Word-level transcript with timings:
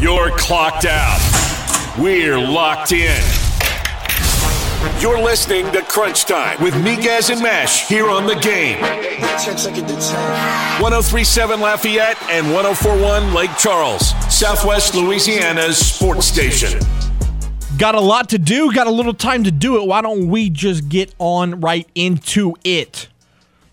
You're 0.00 0.30
clocked 0.36 0.84
out. 0.84 1.18
We're 1.98 2.38
locked 2.38 2.92
in. 2.92 3.20
You're 5.00 5.20
listening 5.20 5.72
to 5.72 5.82
Crunch 5.82 6.24
Time 6.24 6.62
with 6.62 6.72
Miguez 6.74 7.30
and 7.30 7.42
Mesh 7.42 7.88
here 7.88 8.08
on 8.08 8.24
the 8.24 8.36
game. 8.36 8.80
1037 8.80 11.60
Lafayette 11.60 12.16
and 12.30 12.52
1041 12.52 13.34
Lake 13.34 13.50
Charles, 13.58 14.10
Southwest 14.32 14.94
Louisiana's 14.94 15.78
sports 15.78 16.26
station. 16.26 16.78
Got 17.76 17.96
a 17.96 18.00
lot 18.00 18.28
to 18.28 18.38
do, 18.38 18.72
got 18.72 18.86
a 18.86 18.92
little 18.92 19.14
time 19.14 19.42
to 19.42 19.50
do 19.50 19.82
it. 19.82 19.88
Why 19.88 20.00
don't 20.00 20.28
we 20.28 20.48
just 20.48 20.88
get 20.88 21.12
on 21.18 21.60
right 21.60 21.88
into 21.96 22.54
it? 22.62 23.08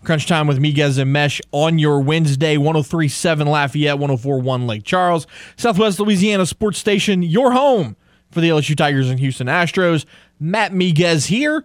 Crunch 0.06 0.26
time 0.26 0.46
with 0.46 0.60
Miguez 0.60 1.00
and 1.00 1.12
Mesh 1.12 1.40
on 1.50 1.80
your 1.80 2.00
Wednesday, 2.00 2.56
1037 2.56 3.48
Lafayette, 3.48 3.98
1041 3.98 4.64
Lake 4.68 4.84
Charles, 4.84 5.26
Southwest 5.56 5.98
Louisiana 5.98 6.46
Sports 6.46 6.78
Station, 6.78 7.24
your 7.24 7.50
home 7.50 7.96
for 8.30 8.40
the 8.40 8.48
LSU 8.48 8.76
Tigers 8.76 9.10
and 9.10 9.18
Houston 9.18 9.48
Astros. 9.48 10.04
Matt 10.38 10.70
Miguez 10.70 11.26
here. 11.26 11.64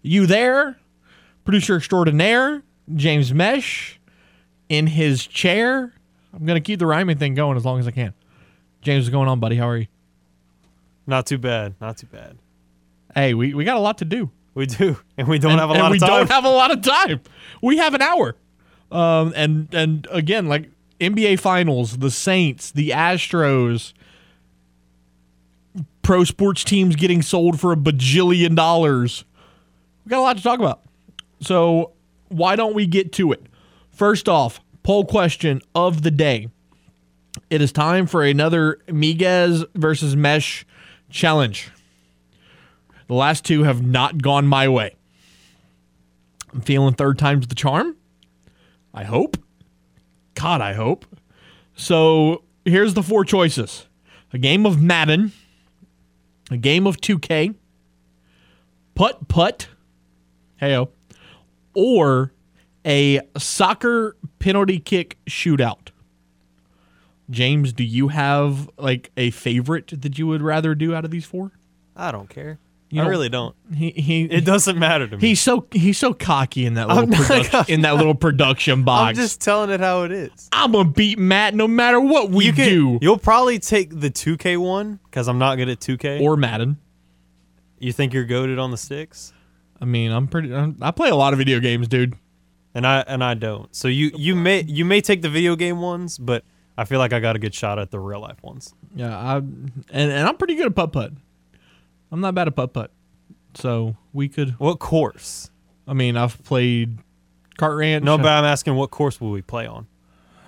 You 0.00 0.26
there? 0.26 0.78
Producer 1.44 1.76
extraordinaire, 1.76 2.62
James 2.94 3.34
Mesh, 3.34 3.98
in 4.68 4.86
his 4.86 5.26
chair. 5.26 5.92
I'm 6.32 6.46
going 6.46 6.54
to 6.54 6.64
keep 6.64 6.78
the 6.78 6.86
rhyming 6.86 7.18
thing 7.18 7.34
going 7.34 7.56
as 7.56 7.64
long 7.64 7.80
as 7.80 7.88
I 7.88 7.90
can. 7.90 8.14
James, 8.82 9.06
what's 9.06 9.12
going 9.12 9.28
on, 9.28 9.40
buddy? 9.40 9.56
How 9.56 9.68
are 9.68 9.78
you? 9.78 9.88
Not 11.08 11.26
too 11.26 11.38
bad. 11.38 11.74
Not 11.80 11.96
too 11.96 12.06
bad. 12.06 12.38
Hey, 13.12 13.34
we, 13.34 13.54
we 13.54 13.64
got 13.64 13.76
a 13.76 13.80
lot 13.80 13.98
to 13.98 14.04
do. 14.04 14.30
We 14.54 14.66
do, 14.66 14.98
and 15.16 15.28
we 15.28 15.38
don't 15.38 15.52
and, 15.52 15.60
have 15.60 15.70
a 15.70 15.74
lot 15.74 15.90
we 15.90 15.96
of 15.96 16.00
time. 16.00 16.10
don't 16.10 16.30
have 16.30 16.44
a 16.44 16.50
lot 16.50 16.70
of 16.70 16.82
time. 16.82 17.20
We 17.62 17.78
have 17.78 17.94
an 17.94 18.02
hour. 18.02 18.36
Um, 18.90 19.32
and 19.34 19.68
and 19.72 20.06
again, 20.10 20.48
like 20.48 20.68
NBA 21.00 21.40
Finals, 21.40 21.98
the 21.98 22.10
Saints, 22.10 22.70
the 22.70 22.90
Astros, 22.90 23.92
pro 26.02 26.24
sports 26.24 26.64
teams 26.64 26.96
getting 26.96 27.22
sold 27.22 27.60
for 27.60 27.72
a 27.72 27.76
bajillion 27.76 28.54
dollars. 28.54 29.24
We 30.04 30.10
got 30.10 30.18
a 30.18 30.22
lot 30.22 30.36
to 30.36 30.42
talk 30.42 30.58
about. 30.58 30.82
So 31.40 31.92
why 32.28 32.56
don't 32.56 32.74
we 32.74 32.86
get 32.86 33.12
to 33.14 33.32
it? 33.32 33.46
First 33.90 34.28
off, 34.28 34.60
poll 34.82 35.04
question 35.04 35.60
of 35.74 36.02
the 36.02 36.10
day. 36.10 36.48
It 37.50 37.60
is 37.62 37.72
time 37.72 38.06
for 38.06 38.22
another 38.22 38.78
Miguez 38.88 39.64
versus 39.74 40.16
Mesh 40.16 40.66
challenge. 41.10 41.70
The 43.08 43.14
last 43.14 43.44
two 43.44 43.64
have 43.64 43.82
not 43.82 44.22
gone 44.22 44.46
my 44.46 44.68
way. 44.68 44.94
I'm 46.52 46.60
feeling 46.60 46.94
third 46.94 47.18
time's 47.18 47.46
the 47.46 47.54
charm. 47.54 47.96
I 48.94 49.04
hope. 49.04 49.36
God, 50.34 50.60
I 50.60 50.74
hope. 50.74 51.06
So 51.74 52.44
here's 52.64 52.94
the 52.94 53.02
four 53.02 53.24
choices 53.24 53.86
a 54.32 54.38
game 54.38 54.66
of 54.66 54.80
Madden, 54.80 55.32
a 56.50 56.56
game 56.56 56.86
of 56.86 56.98
2K, 56.98 57.54
putt 58.94 59.28
putt, 59.28 59.68
heyo, 60.60 60.88
or 61.74 62.32
a 62.84 63.20
soccer 63.38 64.16
penalty 64.38 64.78
kick 64.78 65.18
shootout. 65.26 65.88
James, 67.30 67.72
do 67.72 67.84
you 67.84 68.08
have 68.08 68.68
like 68.76 69.10
a 69.16 69.30
favorite 69.30 70.02
that 70.02 70.18
you 70.18 70.26
would 70.26 70.42
rather 70.42 70.74
do 70.74 70.94
out 70.94 71.04
of 71.04 71.10
these 71.10 71.24
four? 71.24 71.52
I 71.96 72.10
don't 72.10 72.28
care. 72.28 72.58
You 72.92 73.00
I 73.00 73.06
really 73.06 73.30
don't. 73.30 73.56
He 73.74 73.90
he 73.90 74.24
It 74.24 74.44
doesn't 74.44 74.78
matter 74.78 75.08
to 75.08 75.16
me. 75.16 75.28
He's 75.28 75.40
so 75.40 75.66
he's 75.70 75.96
so 75.96 76.12
cocky 76.12 76.66
in 76.66 76.74
that 76.74 76.88
little 76.88 77.04
I'm 77.04 77.10
production, 77.10 77.64
in 77.68 77.80
that 77.80 77.96
little 77.96 78.14
production 78.26 78.84
box. 78.84 79.08
I'm 79.08 79.14
just 79.14 79.40
telling 79.40 79.70
it 79.70 79.80
how 79.80 80.02
it 80.02 80.12
is. 80.12 80.50
I'm 80.52 80.72
gonna 80.72 80.90
beat 80.90 81.18
Matt 81.18 81.54
no 81.54 81.66
matter 81.66 81.98
what 81.98 82.28
we 82.28 82.44
you 82.44 82.52
can, 82.52 82.68
do. 82.68 82.98
You'll 83.00 83.16
probably 83.16 83.58
take 83.58 83.98
the 83.98 84.10
2K 84.10 84.58
one 84.58 85.00
because 85.04 85.26
I'm 85.26 85.38
not 85.38 85.56
good 85.56 85.70
at 85.70 85.80
2K. 85.80 86.20
Or 86.20 86.36
Madden. 86.36 86.76
you 87.78 87.92
think 87.92 88.12
you're 88.12 88.26
goaded 88.26 88.58
on 88.58 88.70
the 88.70 88.76
sticks, 88.76 89.32
I 89.80 89.86
mean, 89.86 90.12
I'm 90.12 90.28
pretty. 90.28 90.54
I'm, 90.54 90.76
I 90.82 90.90
play 90.90 91.08
a 91.08 91.16
lot 91.16 91.32
of 91.32 91.38
video 91.38 91.60
games, 91.60 91.88
dude. 91.88 92.14
and 92.74 92.86
I 92.86 93.00
and 93.00 93.24
I 93.24 93.32
don't. 93.32 93.74
So 93.74 93.88
you 93.88 94.10
you 94.14 94.34
may 94.36 94.64
you 94.64 94.84
may 94.84 95.00
take 95.00 95.22
the 95.22 95.30
video 95.30 95.56
game 95.56 95.80
ones, 95.80 96.18
but 96.18 96.44
I 96.76 96.84
feel 96.84 96.98
like 96.98 97.14
I 97.14 97.20
got 97.20 97.36
a 97.36 97.38
good 97.38 97.54
shot 97.54 97.78
at 97.78 97.90
the 97.90 97.98
real 97.98 98.20
life 98.20 98.42
ones. 98.42 98.74
Yeah, 98.94 99.16
I 99.16 99.36
and 99.38 99.80
and 99.90 100.28
I'm 100.28 100.36
pretty 100.36 100.56
good 100.56 100.66
at 100.66 100.74
putt 100.74 100.92
putt. 100.92 101.12
I'm 102.12 102.20
not 102.20 102.34
bad 102.34 102.46
at 102.46 102.54
putt 102.54 102.72
putt. 102.72 102.92
So 103.54 103.96
we 104.12 104.28
could. 104.28 104.50
What 104.58 104.78
course? 104.78 105.50
I 105.88 105.94
mean, 105.94 106.16
I've 106.16 106.42
played 106.44 106.98
Kart 107.58 107.76
Ranch. 107.78 108.04
No, 108.04 108.16
but 108.18 108.28
I'm 108.28 108.44
asking 108.44 108.76
what 108.76 108.90
course 108.90 109.20
will 109.20 109.30
we 109.30 109.42
play 109.42 109.66
on? 109.66 109.86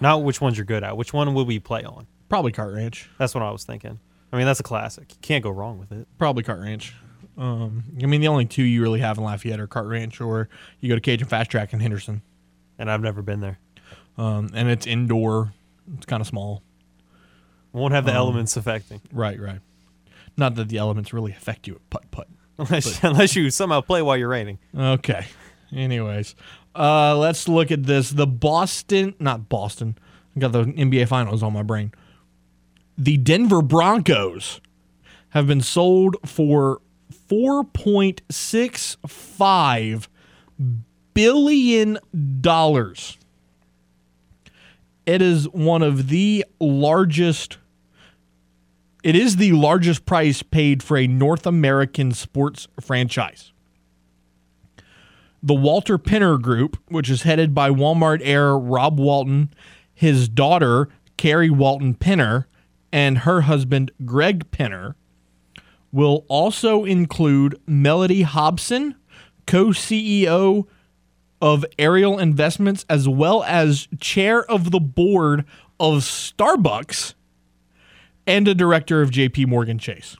Not 0.00 0.22
which 0.22 0.40
ones 0.40 0.56
you're 0.58 0.64
good 0.66 0.84
at. 0.84 0.96
Which 0.96 1.12
one 1.12 1.34
will 1.34 1.44
we 1.46 1.58
play 1.58 1.82
on? 1.84 2.06
probably 2.28 2.50
Kart 2.52 2.74
Ranch. 2.74 3.08
That's 3.18 3.32
what 3.34 3.42
I 3.44 3.50
was 3.52 3.62
thinking. 3.64 4.00
I 4.32 4.36
mean, 4.36 4.46
that's 4.46 4.58
a 4.58 4.64
classic. 4.64 5.10
You 5.10 5.18
can't 5.22 5.44
go 5.44 5.50
wrong 5.50 5.78
with 5.78 5.92
it. 5.92 6.08
Probably 6.18 6.42
Kart 6.42 6.60
Ranch. 6.60 6.92
Um, 7.38 7.84
I 8.02 8.06
mean, 8.06 8.20
the 8.20 8.26
only 8.28 8.44
two 8.44 8.64
you 8.64 8.82
really 8.82 8.98
have 9.00 9.18
in 9.18 9.24
Lafayette 9.24 9.60
are 9.60 9.68
Kart 9.68 9.88
Ranch, 9.88 10.20
or 10.20 10.48
you 10.80 10.88
go 10.88 10.96
to 10.96 11.00
Cajun 11.00 11.28
Fast 11.28 11.50
Track 11.50 11.72
in 11.72 11.78
Henderson. 11.80 12.22
And 12.78 12.90
I've 12.90 13.02
never 13.02 13.22
been 13.22 13.40
there. 13.40 13.58
Um, 14.18 14.50
and 14.52 14.68
it's 14.68 14.86
indoor. 14.86 15.52
It's 15.96 16.06
kind 16.06 16.20
of 16.20 16.26
small. 16.26 16.62
Won't 17.72 17.94
have 17.94 18.04
the 18.04 18.10
Um, 18.12 18.16
elements 18.16 18.56
affecting. 18.56 19.00
Right, 19.12 19.38
right. 19.38 19.60
Not 20.36 20.54
that 20.56 20.68
the 20.68 20.78
elements 20.78 21.12
really 21.12 21.32
affect 21.32 21.66
you 21.66 21.74
at 21.74 21.90
putt 21.90 22.10
putt. 22.10 22.28
Unless, 22.58 23.02
unless 23.02 23.34
you 23.34 23.50
somehow 23.50 23.80
play 23.80 24.00
while 24.00 24.16
you're 24.16 24.28
raining. 24.28 24.60
Okay. 24.78 25.26
Anyways, 25.74 26.36
uh, 26.76 27.16
let's 27.16 27.48
look 27.48 27.72
at 27.72 27.82
this. 27.82 28.10
The 28.10 28.28
Boston, 28.28 29.16
not 29.18 29.48
Boston. 29.48 29.98
I 30.36 30.38
got 30.40 30.52
the 30.52 30.64
NBA 30.64 31.08
Finals 31.08 31.42
on 31.42 31.52
my 31.52 31.62
brain. 31.64 31.92
The 32.96 33.16
Denver 33.16 33.60
Broncos 33.60 34.60
have 35.30 35.48
been 35.48 35.62
sold 35.62 36.16
for 36.24 36.80
four 37.28 37.64
point 37.64 38.22
six 38.30 38.96
five 39.04 40.08
billion 41.12 41.98
dollars. 42.40 43.18
It 45.06 45.20
is 45.20 45.48
one 45.48 45.82
of 45.82 46.08
the 46.08 46.44
largest. 46.60 47.58
It 49.04 49.14
is 49.14 49.36
the 49.36 49.52
largest 49.52 50.06
price 50.06 50.42
paid 50.42 50.82
for 50.82 50.96
a 50.96 51.06
North 51.06 51.46
American 51.46 52.12
sports 52.12 52.68
franchise. 52.80 53.52
The 55.42 55.52
Walton-Penner 55.52 56.40
Group, 56.40 56.78
which 56.88 57.10
is 57.10 57.20
headed 57.20 57.54
by 57.54 57.68
Walmart 57.68 58.22
heir 58.24 58.56
Rob 58.56 58.98
Walton, 58.98 59.52
his 59.92 60.26
daughter 60.26 60.88
Carrie 61.18 61.50
Walton 61.50 61.92
Penner, 61.92 62.46
and 62.90 63.18
her 63.18 63.42
husband 63.42 63.90
Greg 64.06 64.50
Penner, 64.50 64.94
will 65.92 66.24
also 66.28 66.86
include 66.86 67.60
Mellody 67.68 68.22
Hobson, 68.22 68.94
co 69.46 69.66
CEO 69.66 70.66
of 71.42 71.66
Ariel 71.78 72.18
Investments, 72.18 72.86
as 72.88 73.06
well 73.06 73.42
as 73.42 73.86
chair 74.00 74.50
of 74.50 74.70
the 74.70 74.80
board 74.80 75.44
of 75.78 75.98
Starbucks 76.04 77.12
and 78.26 78.48
a 78.48 78.54
director 78.54 79.02
of 79.02 79.10
JP 79.10 79.48
Morgan 79.48 79.78
Chase. 79.78 80.16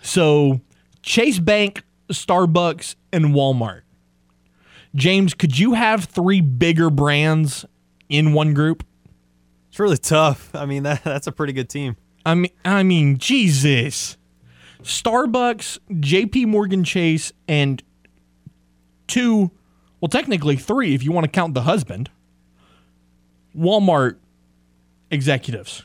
So, 0.00 0.60
Chase 1.02 1.38
Bank, 1.38 1.82
Starbucks, 2.08 2.96
and 3.12 3.26
Walmart. 3.26 3.82
James, 4.94 5.34
could 5.34 5.58
you 5.58 5.74
have 5.74 6.04
three 6.04 6.40
bigger 6.40 6.90
brands 6.90 7.64
in 8.08 8.32
one 8.32 8.54
group? 8.54 8.84
It's 9.68 9.78
really 9.78 9.96
tough. 9.96 10.54
I 10.54 10.66
mean, 10.66 10.82
that, 10.82 11.02
that's 11.04 11.26
a 11.26 11.32
pretty 11.32 11.52
good 11.52 11.68
team. 11.68 11.96
I 12.26 12.34
mean, 12.34 12.52
I 12.64 12.82
mean, 12.82 13.18
Jesus. 13.18 14.16
Starbucks, 14.82 15.78
JP 15.90 16.46
Morgan 16.46 16.84
Chase, 16.84 17.32
and 17.48 17.82
two, 19.06 19.50
well, 20.00 20.08
technically 20.08 20.56
three 20.56 20.94
if 20.94 21.04
you 21.04 21.12
want 21.12 21.24
to 21.24 21.30
count 21.30 21.54
the 21.54 21.62
husband, 21.62 22.10
Walmart 23.56 24.16
executives. 25.10 25.84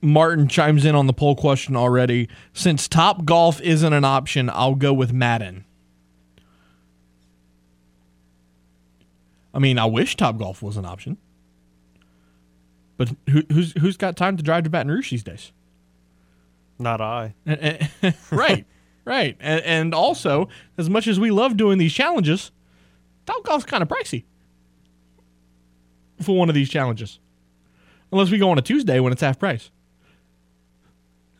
Martin 0.00 0.46
chimes 0.48 0.84
in 0.84 0.94
on 0.94 1.06
the 1.06 1.12
poll 1.12 1.34
question 1.34 1.74
already. 1.76 2.28
Since 2.52 2.86
Top 2.88 3.24
Golf 3.24 3.60
isn't 3.60 3.92
an 3.92 4.04
option, 4.04 4.48
I'll 4.50 4.74
go 4.76 4.92
with 4.92 5.12
Madden. 5.12 5.64
I 9.52 9.58
mean, 9.58 9.78
I 9.78 9.86
wish 9.86 10.16
Top 10.16 10.38
Golf 10.38 10.62
was 10.62 10.76
an 10.76 10.84
option. 10.84 11.16
But 12.96 13.10
who, 13.28 13.42
who's 13.52 13.72
who's 13.80 13.96
got 13.96 14.16
time 14.16 14.36
to 14.36 14.42
drive 14.42 14.64
to 14.64 14.70
Baton 14.70 14.90
Rouge 14.90 15.10
these 15.10 15.22
days? 15.22 15.52
Not 16.78 17.00
I. 17.00 17.34
And- 17.46 17.90
and- 18.02 18.14
right, 18.30 18.66
right. 19.04 19.36
And, 19.40 19.62
and 19.64 19.94
also, 19.94 20.48
as 20.76 20.88
much 20.90 21.06
as 21.06 21.18
we 21.18 21.30
love 21.30 21.56
doing 21.56 21.78
these 21.78 21.92
challenges, 21.92 22.50
Top 23.26 23.44
Golf's 23.44 23.64
kind 23.64 23.82
of 23.82 23.88
pricey 23.88 24.24
for 26.22 26.36
one 26.36 26.48
of 26.48 26.54
these 26.54 26.68
challenges. 26.68 27.18
Unless 28.12 28.30
we 28.30 28.38
go 28.38 28.50
on 28.50 28.58
a 28.58 28.62
Tuesday 28.62 29.00
when 29.00 29.12
it's 29.12 29.22
half 29.22 29.38
price. 29.38 29.70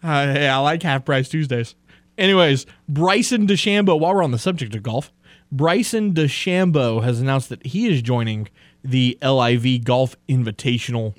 Uh, 0.03 0.27
hey, 0.33 0.49
I 0.49 0.59
like 0.59 0.83
half 0.83 1.05
price 1.05 1.29
Tuesdays. 1.29 1.75
Anyways, 2.17 2.67
Bryson 2.89 3.47
DeChambeau, 3.47 3.99
while 3.99 4.15
we're 4.15 4.23
on 4.25 4.31
the 4.33 4.39
subject 4.39 4.75
of 4.75 4.83
golf, 4.83 5.13
Bryson 5.51 6.13
DeChambeau 6.15 7.03
has 7.03 7.21
announced 7.21 7.49
that 7.49 7.65
he 7.67 7.89
is 7.89 8.03
joining 8.03 8.49
the 8.85 9.19
LIV 9.23 9.85
Golf 9.85 10.17
Invitational 10.29 11.15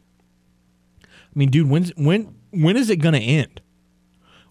I 1.03 1.39
mean, 1.39 1.49
dude, 1.49 1.69
when's 1.69 1.91
when 1.95 2.35
when 2.51 2.75
is 2.75 2.89
it 2.89 2.97
gonna 2.97 3.19
end? 3.19 3.61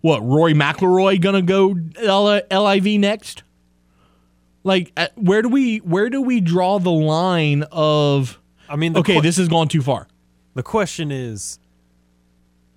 What 0.01 0.21
Roy 0.21 0.53
McIlroy 0.53 1.21
gonna 1.21 1.43
go 1.43 1.75
LIV 2.01 3.01
next? 3.01 3.43
Like, 4.63 4.93
at, 4.97 5.17
where 5.19 5.43
do 5.43 5.49
we 5.49 5.79
where 5.79 6.09
do 6.09 6.23
we 6.23 6.41
draw 6.41 6.79
the 6.79 6.91
line 6.93 7.65
of? 7.73 8.41
I 8.69 8.77
mean, 8.77 8.97
Okay, 8.97 9.15
que- 9.15 9.23
this 9.23 9.39
has 9.39 9.49
gone 9.49 9.67
too 9.69 9.83
far. 9.83 10.07
the 10.55 10.63
question 10.63 11.11
is, 11.11 11.59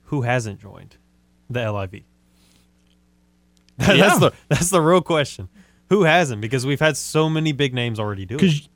who 0.06 0.24
hasn't 0.24 0.60
joined 0.60 0.98
the 1.54 1.72
LIV? 1.72 2.02
Yeah. 3.80 3.96
that's 3.96 4.20
the 4.20 4.32
that's 4.48 4.70
the 4.70 4.82
real 4.82 5.02
question. 5.02 5.50
Who 5.90 6.04
hasn't? 6.04 6.40
Because 6.42 6.66
we've 6.66 6.80
had 6.80 6.96
so 6.98 7.30
many 7.30 7.52
big 7.52 7.74
names 7.74 8.00
already 8.00 8.26
do 8.26 8.36
it. 8.36 8.38
Because 8.40 8.70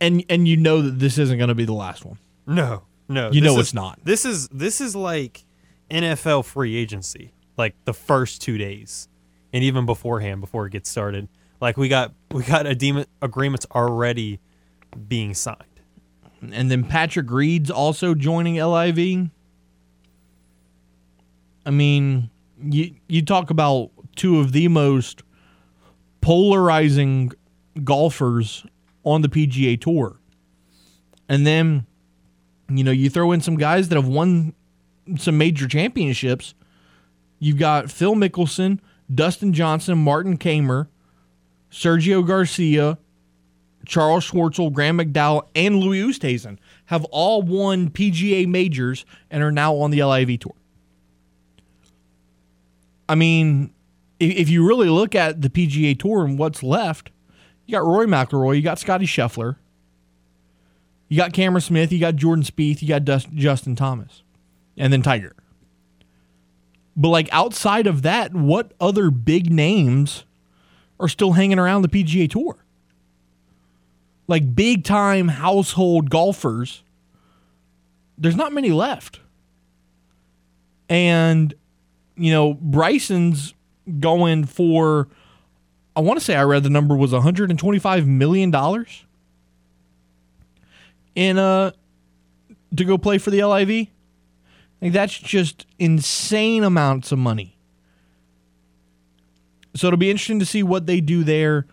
and 0.00 0.24
and 0.30 0.46
you 0.46 0.56
know 0.56 0.82
that 0.82 0.98
this 1.00 1.18
isn't 1.18 1.38
gonna 1.38 1.54
be 1.54 1.64
the 1.64 1.72
last 1.72 2.04
one. 2.04 2.18
No, 2.46 2.84
no. 3.08 3.30
You 3.32 3.40
know 3.40 3.54
is- 3.54 3.58
it's 3.66 3.74
not. 3.74 3.98
This 4.04 4.24
is 4.24 4.48
this 4.48 4.80
is 4.80 4.94
like 4.94 5.44
NFL 5.90 6.44
free 6.44 6.76
agency, 6.76 7.32
like 7.56 7.74
the 7.86 7.92
first 7.92 8.40
two 8.40 8.56
days, 8.56 9.08
and 9.52 9.64
even 9.64 9.84
beforehand, 9.84 10.40
before 10.40 10.66
it 10.66 10.70
gets 10.70 10.88
started. 10.88 11.28
Like 11.60 11.76
we 11.76 11.88
got 11.88 12.14
we 12.30 12.44
got 12.44 12.66
agreement, 12.66 13.08
agreements 13.20 13.66
already 13.74 14.38
being 15.08 15.34
signed. 15.34 15.64
and 16.52 16.70
then 16.70 16.84
Patrick 16.84 17.30
Reed's 17.30 17.70
also 17.70 18.14
joining 18.14 18.56
LIV. 18.56 19.30
I 21.66 21.70
mean, 21.70 22.30
you 22.62 22.94
you 23.08 23.22
talk 23.22 23.50
about 23.50 23.90
two 24.14 24.38
of 24.38 24.52
the 24.52 24.68
most 24.68 25.22
polarizing 26.20 27.32
golfers 27.84 28.64
on 29.04 29.22
the 29.22 29.28
PGA 29.28 29.78
Tour. 29.78 30.18
And 31.28 31.46
then 31.46 31.86
you 32.68 32.84
know, 32.84 32.92
you 32.92 33.10
throw 33.10 33.32
in 33.32 33.40
some 33.40 33.56
guys 33.56 33.88
that 33.88 33.96
have 33.96 34.08
won 34.08 34.54
some 35.18 35.38
major 35.38 35.68
championships. 35.68 36.54
You've 37.38 37.58
got 37.58 37.90
Phil 37.90 38.14
Mickelson, 38.14 38.80
Dustin 39.12 39.52
Johnson, 39.52 39.98
Martin 39.98 40.38
Kaymer, 40.38 40.88
Sergio 41.70 42.26
Garcia, 42.26 42.98
Charles 43.84 44.28
Schwartzel, 44.28 44.72
Graham 44.72 44.98
McDowell, 44.98 45.46
and 45.54 45.76
Louis 45.76 46.00
Oosthuizen 46.00 46.58
have 46.86 47.04
all 47.06 47.42
won 47.42 47.90
PGA 47.90 48.46
majors 48.46 49.04
and 49.30 49.42
are 49.42 49.52
now 49.52 49.74
on 49.76 49.90
the 49.90 50.02
LIV 50.02 50.40
tour. 50.40 50.54
I 53.08 53.14
mean, 53.14 53.72
if, 54.18 54.36
if 54.36 54.48
you 54.48 54.66
really 54.66 54.88
look 54.88 55.14
at 55.14 55.42
the 55.42 55.48
PGA 55.48 55.98
tour 55.98 56.24
and 56.24 56.38
what's 56.38 56.62
left, 56.62 57.10
you 57.66 57.72
got 57.72 57.84
Rory 57.84 58.06
McIlroy, 58.06 58.56
you 58.56 58.62
got 58.62 58.78
Scotty 58.78 59.06
Scheffler, 59.06 59.56
you 61.08 61.16
got 61.16 61.32
Cameron 61.32 61.60
Smith, 61.60 61.92
you 61.92 62.00
got 62.00 62.16
Jordan 62.16 62.44
Spieth, 62.44 62.82
you 62.82 62.88
got 62.88 63.04
Dust, 63.04 63.28
Justin 63.34 63.76
Thomas, 63.76 64.22
and 64.76 64.92
then 64.92 65.02
Tiger. 65.02 65.34
But 66.96 67.08
like 67.08 67.28
outside 67.30 67.86
of 67.86 68.02
that, 68.02 68.34
what 68.34 68.72
other 68.80 69.10
big 69.10 69.52
names 69.52 70.24
are 70.98 71.08
still 71.08 71.32
hanging 71.32 71.58
around 71.58 71.82
the 71.82 71.88
PGA 71.88 72.30
tour? 72.30 72.56
Like 74.28 74.56
big 74.56 74.82
time 74.82 75.28
household 75.28 76.10
golfers, 76.10 76.82
there's 78.18 78.34
not 78.34 78.52
many 78.52 78.70
left. 78.70 79.20
And 80.88 81.54
you 82.16 82.32
know, 82.32 82.54
Bryson's 82.54 83.54
going 84.00 84.44
for 84.44 85.08
I 85.94 86.00
want 86.00 86.18
to 86.18 86.24
say 86.24 86.34
I 86.36 86.42
read 86.42 86.62
the 86.62 86.70
number 86.70 86.94
was 86.94 87.12
125 87.12 88.06
million 88.06 88.50
dollars 88.50 89.04
in 91.14 91.38
uh 91.38 91.70
to 92.74 92.84
go 92.84 92.98
play 92.98 93.18
for 93.18 93.30
the 93.30 93.42
LIV. 93.42 93.88
Like 94.82 94.92
that's 94.92 95.18
just 95.18 95.66
insane 95.78 96.64
amounts 96.64 97.12
of 97.12 97.18
money. 97.18 97.56
So 99.74 99.86
it'll 99.86 99.98
be 99.98 100.10
interesting 100.10 100.40
to 100.40 100.46
see 100.46 100.62
what 100.62 100.86
they 100.86 101.00
do 101.00 101.24
there 101.24 101.66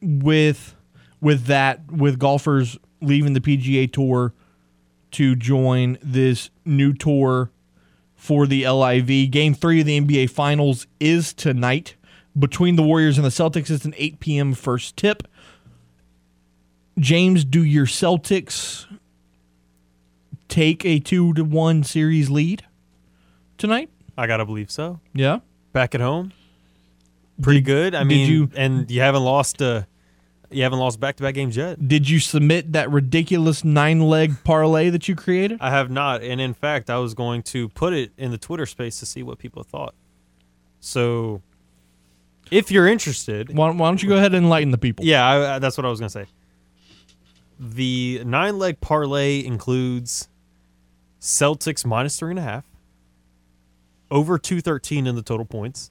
with 0.00 0.74
with 1.20 1.46
that 1.46 1.90
with 1.90 2.18
golfers 2.18 2.78
leaving 3.00 3.32
the 3.32 3.40
PGA 3.40 3.90
tour 3.90 4.34
to 5.12 5.34
join 5.34 5.98
this 6.02 6.50
new 6.64 6.92
tour 6.92 7.50
for 8.20 8.46
the 8.46 8.68
LIV. 8.68 9.30
Game 9.30 9.54
3 9.54 9.80
of 9.80 9.86
the 9.86 9.98
NBA 10.00 10.28
finals 10.30 10.86
is 11.00 11.32
tonight 11.32 11.96
between 12.38 12.76
the 12.76 12.82
Warriors 12.82 13.16
and 13.16 13.24
the 13.24 13.30
Celtics. 13.30 13.70
It's 13.70 13.86
an 13.86 13.94
8 13.96 14.20
p.m. 14.20 14.52
first 14.52 14.94
tip. 14.96 15.26
James, 16.98 17.44
do 17.46 17.64
your 17.64 17.86
Celtics 17.86 18.86
take 20.48 20.84
a 20.84 20.98
2 20.98 21.32
to 21.34 21.44
1 21.44 21.82
series 21.84 22.28
lead 22.28 22.64
tonight? 23.56 23.88
I 24.18 24.26
gotta 24.26 24.44
believe 24.44 24.70
so. 24.70 25.00
Yeah. 25.14 25.38
Back 25.72 25.94
at 25.94 26.00
home, 26.02 26.32
pretty 27.40 27.62
good. 27.62 27.94
I 27.94 28.04
mean, 28.04 28.28
you- 28.30 28.50
and 28.54 28.90
you 28.90 29.00
haven't 29.00 29.22
lost 29.24 29.62
uh 29.62 29.84
you 30.50 30.62
haven't 30.62 30.78
lost 30.78 30.98
back 31.00 31.16
to 31.16 31.22
back 31.22 31.34
games 31.34 31.56
yet. 31.56 31.86
Did 31.88 32.08
you 32.08 32.18
submit 32.18 32.72
that 32.72 32.90
ridiculous 32.90 33.64
nine 33.64 34.00
leg 34.00 34.32
parlay 34.44 34.90
that 34.90 35.08
you 35.08 35.14
created? 35.14 35.58
I 35.60 35.70
have 35.70 35.90
not, 35.90 36.22
and 36.22 36.40
in 36.40 36.54
fact, 36.54 36.90
I 36.90 36.98
was 36.98 37.14
going 37.14 37.42
to 37.44 37.68
put 37.70 37.92
it 37.92 38.12
in 38.18 38.30
the 38.30 38.38
Twitter 38.38 38.66
space 38.66 38.98
to 39.00 39.06
see 39.06 39.22
what 39.22 39.38
people 39.38 39.62
thought. 39.62 39.94
So, 40.80 41.42
if 42.50 42.70
you're 42.70 42.86
interested, 42.88 43.54
Why, 43.54 43.70
why 43.70 43.88
don't 43.88 44.02
you 44.02 44.08
go 44.08 44.16
ahead 44.16 44.34
and 44.34 44.44
enlighten 44.44 44.70
the 44.70 44.78
people? 44.78 45.04
yeah, 45.04 45.26
I, 45.26 45.54
I, 45.54 45.58
that's 45.58 45.76
what 45.76 45.84
I 45.86 45.90
was 45.90 46.00
gonna 46.00 46.10
say. 46.10 46.26
The 47.58 48.22
nine 48.24 48.58
leg 48.58 48.80
parlay 48.80 49.44
includes 49.44 50.28
Celtics 51.20 51.84
minus 51.84 52.18
three 52.18 52.30
and 52.30 52.38
a 52.38 52.42
half, 52.42 52.64
over 54.10 54.38
two 54.38 54.60
thirteen 54.60 55.06
in 55.06 55.14
the 55.14 55.22
total 55.22 55.44
points. 55.46 55.90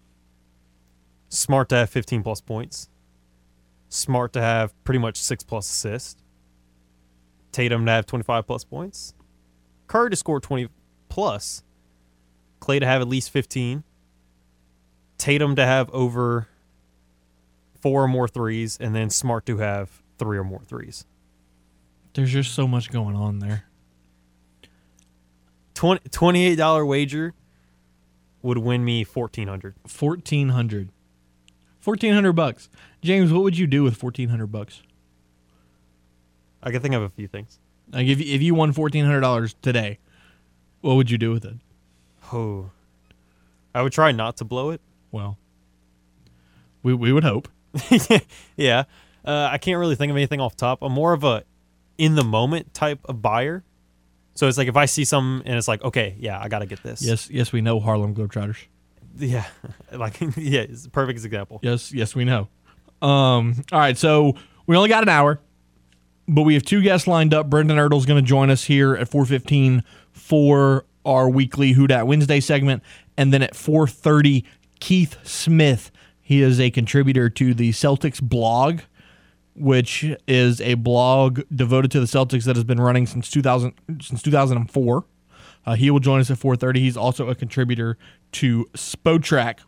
Smart 1.30 1.70
to 1.70 1.76
have 1.76 1.90
fifteen 1.92 2.24
plus 2.24 2.42
points. 2.42 2.89
Smart 3.90 4.34
to 4.34 4.42
have 4.42 4.72
pretty 4.84 5.00
much 5.00 5.18
six 5.18 5.44
plus 5.44 5.70
assists. 5.70 6.22
Tatum 7.52 7.86
to 7.86 7.92
have 7.92 8.06
twenty 8.06 8.24
five 8.24 8.46
plus 8.46 8.64
points. 8.64 9.14
Curry 9.88 10.12
to 10.12 10.16
score 10.16 10.40
twenty 10.40 10.70
plus. 11.10 11.64
Clay 12.60 12.80
to 12.80 12.86
have 12.86 13.02
at 13.02 13.08
least 13.08 13.32
fifteen. 13.32 13.84
Tatum 15.18 15.56
to 15.56 15.66
have 15.66 15.90
over 15.90 16.48
four 17.82 18.04
or 18.04 18.08
more 18.08 18.28
threes, 18.28 18.78
and 18.80 18.96
then 18.96 19.10
Smart 19.10 19.46
to 19.48 19.58
have 19.58 20.02
three 20.18 20.38
or 20.38 20.44
more 20.44 20.62
threes. 20.62 21.06
There's 22.14 22.32
just 22.32 22.54
so 22.54 22.68
much 22.68 22.92
going 22.92 23.16
on 23.16 23.40
there. 23.40 23.66
20, 25.76 26.10
$28 26.10 26.88
wager 26.88 27.34
would 28.42 28.58
win 28.58 28.84
me 28.84 29.06
1400 29.06 29.76
Fourteen 29.88 30.50
hundred. 30.50 30.90
Fourteen 31.80 32.14
hundred 32.14 32.34
bucks. 32.34 32.70
James, 33.02 33.32
what 33.32 33.44
would 33.44 33.58
you 33.58 33.68
do 33.68 33.84
with 33.84 33.96
fourteen 33.96 34.30
hundred 34.30 34.48
bucks? 34.48 34.82
I 36.62 36.72
can 36.72 36.82
think 36.82 36.94
of 36.94 37.02
a 37.02 37.10
few 37.10 37.28
things. 37.28 37.60
Like 37.92 38.08
if 38.08 38.20
if 38.20 38.42
you 38.42 38.54
won 38.54 38.74
fourteen 38.74 39.06
hundred 39.06 39.22
dollars 39.22 39.56
today, 39.62 40.00
what 40.82 40.96
would 40.96 41.10
you 41.10 41.18
do 41.18 41.32
with 41.32 41.46
it? 41.46 41.56
Oh, 42.34 42.72
I 43.74 43.82
would 43.82 43.94
try 43.94 44.12
not 44.12 44.38
to 44.38 44.46
blow 44.46 44.72
it. 44.72 44.82
Well, 45.12 45.38
we 46.84 46.94
we 46.94 47.12
would 47.14 47.24
hope. 47.24 47.48
yeah, 48.58 48.84
uh, 49.24 49.50
I 49.52 49.58
can't 49.58 49.80
really 49.80 49.96
think 49.96 50.10
of 50.10 50.18
anything 50.18 50.42
off 50.42 50.56
top. 50.56 50.80
I'm 50.82 50.92
more 50.92 51.14
of 51.14 51.24
a 51.24 51.44
in 51.98 52.16
the 52.16 52.24
moment 52.24 52.74
type 52.74 53.00
of 53.06 53.22
buyer. 53.22 53.64
So 54.36 54.48
it's 54.48 54.58
like 54.58 54.70
if 54.70 54.78
I 54.78 54.86
see 54.86 55.04
something 55.04 55.46
and 55.46 55.58
it's 55.58 55.68
like, 55.68 55.84
okay, 55.84 56.16
yeah, 56.18 56.40
I 56.40 56.48
got 56.48 56.60
to 56.60 56.66
get 56.66 56.82
this. 56.82 57.02
Yes, 57.02 57.30
yes, 57.30 57.52
we 57.52 57.60
know 57.62 57.80
Harlem 57.82 58.16
Globetrotters. 58.16 58.58
Yeah, 59.20 59.46
like 59.92 60.20
yeah, 60.38 60.62
it's 60.62 60.86
a 60.86 60.90
perfect 60.90 61.24
example. 61.24 61.60
Yes, 61.62 61.92
yes, 61.92 62.16
we 62.16 62.24
know. 62.24 62.48
Um, 63.02 63.64
all 63.72 63.80
right, 63.80 63.98
so 63.98 64.36
we 64.66 64.78
only 64.78 64.90
got 64.90 65.04
an 65.04 65.10
hour, 65.10 65.42
but 66.28 66.44
we 66.44 66.54
have 66.54 66.64
two 66.64 66.82
guests 66.82 67.08
lined 67.08 67.34
up. 67.34 67.50
Brendan 67.50 67.78
Ertle's 67.78 68.06
going 68.06 68.24
to 68.24 68.28
join 68.28 68.50
us 68.50 68.64
here 68.64 68.96
at 68.96 69.10
4:15 69.10 69.84
for 70.12 70.86
our 71.06 71.30
weekly 71.30 71.74
Who 71.74 71.88
Dat 71.88 72.08
Wednesday 72.08 72.40
segment, 72.40 72.84
and 73.18 73.34
then 73.34 73.42
at 73.42 73.54
4:30, 73.54 74.44
Keith 74.80 75.18
Smith. 75.28 75.92
He 76.22 76.42
is 76.42 76.60
a 76.60 76.70
contributor 76.70 77.30
to 77.30 77.54
the 77.54 77.72
Celtics 77.72 78.22
blog, 78.22 78.82
which 79.56 80.06
is 80.28 80.62
a 80.62 80.76
blog 80.76 81.42
devoted 81.54 81.92
to 81.92 82.00
the 82.00 82.06
Celtics 82.06 82.44
that 82.46 82.56
has 82.56 82.64
been 82.64 82.80
running 82.80 83.08
since 83.08 83.30
2000 83.30 83.74
since 84.02 84.22
2004. 84.22 85.06
Uh, 85.66 85.76
he 85.76 85.92
will 85.92 86.00
join 86.00 86.20
us 86.20 86.32
at 86.32 86.38
4:30. 86.38 86.78
He's 86.80 86.98
also 86.98 87.30
a 87.30 87.36
contributor 87.36 87.98
to 88.34 88.66
Spotrac, 88.74 89.60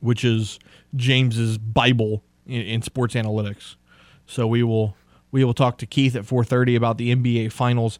which 0.00 0.24
is 0.24 0.58
James's 0.94 1.58
Bible 1.58 2.22
in, 2.46 2.62
in 2.62 2.82
sports 2.82 3.14
analytics. 3.14 3.76
So 4.26 4.46
we 4.46 4.62
will 4.62 4.96
we 5.30 5.44
will 5.44 5.54
talk 5.54 5.78
to 5.78 5.86
Keith 5.86 6.14
at 6.14 6.24
4:30 6.24 6.76
about 6.76 6.98
the 6.98 7.14
NBA 7.14 7.52
Finals, 7.52 7.98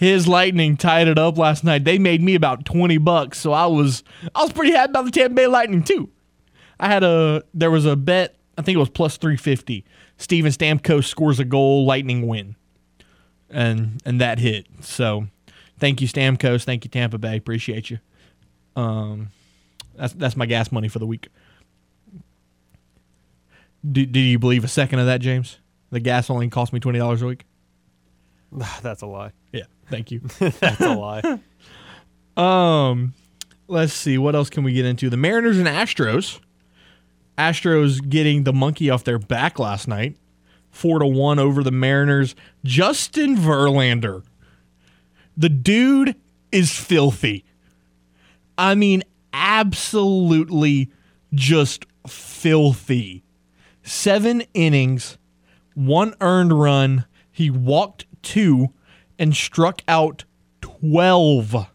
His 0.00 0.26
lightning 0.26 0.78
tied 0.78 1.08
it 1.08 1.18
up 1.18 1.36
last 1.36 1.62
night. 1.62 1.84
They 1.84 1.98
made 1.98 2.22
me 2.22 2.34
about 2.34 2.64
twenty 2.64 2.96
bucks, 2.96 3.38
so 3.38 3.52
I 3.52 3.66
was 3.66 4.02
I 4.34 4.42
was 4.42 4.50
pretty 4.50 4.72
happy 4.72 4.92
about 4.92 5.04
the 5.04 5.10
Tampa 5.10 5.34
Bay 5.34 5.46
Lightning 5.46 5.82
too. 5.82 6.08
I 6.80 6.88
had 6.88 7.04
a 7.04 7.44
there 7.52 7.70
was 7.70 7.84
a 7.84 7.96
bet. 7.96 8.34
I 8.56 8.62
think 8.62 8.76
it 8.76 8.78
was 8.78 8.88
plus 8.88 9.18
three 9.18 9.36
fifty. 9.36 9.84
Steven 10.16 10.50
Stamkos 10.50 11.04
scores 11.04 11.38
a 11.38 11.44
goal, 11.44 11.84
Lightning 11.84 12.26
win, 12.26 12.56
and 13.50 14.00
and 14.06 14.18
that 14.22 14.38
hit. 14.38 14.68
So, 14.80 15.26
thank 15.78 16.00
you 16.00 16.08
Stamkos. 16.08 16.64
Thank 16.64 16.86
you 16.86 16.90
Tampa 16.90 17.18
Bay. 17.18 17.36
Appreciate 17.36 17.90
you. 17.90 17.98
Um, 18.76 19.28
that's 19.96 20.14
that's 20.14 20.34
my 20.34 20.46
gas 20.46 20.72
money 20.72 20.88
for 20.88 20.98
the 20.98 21.06
week. 21.06 21.28
Do, 23.92 24.06
do 24.06 24.18
you 24.18 24.38
believe 24.38 24.64
a 24.64 24.68
second 24.68 24.98
of 25.00 25.04
that, 25.04 25.20
James? 25.20 25.58
The 25.90 26.00
gasoline 26.00 26.48
cost 26.48 26.72
me 26.72 26.80
twenty 26.80 26.98
dollars 26.98 27.20
a 27.20 27.26
week. 27.26 27.44
That's 28.82 29.02
a 29.02 29.06
lie. 29.06 29.32
Yeah, 29.52 29.64
thank 29.90 30.10
you. 30.10 30.20
That's 30.38 30.80
a 30.80 30.94
lie. 30.94 31.40
um, 32.36 33.14
let's 33.68 33.92
see 33.92 34.18
what 34.18 34.34
else 34.34 34.50
can 34.50 34.64
we 34.64 34.72
get 34.72 34.84
into. 34.84 35.10
The 35.10 35.16
Mariners 35.16 35.58
and 35.58 35.66
Astros. 35.66 36.40
Astros 37.36 38.06
getting 38.06 38.44
the 38.44 38.52
monkey 38.52 38.90
off 38.90 39.04
their 39.04 39.18
back 39.18 39.58
last 39.58 39.88
night, 39.88 40.18
four 40.70 40.98
to 40.98 41.06
one 41.06 41.38
over 41.38 41.62
the 41.62 41.70
Mariners. 41.70 42.34
Justin 42.64 43.34
Verlander, 43.34 44.22
the 45.38 45.48
dude 45.48 46.16
is 46.52 46.70
filthy. 46.76 47.46
I 48.58 48.74
mean, 48.74 49.04
absolutely 49.32 50.90
just 51.32 51.86
filthy. 52.06 53.24
Seven 53.82 54.42
innings, 54.52 55.16
one 55.74 56.14
earned 56.20 56.52
run. 56.52 57.06
He 57.32 57.50
walked 57.50 58.04
two 58.22 58.74
and 59.20 59.36
struck 59.36 59.82
out 59.86 60.24
12. 60.62 61.66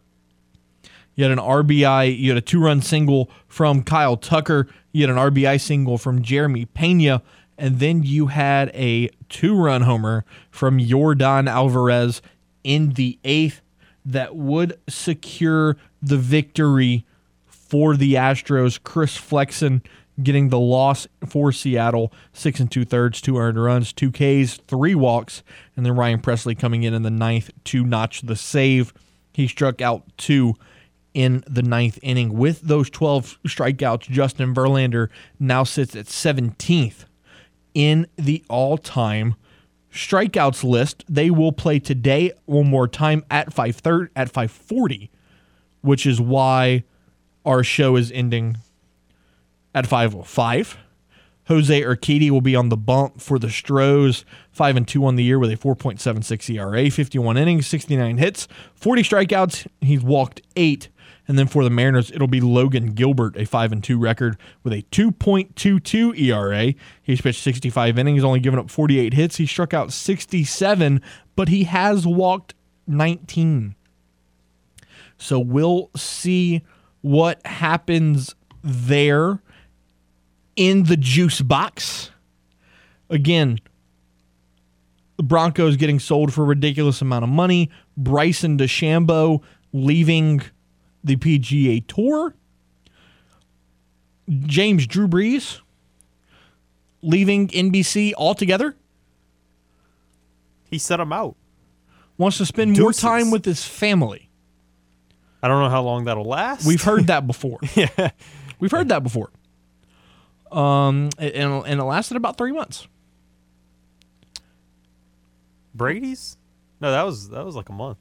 You 1.14 1.24
had 1.24 1.32
an 1.32 1.40
RBI, 1.40 2.18
you 2.18 2.32
had 2.32 2.38
a 2.38 2.42
two 2.42 2.60
run 2.60 2.82
single 2.82 3.30
from 3.48 3.84
Kyle 3.84 4.18
Tucker, 4.18 4.68
you 4.92 5.08
had 5.08 5.16
an 5.16 5.32
RBI 5.32 5.62
single 5.62 5.98
from 5.98 6.24
Jeremy 6.24 6.66
Pena, 6.66 7.22
and 7.58 7.80
then 7.80 8.04
you 8.04 8.28
had 8.28 8.70
a 8.74 9.10
two 9.30 9.56
run 9.56 9.84
homer 9.84 10.26
from 10.50 10.80
Yordan 10.80 11.48
Alvarez 11.48 12.22
in 12.64 12.94
the 12.94 13.20
eighth 13.24 13.62
that 14.04 14.36
would 14.36 14.78
secure 14.90 15.78
the 16.02 16.18
victory 16.18 17.06
for 17.46 17.96
the 17.96 18.16
Astros. 18.16 18.82
Chris 18.82 19.16
Flexen 19.16 19.84
getting 20.22 20.50
the 20.50 20.60
loss 20.60 21.08
for 21.28 21.52
Seattle, 21.52 22.12
six 22.34 22.60
and 22.60 22.72
two 22.72 22.86
thirds, 22.86 23.22
two 23.22 23.38
earned 23.38 23.62
runs, 23.62 23.92
two 23.94 24.12
Ks, 24.12 24.60
three 24.68 24.96
walks, 24.96 25.44
and 25.76 25.86
then 25.86 25.96
Ryan 25.96 26.22
Pressly 26.22 26.58
coming 26.58 26.84
in 26.84 26.94
in 26.94 27.04
the 27.04 27.12
ninth 27.12 27.52
to 27.66 27.84
notch 27.84 28.22
the 28.22 28.36
save. 28.36 28.94
He 29.34 29.48
struck 29.48 29.82
out 29.82 30.04
two 30.18 30.56
in 31.14 31.44
the 31.48 31.64
ninth 31.64 31.98
inning. 32.02 32.34
With 32.34 32.62
those 32.62 32.90
12 32.90 33.40
strikeouts, 33.48 34.10
Justin 34.10 34.54
Verlander 34.54 35.10
now 35.40 35.64
sits 35.64 35.96
at 35.96 36.06
17th 36.06 37.06
in 37.74 38.08
the 38.18 38.44
all 38.50 38.78
time 38.78 39.36
strikeouts 39.92 40.64
list. 40.64 41.04
They 41.08 41.30
will 41.30 41.52
play 41.52 41.80
today 41.80 42.32
one 42.46 42.68
more 42.68 42.88
time 42.88 43.24
at 43.32 43.54
5:30 43.54 44.10
at 44.16 44.32
5:40, 44.32 45.10
which 45.82 46.06
is 46.06 46.20
why 46.20 46.84
our 47.46 47.64
show 47.64 47.96
is 47.96 48.12
ending 48.12 48.58
at 49.76 49.86
5:05. 49.86 50.78
Jose 51.48 51.82
Urquidy 51.82 52.32
will 52.32 52.42
be 52.42 52.56
on 52.56 52.70
the 52.70 52.78
bump 52.78 53.22
for 53.22 53.38
the 53.38 53.52
Stros, 53.52 54.26
5 54.52 54.78
and 54.78 54.88
2 54.88 55.06
on 55.06 55.16
the 55.16 55.24
year 55.24 55.38
with 55.38 55.52
a 55.52 55.58
4.76 55.58 56.50
ERA, 56.56 56.90
51 56.90 57.38
innings, 57.38 57.68
69 57.68 58.18
hits, 58.18 58.48
40 58.74 59.04
strikeouts. 59.04 59.68
He's 59.82 60.02
walked 60.02 60.42
8. 60.56 60.90
And 61.28 61.38
then 61.38 61.48
for 61.48 61.64
the 61.64 61.70
Mariners, 61.70 62.12
it'll 62.12 62.28
be 62.28 62.42
Logan 62.42 62.92
Gilbert, 62.94 63.38
a 63.38 63.46
5 63.46 63.72
and 63.72 63.84
2 63.84 64.00
record 64.00 64.38
with 64.64 64.74
a 64.74 64.84
2.22 64.92 66.20
ERA. 66.20 66.74
He's 67.02 67.22
pitched 67.22 67.42
65 67.42 68.00
innings, 68.00 68.24
only 68.24 68.40
given 68.40 68.60
up 68.60 68.72
48 68.72 69.14
hits. 69.14 69.38
He 69.38 69.46
struck 69.46 69.74
out 69.74 69.94
67, 69.94 71.02
but 71.36 71.50
he 71.50 71.66
has 71.66 72.08
walked 72.08 72.56
19. 72.88 73.76
So 75.18 75.40
we'll 75.40 75.92
see 75.96 76.64
what 77.02 77.46
happens 77.46 78.34
there 78.64 79.42
in 80.56 80.84
the 80.84 80.98
juice 80.98 81.42
box. 81.42 82.12
Again, 83.10 83.60
the 85.18 85.24
Broncos 85.24 85.78
getting 85.78 86.00
sold 86.00 86.34
for 86.34 86.44
a 86.44 86.46
ridiculous 86.46 87.02
amount 87.02 87.24
of 87.24 87.30
money. 87.30 87.70
Bryson 87.96 88.58
DeChambeau 88.58 89.42
leaving 89.74 90.42
the 91.04 91.16
PGA 91.16 91.86
Tour. 91.88 92.36
James 94.30 94.88
Drew 94.88 95.08
Brees 95.08 95.60
leaving 97.02 97.48
NBC 97.50 98.14
altogether. 98.18 98.76
He 100.70 100.80
set 100.80 101.00
him 101.00 101.14
out. 101.14 101.36
Wants 102.18 102.38
to 102.40 102.46
spend 102.46 102.78
more 102.80 102.92
time 102.94 103.30
with 103.30 103.46
his 103.46 103.64
family. 103.64 104.30
I 105.44 105.48
don't 105.48 105.62
know 105.62 105.70
how 105.70 105.84
long 105.84 106.06
that'll 106.06 106.26
last. 106.26 106.66
We've 106.66 106.82
heard 106.82 107.08
that 107.08 107.28
before. 107.28 107.60
yeah. 107.76 108.10
We've 108.60 108.72
heard 108.72 108.90
that 108.90 109.04
before. 109.04 109.30
Um, 110.52 111.10
and, 111.18 111.66
and 111.66 111.80
it 111.80 111.84
lasted 111.84 112.18
about 112.18 112.38
three 112.38 112.52
months. 112.52 112.88
Brady's. 115.74 116.38
No, 116.80 116.92
that 116.92 117.04
was 117.04 117.30
that 117.30 117.46
was 117.46 117.56
like 117.56 117.70
a 117.70 117.74
month. 117.74 117.98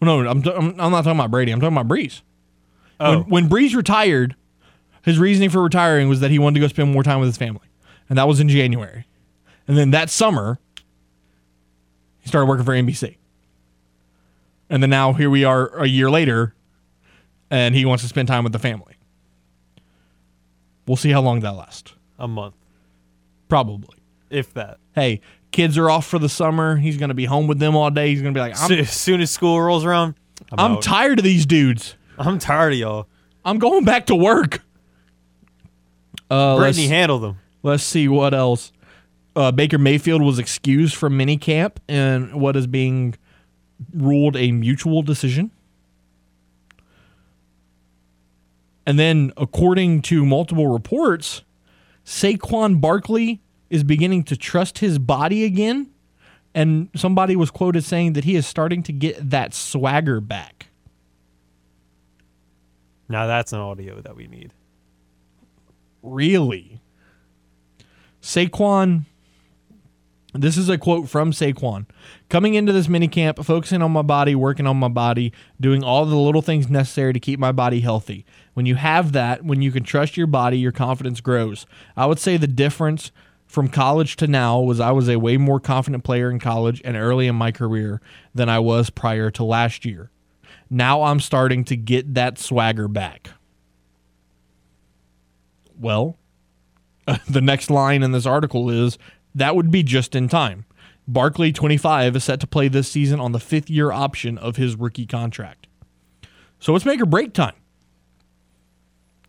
Well, 0.00 0.22
no, 0.22 0.30
I'm, 0.30 0.42
I'm, 0.46 0.80
I'm 0.80 0.90
not 0.90 1.04
talking 1.04 1.18
about 1.18 1.30
Brady. 1.30 1.52
I'm 1.52 1.60
talking 1.60 1.76
about 1.76 1.88
Brees. 1.88 2.20
Oh, 3.00 3.20
When, 3.20 3.48
when 3.48 3.48
Brees 3.48 3.74
retired, 3.74 4.36
his 5.02 5.18
reasoning 5.18 5.50
for 5.50 5.62
retiring 5.62 6.08
was 6.08 6.20
that 6.20 6.30
he 6.30 6.38
wanted 6.38 6.54
to 6.54 6.60
go 6.60 6.68
spend 6.68 6.92
more 6.92 7.02
time 7.02 7.20
with 7.20 7.28
his 7.28 7.36
family. 7.36 7.66
And 8.08 8.18
that 8.18 8.28
was 8.28 8.40
in 8.40 8.48
January. 8.48 9.06
And 9.66 9.76
then 9.76 9.90
that 9.92 10.10
summer, 10.10 10.58
he 12.20 12.28
started 12.28 12.46
working 12.46 12.64
for 12.64 12.72
NBC. 12.72 13.16
And 14.68 14.82
then 14.82 14.90
now 14.90 15.12
here 15.12 15.30
we 15.30 15.44
are 15.44 15.68
a 15.78 15.86
year 15.86 16.10
later, 16.10 16.54
and 17.50 17.74
he 17.74 17.84
wants 17.84 18.02
to 18.02 18.08
spend 18.08 18.28
time 18.28 18.44
with 18.44 18.52
the 18.52 18.58
family. 18.58 18.95
We'll 20.86 20.96
see 20.96 21.10
how 21.10 21.20
long 21.22 21.40
that 21.40 21.52
lasts. 21.52 21.92
a 22.18 22.28
month, 22.28 22.54
Probably. 23.48 23.98
if 24.30 24.54
that. 24.54 24.78
Hey, 24.94 25.20
kids 25.50 25.76
are 25.78 25.90
off 25.90 26.06
for 26.06 26.18
the 26.18 26.28
summer. 26.28 26.76
He's 26.76 26.96
going 26.96 27.08
to 27.08 27.14
be 27.14 27.24
home 27.24 27.46
with 27.46 27.58
them 27.58 27.74
all 27.76 27.90
day. 27.90 28.10
He's 28.10 28.22
going 28.22 28.34
to 28.34 28.38
be 28.38 28.42
like, 28.42 28.54
I'm, 28.60 28.72
As 28.72 28.90
soon 28.92 29.20
as 29.20 29.30
school 29.30 29.60
rolls 29.60 29.84
around, 29.84 30.14
I'm, 30.52 30.76
I'm 30.76 30.80
tired 30.82 31.18
of 31.18 31.24
these 31.24 31.44
dudes. 31.46 31.96
I'm 32.18 32.38
tired 32.38 32.72
of 32.72 32.78
y'all. 32.78 33.08
I'm 33.44 33.58
going 33.58 33.84
back 33.84 34.06
to 34.06 34.14
work. 34.14 34.60
Uh, 36.30 36.56
Brittany 36.56 36.88
handle 36.88 37.18
them. 37.18 37.38
Let's 37.62 37.82
see 37.82 38.08
what 38.08 38.34
else. 38.34 38.72
Uh, 39.34 39.52
Baker 39.52 39.78
Mayfield 39.78 40.22
was 40.22 40.38
excused 40.38 40.94
from 40.96 41.18
minicamp 41.18 41.76
in 41.88 42.38
what 42.40 42.56
is 42.56 42.66
being 42.66 43.14
ruled 43.94 44.36
a 44.36 44.50
mutual 44.52 45.02
decision. 45.02 45.50
And 48.86 48.98
then, 48.98 49.32
according 49.36 50.02
to 50.02 50.24
multiple 50.24 50.68
reports, 50.68 51.42
Saquon 52.04 52.80
Barkley 52.80 53.42
is 53.68 53.82
beginning 53.82 54.22
to 54.24 54.36
trust 54.36 54.78
his 54.78 54.98
body 54.98 55.44
again. 55.44 55.90
And 56.54 56.88
somebody 56.94 57.36
was 57.36 57.50
quoted 57.50 57.84
saying 57.84 58.14
that 58.14 58.24
he 58.24 58.36
is 58.36 58.46
starting 58.46 58.82
to 58.84 58.92
get 58.92 59.30
that 59.30 59.52
swagger 59.52 60.20
back. 60.20 60.68
Now 63.08 63.26
that's 63.26 63.52
an 63.52 63.58
audio 63.60 64.00
that 64.00 64.16
we 64.16 64.26
need. 64.26 64.52
Really? 66.02 66.80
Saquon, 68.22 69.04
this 70.38 70.56
is 70.56 70.68
a 70.68 70.78
quote 70.78 71.08
from 71.08 71.32
Saquon. 71.32 71.86
Coming 72.28 72.54
into 72.54 72.72
this 72.72 72.86
minicamp, 72.86 73.44
focusing 73.44 73.82
on 73.82 73.92
my 73.92 74.02
body, 74.02 74.34
working 74.34 74.66
on 74.66 74.76
my 74.76 74.88
body, 74.88 75.32
doing 75.60 75.82
all 75.82 76.04
the 76.04 76.16
little 76.16 76.42
things 76.42 76.68
necessary 76.68 77.12
to 77.12 77.20
keep 77.20 77.38
my 77.38 77.52
body 77.52 77.80
healthy. 77.80 78.24
When 78.54 78.66
you 78.66 78.76
have 78.76 79.12
that, 79.12 79.44
when 79.44 79.62
you 79.62 79.72
can 79.72 79.82
trust 79.82 80.16
your 80.16 80.26
body, 80.26 80.58
your 80.58 80.72
confidence 80.72 81.20
grows. 81.20 81.66
I 81.96 82.06
would 82.06 82.18
say 82.18 82.36
the 82.36 82.46
difference 82.46 83.12
from 83.46 83.68
college 83.68 84.16
to 84.16 84.26
now 84.26 84.60
was 84.60 84.80
I 84.80 84.90
was 84.90 85.08
a 85.08 85.18
way 85.18 85.36
more 85.36 85.60
confident 85.60 86.04
player 86.04 86.30
in 86.30 86.38
college 86.38 86.82
and 86.84 86.96
early 86.96 87.26
in 87.26 87.36
my 87.36 87.52
career 87.52 88.00
than 88.34 88.48
I 88.48 88.58
was 88.58 88.90
prior 88.90 89.30
to 89.32 89.44
last 89.44 89.84
year. 89.84 90.10
Now 90.68 91.02
I'm 91.02 91.20
starting 91.20 91.64
to 91.64 91.76
get 91.76 92.14
that 92.14 92.38
swagger 92.38 92.88
back. 92.88 93.30
Well, 95.78 96.18
the 97.28 97.40
next 97.40 97.70
line 97.70 98.02
in 98.02 98.12
this 98.12 98.26
article 98.26 98.68
is 98.70 98.98
that 99.36 99.54
would 99.54 99.70
be 99.70 99.82
just 99.82 100.14
in 100.14 100.28
time. 100.28 100.64
Barkley, 101.06 101.52
25, 101.52 102.16
is 102.16 102.24
set 102.24 102.40
to 102.40 102.46
play 102.46 102.66
this 102.68 102.88
season 102.88 103.20
on 103.20 103.32
the 103.32 103.38
fifth 103.38 103.70
year 103.70 103.92
option 103.92 104.38
of 104.38 104.56
his 104.56 104.74
rookie 104.74 105.06
contract. 105.06 105.68
So 106.58 106.74
it's 106.74 106.84
make 106.84 107.00
or 107.00 107.06
break 107.06 107.32
time. 107.32 107.54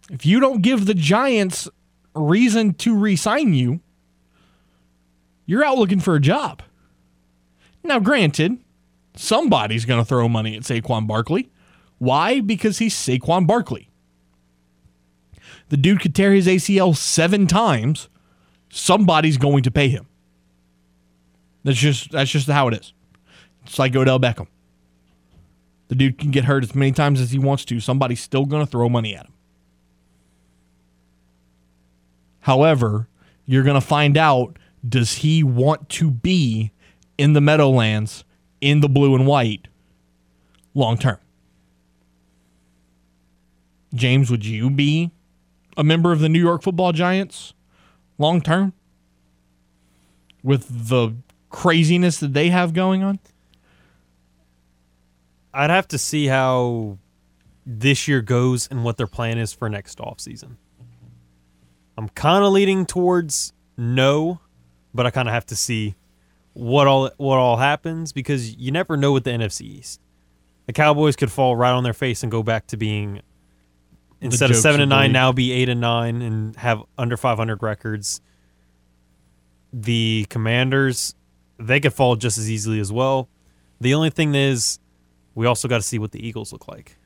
If 0.10 0.26
you 0.26 0.40
don't 0.40 0.62
give 0.62 0.86
the 0.86 0.94
Giants 0.94 1.68
reason 2.16 2.74
to 2.76 2.96
re 2.96 3.16
sign 3.16 3.54
you, 3.54 3.82
you're 5.46 5.64
out 5.64 5.78
looking 5.78 6.00
for 6.00 6.16
a 6.16 6.22
job. 6.22 6.64
Now, 7.84 8.00
granted, 8.00 8.58
somebody's 9.16 9.86
going 9.86 10.02
to 10.02 10.06
throw 10.06 10.28
money 10.30 10.56
at 10.56 10.64
Saquon 10.64 11.06
Barkley. 11.06 11.52
Why? 12.00 12.40
Because 12.40 12.80
he's 12.80 12.96
Saquon 12.96 13.46
Barkley. 13.46 13.90
The 15.70 15.78
dude 15.78 16.00
could 16.00 16.16
tear 16.16 16.34
his 16.34 16.48
ACL 16.48 16.96
seven 16.96 17.46
times. 17.46 18.08
Somebody's 18.70 19.38
going 19.38 19.64
to 19.64 19.72
pay 19.72 19.90
him. 19.90 20.08
That's 21.64 21.78
just 21.78 22.12
that's 22.12 22.32
just 22.32 22.48
how 22.48 22.68
it 22.68 22.76
is. 22.76 22.94
It's 23.66 23.80
like 23.80 23.96
Odell 23.96 24.20
Beckham. 24.20 24.48
The 25.90 25.96
dude 25.96 26.18
can 26.18 26.32
get 26.32 26.46
hurt 26.46 26.64
as 26.64 26.76
many 26.76 26.92
times 26.92 27.22
as 27.22 27.32
he 27.32 27.40
wants 27.40 27.66
to. 27.66 27.80
Somebody's 27.80 28.20
still 28.22 28.46
going 28.46 28.66
to 28.66 28.70
throw 28.70 28.90
money 28.90 29.16
at 29.16 29.26
him. 29.26 29.34
However, 32.42 33.08
you're 33.46 33.64
going 33.64 33.80
to 33.80 33.86
find 33.86 34.18
out 34.18 34.58
does 34.88 35.16
he 35.16 35.44
want 35.44 35.90
to 35.90 36.12
be 36.12 36.72
in 37.18 37.34
the 37.34 37.42
Meadowlands 37.42 38.24
in 38.62 38.80
the 38.82 38.90
blue 38.90 39.16
and 39.16 39.28
white 39.28 39.68
long 40.74 40.98
term? 40.98 41.18
James, 43.94 44.30
would 44.30 44.46
you 44.46 44.70
be 44.70 45.12
a 45.76 45.84
member 45.84 46.12
of 46.12 46.20
the 46.20 46.30
New 46.30 46.40
York 46.40 46.62
Football 46.62 46.92
Giants 46.92 47.54
long 48.18 48.42
term 48.42 48.74
with 50.44 50.90
the 50.90 51.16
craziness 51.50 52.20
that 52.20 52.34
they 52.34 52.50
have 52.50 52.74
going 52.74 53.04
on? 53.04 53.20
I'd 55.54 55.70
have 55.70 55.88
to 55.90 55.98
see 55.98 56.28
how 56.28 56.98
this 57.66 58.08
year 58.08 58.22
goes 58.22 58.68
and 58.70 58.84
what 58.84 58.98
their 58.98 59.08
plan 59.08 59.38
is 59.38 59.52
for 59.54 59.70
next 59.70 59.98
offseason. 59.98 60.56
I'm 61.98 62.10
kind 62.10 62.46
of 62.46 62.54
leaning 62.54 62.86
towards 62.86 63.54
no, 63.76 64.40
but 64.94 65.06
I 65.06 65.10
kind 65.10 65.28
of 65.28 65.34
have 65.34 65.48
to 65.48 65.56
see 65.56 65.96
what 66.54 66.88
all 66.88 67.12
what 67.18 67.38
all 67.38 67.58
happens 67.58 68.14
because 68.14 68.56
you 68.56 68.72
never 68.72 68.98
know 68.98 69.12
with 69.12 69.24
the 69.24 69.32
NFC 69.32 69.62
East. 69.62 70.02
The 70.66 70.74
Cowboys 70.74 71.16
could 71.16 71.32
fall 71.32 71.56
right 71.56 71.72
on 71.72 71.84
their 71.84 71.94
face 71.94 72.24
and 72.24 72.32
go 72.32 72.44
back 72.44 72.68
to 72.68 72.78
being 72.78 73.22
instead 74.22 74.50
of 74.50 74.56
seven 74.58 74.82
and 74.82 74.90
nine 74.90 75.12
now 75.12 75.32
be 75.32 75.52
eight 75.52 75.70
and 75.70 75.82
nine 75.82 76.22
and 76.22 76.56
have 76.56 76.84
under 76.98 77.18
500 77.18 77.62
records. 77.62 78.22
The 79.74 80.26
Commanders, 80.30 81.14
they 81.60 81.80
could 81.80 81.94
fall 81.94 82.16
just 82.16 82.38
as 82.38 82.50
easily 82.50 82.80
as 82.80 82.92
well. 82.92 83.30
The 83.80 83.94
only 83.94 84.10
thing 84.10 84.34
is, 84.34 84.80
we 85.36 85.46
also 85.46 85.68
got 85.68 85.78
to 85.78 85.84
see 85.84 86.00
what 86.00 86.12
the 86.12 86.26
Eagles 86.26 86.52
look 86.52 86.68
like. 86.68 86.98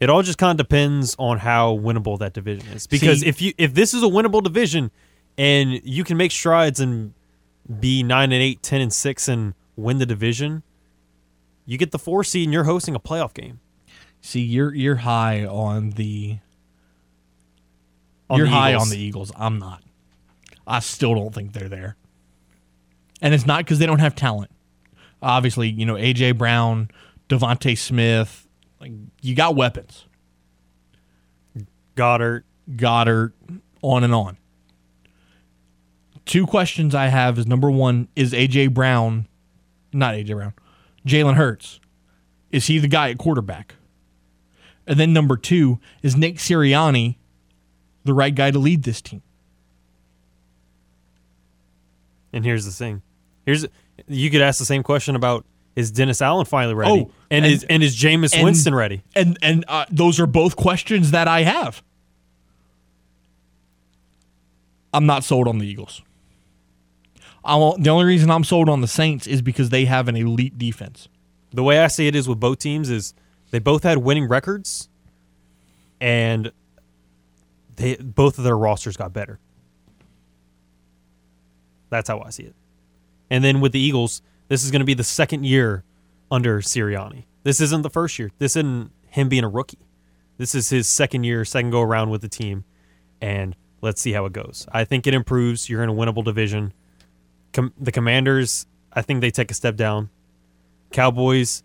It 0.00 0.10
all 0.10 0.22
just 0.22 0.38
kind 0.38 0.58
of 0.58 0.66
depends 0.66 1.14
on 1.18 1.38
how 1.38 1.76
winnable 1.76 2.18
that 2.18 2.32
division 2.32 2.68
is. 2.68 2.86
Because 2.86 3.20
See- 3.20 3.26
if 3.26 3.40
you 3.40 3.52
if 3.56 3.74
this 3.74 3.94
is 3.94 4.02
a 4.02 4.06
winnable 4.06 4.42
division 4.42 4.90
and 5.38 5.80
you 5.84 6.04
can 6.04 6.16
make 6.16 6.32
strides 6.32 6.80
and 6.80 7.14
be 7.80 8.02
nine 8.02 8.32
and 8.32 8.42
eight, 8.42 8.62
10 8.62 8.80
and 8.80 8.92
six, 8.92 9.28
and 9.28 9.54
win 9.76 9.98
the 9.98 10.06
division, 10.06 10.62
you 11.64 11.78
get 11.78 11.90
the 11.92 11.98
four 11.98 12.24
seed 12.24 12.44
and 12.44 12.52
you're 12.52 12.64
hosting 12.64 12.94
a 12.94 13.00
playoff 13.00 13.34
game. 13.34 13.60
See, 14.20 14.40
you're 14.40 14.74
you're 14.74 14.96
high 14.96 15.44
on 15.44 15.90
the 15.90 16.38
On 18.28 18.38
you're 18.38 18.46
the 18.46 18.52
high 18.52 18.70
Eagles. 18.70 18.82
on 18.82 18.90
the 18.90 18.98
Eagles. 18.98 19.32
I'm 19.36 19.58
not. 19.58 19.82
I 20.66 20.80
still 20.80 21.14
don't 21.14 21.34
think 21.34 21.52
they're 21.52 21.68
there. 21.68 21.96
And 23.22 23.32
it's 23.32 23.46
not 23.46 23.58
because 23.64 23.78
they 23.78 23.86
don't 23.86 24.00
have 24.00 24.14
talent. 24.14 24.50
Obviously, 25.22 25.68
you 25.70 25.86
know, 25.86 25.94
AJ 25.94 26.36
Brown, 26.36 26.90
DeVonta 27.28 27.78
Smith, 27.78 28.46
like 28.80 28.92
you 29.22 29.34
got 29.34 29.54
weapons. 29.56 30.06
Goedert. 31.94 32.42
Goedert, 32.74 33.32
on 33.80 34.02
and 34.02 34.12
on. 34.14 34.36
Two 36.24 36.46
questions 36.46 36.94
I 36.96 37.06
have 37.06 37.38
is 37.38 37.46
number 37.46 37.70
one, 37.70 38.08
is 38.16 38.32
AJ 38.32 38.74
Brown, 38.74 39.28
not 39.92 40.14
AJ 40.14 40.34
Brown, 40.34 40.54
Jalen 41.06 41.34
Hurts, 41.34 41.78
is 42.50 42.66
he 42.66 42.78
the 42.80 42.88
guy 42.88 43.10
at 43.10 43.18
quarterback? 43.18 43.75
And 44.86 44.98
then 45.00 45.12
number 45.12 45.36
two, 45.36 45.80
is 46.02 46.16
Nick 46.16 46.36
Sirianni 46.36 47.16
the 48.04 48.14
right 48.14 48.34
guy 48.34 48.50
to 48.50 48.58
lead 48.58 48.84
this 48.84 49.00
team? 49.02 49.22
And 52.32 52.44
here's 52.44 52.64
the 52.64 52.70
thing. 52.70 53.02
Here's 53.44 53.66
you 54.08 54.30
could 54.30 54.42
ask 54.42 54.58
the 54.58 54.64
same 54.64 54.82
question 54.82 55.16
about 55.16 55.44
is 55.74 55.90
Dennis 55.90 56.22
Allen 56.22 56.44
finally 56.46 56.74
ready? 56.74 56.90
Oh, 56.90 57.10
and, 57.30 57.44
and- 57.44 57.54
is 57.54 57.64
and 57.64 57.82
is 57.82 57.96
Jameis 57.96 58.34
and- 58.34 58.44
Winston 58.44 58.74
ready? 58.74 59.02
And 59.14 59.38
and 59.42 59.64
uh, 59.68 59.86
those 59.90 60.20
are 60.20 60.26
both 60.26 60.56
questions 60.56 61.10
that 61.12 61.28
I 61.28 61.42
have. 61.42 61.82
I'm 64.92 65.06
not 65.06 65.24
sold 65.24 65.46
on 65.48 65.58
the 65.58 65.66
Eagles. 65.66 66.02
I 67.44 67.54
won't, 67.56 67.84
the 67.84 67.90
only 67.90 68.06
reason 68.06 68.30
I'm 68.30 68.44
sold 68.44 68.68
on 68.68 68.80
the 68.80 68.88
Saints 68.88 69.26
is 69.26 69.42
because 69.42 69.68
they 69.68 69.84
have 69.84 70.08
an 70.08 70.16
elite 70.16 70.58
defense. 70.58 71.08
The 71.52 71.62
way 71.62 71.78
I 71.80 71.86
see 71.86 72.06
it 72.08 72.16
is 72.16 72.26
with 72.28 72.40
both 72.40 72.58
teams 72.58 72.88
is 72.90 73.14
they 73.50 73.58
both 73.58 73.82
had 73.82 73.98
winning 73.98 74.28
records, 74.28 74.88
and 76.00 76.52
they 77.76 77.96
both 77.96 78.38
of 78.38 78.44
their 78.44 78.56
rosters 78.56 78.96
got 78.96 79.12
better. 79.12 79.38
That's 81.90 82.08
how 82.08 82.20
I 82.20 82.30
see 82.30 82.44
it. 82.44 82.54
And 83.30 83.44
then 83.44 83.60
with 83.60 83.72
the 83.72 83.80
Eagles, 83.80 84.22
this 84.48 84.64
is 84.64 84.70
going 84.70 84.80
to 84.80 84.86
be 84.86 84.94
the 84.94 85.04
second 85.04 85.44
year 85.44 85.84
under 86.30 86.60
Sirianni. 86.60 87.24
This 87.42 87.60
isn't 87.60 87.82
the 87.82 87.90
first 87.90 88.18
year. 88.18 88.30
This 88.38 88.56
isn't 88.56 88.90
him 89.08 89.28
being 89.28 89.44
a 89.44 89.48
rookie. 89.48 89.78
This 90.38 90.54
is 90.54 90.68
his 90.68 90.86
second 90.86 91.24
year, 91.24 91.44
second 91.44 91.70
go 91.70 91.80
around 91.80 92.10
with 92.10 92.20
the 92.20 92.28
team, 92.28 92.64
and 93.20 93.56
let's 93.80 94.00
see 94.00 94.12
how 94.12 94.26
it 94.26 94.32
goes. 94.32 94.66
I 94.72 94.84
think 94.84 95.06
it 95.06 95.14
improves. 95.14 95.70
You're 95.70 95.82
in 95.82 95.88
a 95.88 95.94
winnable 95.94 96.24
division. 96.24 96.72
Com- 97.52 97.72
the 97.78 97.92
Commanders, 97.92 98.66
I 98.92 99.02
think 99.02 99.20
they 99.20 99.30
take 99.30 99.50
a 99.50 99.54
step 99.54 99.76
down. 99.76 100.10
Cowboys, 100.92 101.62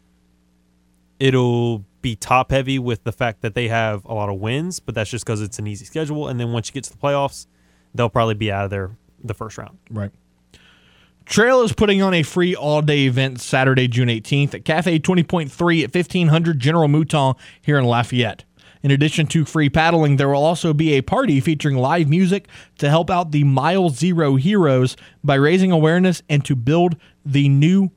it'll 1.22 1.86
be 2.02 2.16
top 2.16 2.50
heavy 2.50 2.80
with 2.80 3.04
the 3.04 3.12
fact 3.12 3.42
that 3.42 3.54
they 3.54 3.68
have 3.68 4.04
a 4.06 4.14
lot 4.14 4.28
of 4.28 4.40
wins, 4.40 4.80
but 4.80 4.96
that's 4.96 5.10
just 5.10 5.24
because 5.24 5.40
it's 5.40 5.60
an 5.60 5.68
easy 5.68 5.86
schedule. 5.86 6.28
And 6.28 6.40
then 6.40 6.52
once 6.52 6.68
you 6.68 6.74
get 6.74 6.84
to 6.86 6.92
the 6.92 6.98
playoffs, 6.98 7.46
they'll 7.94 8.10
probably 8.10 8.34
be 8.34 8.52
out 8.52 8.66
of 8.66 8.72
there 8.72 8.98
the 9.24 9.36
first 9.36 9.60
round. 9.60 9.78
Right. 9.92 10.12
Trail 11.26 11.62
is 11.62 11.74
putting 11.74 12.02
on 12.02 12.16
a 12.16 12.24
free 12.24 12.56
all 12.56 12.82
day 12.82 13.06
event 13.06 13.40
Saturday, 13.40 13.88
June 13.88 14.08
18th 14.08 14.56
at 14.56 14.66
Cafe 14.66 14.98
20.3 14.98 15.84
at 15.84 15.94
1500 15.94 16.60
General 16.60 16.88
Mouton 16.88 17.36
here 17.62 17.78
in 17.78 17.86
Lafayette. 17.86 18.44
In 18.82 18.90
addition 18.90 19.28
to 19.28 19.46
free 19.46 19.70
paddling, 19.70 20.16
there 20.16 20.30
will 20.30 20.44
also 20.44 20.74
be 20.74 20.94
a 20.94 21.02
party 21.02 21.40
featuring 21.40 21.78
live 21.78 22.10
music 22.10 22.48
to 22.80 22.90
help 22.90 23.12
out 23.12 23.32
the 23.32 23.44
Mile 23.44 23.90
Zero 23.90 24.38
heroes 24.38 24.98
by 25.24 25.36
raising 25.36 25.72
awareness 25.72 26.24
and 26.28 26.44
to 26.46 26.56
build 26.56 26.96
the 27.24 27.48
new 27.48 27.92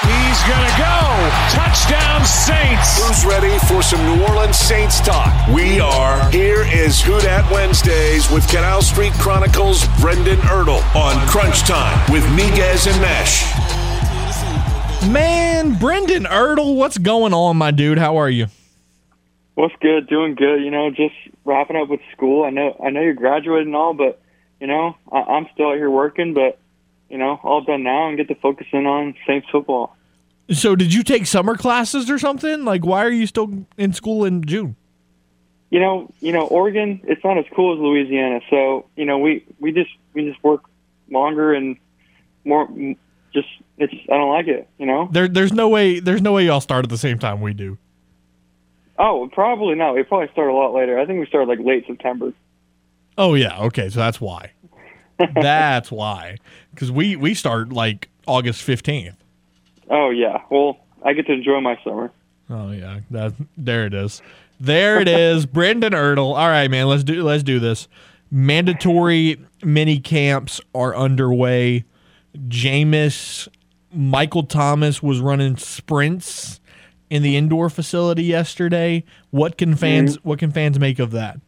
He's 0.00 0.42
going 0.48 0.64
to 0.64 0.74
go. 0.78 0.94
Touchdown, 1.50 2.24
Saints. 2.24 2.98
Who's 2.98 3.26
ready 3.26 3.58
for 3.66 3.82
some 3.82 4.00
New 4.06 4.24
Orleans 4.24 4.56
Saints 4.56 5.00
talk? 5.00 5.48
We 5.48 5.80
are. 5.80 6.30
Here 6.30 6.62
is 6.72 7.02
Who 7.02 7.20
Dat 7.20 7.50
Wednesdays 7.52 8.30
with 8.30 8.48
Canal 8.48 8.80
Street 8.80 9.12
Chronicles 9.14 9.86
Brendan 10.00 10.38
Ertle 10.38 10.82
on 10.96 11.26
Crunch 11.28 11.60
Time 11.60 12.10
with 12.10 12.24
Miguez 12.28 12.90
and 12.90 12.98
Mesh. 13.02 13.44
Man, 15.12 15.78
Brendan 15.78 16.24
Ertle, 16.24 16.74
what's 16.76 16.96
going 16.96 17.34
on, 17.34 17.58
my 17.58 17.70
dude? 17.70 17.98
How 17.98 18.16
are 18.16 18.30
you? 18.30 18.46
What's 19.54 19.74
good? 19.80 20.08
Doing 20.08 20.34
good. 20.34 20.62
You 20.62 20.70
know, 20.70 20.90
just 20.90 21.14
wrapping 21.44 21.76
up 21.76 21.88
with 21.88 22.00
school. 22.12 22.44
I 22.44 22.50
know, 22.50 22.76
I 22.84 22.90
know 22.90 23.00
you're 23.00 23.14
graduating 23.14 23.68
and 23.68 23.76
all, 23.76 23.94
but 23.94 24.20
you 24.60 24.66
know, 24.66 24.96
I, 25.12 25.18
I'm 25.18 25.46
still 25.54 25.68
out 25.68 25.76
here 25.76 25.90
working. 25.90 26.34
But 26.34 26.58
you 27.08 27.18
know, 27.18 27.38
all 27.42 27.62
done 27.62 27.82
now 27.82 28.08
and 28.08 28.16
get 28.16 28.28
to 28.28 28.34
focus 28.34 28.66
in 28.72 28.86
on 28.86 29.14
Saints 29.26 29.46
football. 29.50 29.96
So, 30.50 30.76
did 30.76 30.92
you 30.92 31.02
take 31.02 31.26
summer 31.26 31.56
classes 31.56 32.10
or 32.10 32.18
something? 32.18 32.64
Like, 32.64 32.84
why 32.84 33.04
are 33.04 33.10
you 33.10 33.26
still 33.26 33.66
in 33.78 33.92
school 33.92 34.24
in 34.24 34.44
June? 34.44 34.76
You 35.70 35.80
know, 35.80 36.10
you 36.20 36.32
know, 36.32 36.46
Oregon. 36.46 37.00
It's 37.04 37.24
not 37.24 37.38
as 37.38 37.46
cool 37.54 37.74
as 37.74 37.80
Louisiana. 37.80 38.40
So 38.50 38.86
you 38.96 39.04
know, 39.04 39.18
we 39.18 39.44
we 39.58 39.72
just 39.72 39.90
we 40.12 40.28
just 40.28 40.42
work 40.44 40.62
longer 41.10 41.52
and 41.52 41.76
more. 42.44 42.68
Just 43.32 43.48
it's 43.78 43.92
I 44.10 44.16
don't 44.16 44.30
like 44.30 44.46
it. 44.46 44.68
You 44.78 44.86
know. 44.86 45.08
There, 45.10 45.26
there's 45.26 45.52
no 45.52 45.68
way. 45.68 46.00
There's 46.00 46.22
no 46.22 46.32
way 46.32 46.46
y'all 46.46 46.60
start 46.60 46.84
at 46.84 46.90
the 46.90 46.98
same 46.98 47.18
time 47.18 47.40
we 47.40 47.54
do. 47.54 47.78
Oh, 48.98 49.28
probably 49.32 49.74
not. 49.74 49.94
We 49.94 50.02
probably 50.04 50.28
start 50.32 50.50
a 50.50 50.54
lot 50.54 50.72
later. 50.72 50.98
I 50.98 51.06
think 51.06 51.20
we 51.20 51.26
started 51.26 51.48
like 51.48 51.58
late 51.64 51.84
September. 51.86 52.32
Oh 53.18 53.34
yeah, 53.34 53.58
okay, 53.62 53.88
so 53.88 54.00
that's 54.00 54.20
why. 54.20 54.52
that's 55.34 55.90
why, 55.92 56.36
because 56.70 56.90
we 56.90 57.16
we 57.16 57.34
start 57.34 57.72
like 57.72 58.08
August 58.26 58.62
fifteenth. 58.62 59.16
Oh 59.90 60.10
yeah. 60.10 60.42
Well, 60.50 60.78
I 61.04 61.12
get 61.12 61.26
to 61.26 61.32
enjoy 61.32 61.60
my 61.60 61.78
summer. 61.84 62.10
Oh 62.50 62.70
yeah, 62.70 63.00
that 63.10 63.34
there 63.56 63.86
it 63.86 63.94
is. 63.94 64.22
There 64.60 65.00
it 65.00 65.08
is, 65.08 65.46
Brendan 65.52 65.92
Ertl. 65.92 66.36
All 66.36 66.48
right, 66.48 66.70
man, 66.70 66.86
let's 66.86 67.04
do 67.04 67.22
let's 67.22 67.42
do 67.42 67.58
this. 67.58 67.88
Mandatory 68.30 69.44
mini 69.62 70.00
camps 70.00 70.60
are 70.74 70.94
underway. 70.96 71.84
Jameis, 72.48 73.46
Michael 73.92 74.42
Thomas 74.42 75.00
was 75.02 75.20
running 75.20 75.56
sprints 75.56 76.60
in 77.10 77.22
the 77.22 77.36
indoor 77.36 77.70
facility 77.70 78.24
yesterday. 78.24 79.04
What 79.30 79.58
can 79.58 79.76
fans 79.76 80.16
mm-hmm. 80.16 80.28
what 80.28 80.38
can 80.38 80.50
fans 80.50 80.78
make 80.78 80.98
of 80.98 81.10
that? 81.12 81.40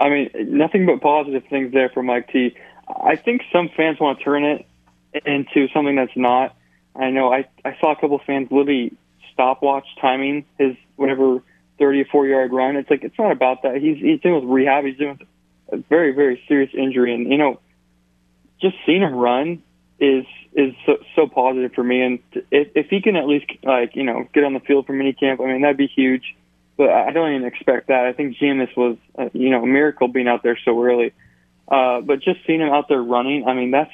I 0.00 0.08
mean, 0.08 0.30
nothing 0.34 0.86
but 0.86 1.00
positive 1.00 1.44
things 1.50 1.72
there 1.72 1.88
for 1.88 2.02
Mike 2.02 2.30
T. 2.32 2.56
I 2.88 3.16
think 3.16 3.42
some 3.52 3.68
fans 3.76 3.98
want 4.00 4.18
to 4.18 4.24
turn 4.24 4.44
it 4.44 4.66
into 5.24 5.68
something 5.72 5.96
that's 5.96 6.16
not. 6.16 6.54
I 6.94 7.10
know 7.10 7.32
I 7.32 7.46
I 7.64 7.76
saw 7.80 7.92
a 7.92 7.96
couple 7.96 8.20
fans 8.26 8.48
literally 8.50 8.92
stopwatch 9.32 9.86
timing 10.00 10.44
his 10.58 10.76
whatever 10.96 11.42
thirty 11.78 12.00
or 12.00 12.04
four 12.06 12.26
yard 12.26 12.52
run. 12.52 12.76
It's 12.76 12.90
like 12.90 13.04
it's 13.04 13.18
not 13.18 13.32
about 13.32 13.62
that. 13.62 13.76
He's 13.76 13.98
he's 13.98 14.20
doing 14.20 14.34
with 14.36 14.44
rehab. 14.44 14.84
He's 14.84 14.96
doing 14.96 15.20
a 15.70 15.76
very 15.76 16.12
very 16.12 16.42
serious 16.48 16.70
injury, 16.74 17.14
and 17.14 17.30
you 17.30 17.38
know, 17.38 17.60
just 18.60 18.76
seeing 18.86 19.02
him 19.02 19.14
run 19.14 19.62
is 19.98 20.24
is 20.54 20.74
so, 20.86 20.96
so 21.14 21.26
positive 21.26 21.72
for 21.74 21.84
me. 21.84 22.02
And 22.02 22.18
if 22.50 22.68
if 22.74 22.86
he 22.88 23.00
can 23.00 23.16
at 23.16 23.26
least 23.26 23.46
like 23.62 23.96
you 23.96 24.04
know 24.04 24.28
get 24.32 24.44
on 24.44 24.54
the 24.54 24.60
field 24.60 24.86
for 24.86 24.92
minicamp, 24.92 25.40
I 25.40 25.52
mean 25.52 25.62
that'd 25.62 25.76
be 25.76 25.86
huge. 25.88 26.34
But 26.76 26.90
I 26.90 27.10
don't 27.10 27.34
even 27.34 27.46
expect 27.46 27.88
that. 27.88 28.04
I 28.04 28.12
think 28.12 28.36
Jameis 28.36 28.76
was 28.76 28.96
uh, 29.18 29.28
you 29.32 29.50
know 29.50 29.62
a 29.62 29.66
miracle 29.66 30.08
being 30.08 30.28
out 30.28 30.42
there 30.42 30.58
so 30.64 30.80
early. 30.82 31.12
Uh, 31.66 32.00
but 32.00 32.20
just 32.20 32.40
seeing 32.46 32.60
him 32.60 32.70
out 32.70 32.88
there 32.88 33.02
running, 33.02 33.46
I 33.46 33.54
mean 33.54 33.70
that's 33.70 33.92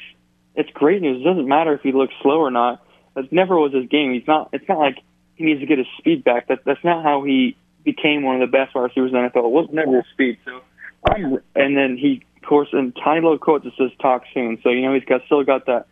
it's 0.54 0.70
great 0.70 1.02
news. 1.02 1.20
It 1.20 1.24
doesn't 1.24 1.48
matter 1.48 1.74
if 1.74 1.80
he 1.80 1.92
looks 1.92 2.14
slow 2.22 2.38
or 2.40 2.50
not. 2.50 2.84
That 3.14 3.32
never 3.32 3.58
was 3.58 3.72
his 3.72 3.88
game. 3.88 4.12
He's 4.12 4.26
not. 4.26 4.50
It's 4.52 4.68
not 4.68 4.78
like 4.78 4.98
he 5.36 5.44
needs 5.44 5.60
to 5.60 5.66
get 5.66 5.78
his 5.78 5.86
speed 5.98 6.24
back. 6.24 6.48
That 6.48 6.60
that's 6.64 6.84
not 6.84 7.02
how 7.02 7.24
he 7.24 7.56
became 7.84 8.22
one 8.22 8.40
of 8.40 8.40
the 8.40 8.52
best 8.52 8.74
wide 8.74 8.82
receivers 8.82 9.12
in 9.12 9.22
the 9.22 9.28
NFL. 9.28 9.46
It 9.46 9.50
was 9.50 9.68
never 9.72 9.96
his 9.96 10.04
speed. 10.12 10.38
So, 10.44 10.60
I'm, 11.06 11.38
and 11.54 11.76
then 11.76 11.98
he, 11.98 12.22
of 12.36 12.48
course, 12.48 12.68
in 12.72 12.92
tiny 12.92 13.20
little 13.20 13.38
quote 13.38 13.64
that 13.64 13.72
says 13.78 13.90
"talk 14.00 14.24
soon." 14.32 14.58
So 14.62 14.70
you 14.70 14.82
know 14.82 14.94
he's 14.94 15.04
got 15.04 15.22
still 15.26 15.42
got 15.42 15.66
that 15.66 15.86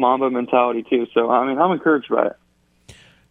Mamba 0.00 0.30
mentality 0.30 0.84
too. 0.88 1.06
So 1.14 1.30
I 1.30 1.46
mean, 1.46 1.58
I'm 1.58 1.70
encouraged 1.70 2.08
by 2.08 2.26
it. 2.26 2.36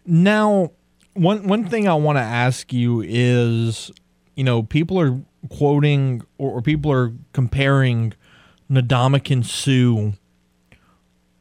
Now, 0.05 0.71
one 1.13 1.47
one 1.47 1.67
thing 1.67 1.87
I 1.87 1.95
want 1.95 2.17
to 2.17 2.23
ask 2.23 2.71
you 2.71 3.01
is, 3.05 3.91
you 4.35 4.43
know, 4.43 4.63
people 4.63 4.99
are 4.99 5.19
quoting 5.49 6.21
or, 6.37 6.51
or 6.51 6.61
people 6.61 6.91
are 6.91 7.11
comparing 7.33 8.13
Ndamukong 8.71 9.45
Suh, 9.45 10.15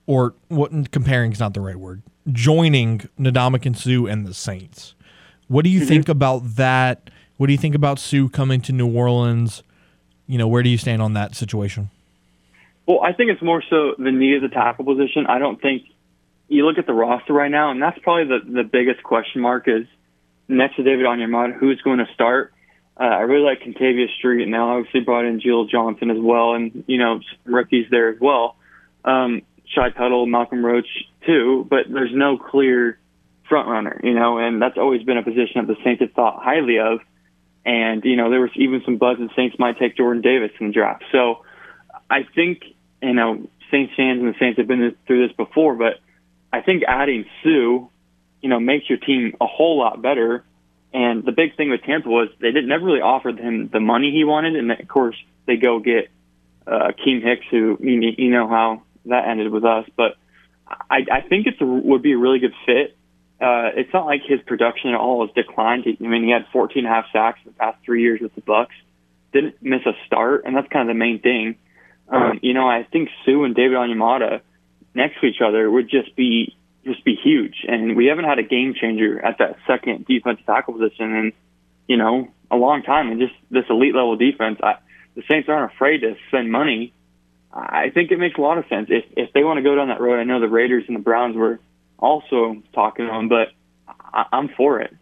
or 0.07 0.35
what? 0.49 0.91
Comparing 0.91 1.33
is 1.33 1.41
not 1.41 1.55
the 1.55 1.61
right 1.61 1.77
word. 1.77 2.03
Joining 2.31 3.01
Ndamukong 3.19 3.77
Suh 3.77 4.11
and 4.11 4.27
the 4.27 4.35
Saints. 4.35 4.95
What 5.49 5.65
do 5.65 5.71
you 5.71 5.81
mm-hmm. 5.81 5.89
think 5.89 6.09
about 6.09 6.57
that? 6.57 7.11
What 7.37 7.47
do 7.47 7.53
you 7.53 7.59
think 7.59 7.75
about 7.75 7.99
Suh 7.99 8.29
coming 8.29 8.61
to 8.63 8.73
New 8.73 8.93
Orleans? 8.93 9.63
You 10.27 10.39
know, 10.39 10.49
where 10.49 10.63
do 10.63 10.69
you 10.69 10.79
stand 10.79 11.01
on 11.01 11.15
that 11.15 11.35
situation? 11.35 11.91
Well, 12.89 13.03
I 13.03 13.13
think 13.13 13.31
it's 13.31 13.43
more 13.43 13.63
so 13.69 13.95
the 13.99 14.11
need 14.11 14.37
of 14.37 14.43
the 14.43 14.49
tackle 14.49 14.87
position. 14.87 15.27
I 15.29 15.39
don't 15.39 15.61
think 15.61 15.83
you 16.49 16.65
look 16.65 16.79
at 16.79 16.87
the 16.87 16.95
roster 16.95 17.35
right 17.35 17.51
now, 17.51 17.71
and 17.71 17.83
that's 17.83 17.99
probably 17.99 18.25
the 18.25 18.51
the 18.51 18.65
biggest 18.65 19.03
question 19.03 19.43
mark 19.43 19.69
is 19.69 19.87
next 20.49 20.77
to 20.77 20.83
David 20.83 21.05
Onyemata, 21.05 21.53
who's 21.59 21.83
going 21.83 21.99
to 21.99 22.07
start. 22.15 22.55
Uh, 22.99 23.05
I 23.05 23.21
really 23.21 23.45
like 23.45 23.61
Kentavius 23.61 24.17
Street, 24.17 24.43
and 24.43 24.51
now 24.51 24.79
obviously 24.79 25.01
brought 25.01 25.27
in 25.27 25.39
Jaleel 25.39 25.69
Johnson 25.69 26.11
as 26.11 26.17
well, 26.19 26.55
and 26.55 26.85
you 26.87 26.97
know 26.97 27.21
rookies 27.45 27.89
there 27.91 28.09
as 28.09 28.19
well. 28.21 28.57
Um, 29.05 29.43
Shy 29.67 29.91
Tuttle, 29.91 30.25
Malcolm 30.25 30.65
Roach 30.65 30.89
too, 31.27 31.67
but 31.69 31.81
there's 31.93 32.15
no 32.15 32.39
clear 32.39 32.99
front 33.51 33.69
runner, 33.69 34.01
you 34.03 34.15
know, 34.15 34.39
and 34.39 34.63
that's 34.63 34.79
always 34.79 35.03
been 35.03 35.19
a 35.19 35.23
position 35.23 35.57
that 35.57 35.67
the 35.67 35.77
Saints 35.85 36.01
have 36.01 36.13
thought 36.13 36.43
highly 36.43 36.79
of. 36.79 37.01
And 37.67 38.03
you 38.03 38.17
know 38.17 38.31
there 38.31 38.41
was 38.41 38.53
even 38.57 38.81
some 38.87 38.97
buzz 38.97 39.19
that 39.19 39.29
Saints 39.37 39.57
might 39.59 39.79
take 39.79 39.95
Jordan 39.95 40.23
Davis 40.23 40.53
in 40.59 40.69
the 40.69 40.73
draft. 40.73 41.05
So 41.13 41.45
I 42.09 42.23
think 42.35 42.63
you 43.03 43.15
know 43.15 43.49
Saints 43.71 43.93
fans 43.97 44.21
and 44.21 44.29
the 44.29 44.39
Saints 44.39 44.59
have 44.59 44.67
been 44.67 44.97
through 45.07 45.29
this 45.29 45.37
before, 45.37 45.75
but 45.75 46.01
I 46.53 46.61
think 46.63 46.83
adding 46.87 47.25
Suh, 47.43 47.89
you 48.41 48.49
know, 48.49 48.61
makes 48.61 48.89
your 48.89 48.99
team 48.99 49.37
a 49.41 49.47
whole 49.47 49.79
lot 49.79 50.01
better. 50.01 50.45
And 50.93 51.25
the 51.25 51.33
big 51.33 51.57
thing 51.57 51.71
with 51.71 51.83
Tampa 51.83 52.09
was 52.09 52.29
they 52.41 52.51
didn't 52.51 52.69
never 52.69 52.87
really 52.87 53.03
offered 53.03 53.39
him 53.39 53.69
the 53.71 53.81
money 53.81 54.11
he 54.11 54.25
wanted, 54.25 54.57
and 54.57 54.71
of 54.73 54.89
course 54.89 55.17
they 55.47 55.57
go 55.57 55.81
get 55.81 56.09
uh, 56.67 56.93
Keem 57.05 57.23
Hicks, 57.23 57.47
who 57.51 57.77
you, 57.81 58.15
you 58.17 58.31
know 58.31 58.49
how 58.49 58.83
that 59.05 59.29
ended 59.29 59.53
with 59.53 59.65
us. 59.65 59.87
But 59.97 60.17
I, 60.67 61.05
I 61.11 61.21
think 61.21 61.47
it's 61.47 61.61
a, 61.61 61.67
would 61.67 62.03
be 62.03 62.13
a 62.13 62.19
really 62.19 62.39
good 62.39 62.55
fit. 62.65 62.97
Uh, 63.41 63.71
it's 63.77 63.93
not 63.93 64.07
like 64.07 64.23
his 64.27 64.41
production 64.47 64.91
at 64.91 64.97
all 64.97 65.27
has 65.27 65.35
declined. 65.35 65.85
I 65.87 66.03
mean, 66.03 66.25
he 66.25 66.31
had 66.31 66.47
14 66.53 66.85
and 66.85 66.87
a 66.87 66.91
half 66.91 67.05
sacks 67.13 67.39
the 67.45 67.53
past 67.53 67.79
three 67.85 68.03
years 68.03 68.21
with 68.21 68.35
the 68.35 68.41
Bucs. 68.41 68.75
Didn't 69.33 69.57
miss 69.63 69.83
a 69.87 69.93
start, 70.07 70.45
and 70.45 70.57
that's 70.57 70.69
kind 70.69 70.89
of 70.89 70.95
the 70.95 70.99
main 70.99 71.21
thing. 71.21 71.57
Um, 72.11 72.41
you 72.43 72.55
know, 72.55 72.69
I 72.69 72.85
think 72.91 73.11
Suh 73.25 73.43
and 73.45 73.55
David 73.55 73.77
Onyemata 73.77 74.41
next 74.95 75.21
to 75.21 75.27
each 75.27 75.41
other 75.41 75.71
would 75.71 75.89
just 75.89 76.15
be 76.17 76.57
just 76.85 77.05
be 77.05 77.15
huge. 77.15 77.65
And 77.67 77.97
we 77.97 78.07
haven't 78.07 78.25
had 78.25 78.39
a 78.39 78.43
game 78.43 78.75
changer 78.75 79.25
at 79.25 79.39
that 79.39 79.57
second 79.67 80.07
defensive 80.07 80.47
tackle 80.47 80.75
position 80.75 81.15
in 81.15 81.33
you 81.87 81.97
know 81.97 82.29
a 82.51 82.57
long 82.57 82.83
time. 82.83 83.11
And 83.11 83.21
just 83.21 83.35
this 83.51 83.65
elite 83.69 83.95
level 83.95 84.17
defense, 84.17 84.59
I, 84.63 84.77
the 85.15 85.23
Saints 85.29 85.49
aren't 85.49 85.73
afraid 85.73 85.99
to 85.99 86.17
spend 86.29 86.51
money. 86.51 86.93
I 87.53 87.91
think 87.91 88.11
it 88.11 88.19
makes 88.19 88.39
a 88.39 88.41
lot 88.41 88.59
of 88.59 88.67
sense 88.69 88.89
if 88.91 89.05
if 89.17 89.33
they 89.33 89.45
want 89.45 89.59
to 89.59 89.63
go 89.63 89.75
down 89.75 89.89
that 89.89 90.01
road. 90.01 90.19
I 90.19 90.25
know 90.25 90.41
the 90.41 90.49
Raiders 90.49 90.85
and 90.87 90.97
the 90.97 91.01
Browns 91.01 91.37
were 91.37 91.61
also 91.99 92.63
talking 92.73 93.07
on, 93.07 93.29
but 93.29 93.49
I, 93.89 94.27
I'm 94.33 94.49
for 94.57 94.81
it. 94.81 94.95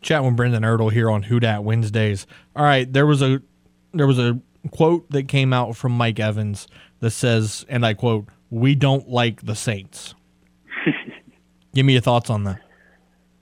Chat 0.00 0.22
with 0.22 0.36
Brendan 0.36 0.62
Ertl 0.62 0.92
here 0.92 1.10
on 1.10 1.24
Who 1.24 1.40
Dat 1.40 1.64
Wednesdays. 1.64 2.26
All 2.54 2.64
right, 2.64 2.90
there 2.90 3.06
was 3.06 3.22
a 3.22 3.42
there 3.92 4.06
was 4.06 4.18
a 4.18 4.40
quote 4.70 5.10
that 5.10 5.28
came 5.28 5.52
out 5.52 5.76
from 5.76 5.92
Mike 5.92 6.20
Evans 6.20 6.68
that 7.00 7.10
says, 7.10 7.64
and 7.68 7.84
I 7.84 7.94
quote, 7.94 8.26
"We 8.50 8.74
don't 8.74 9.08
like 9.08 9.42
the 9.42 9.54
Saints." 9.54 10.14
Give 11.74 11.86
me 11.86 11.94
your 11.94 12.02
thoughts 12.02 12.30
on 12.30 12.44
that. 12.44 12.60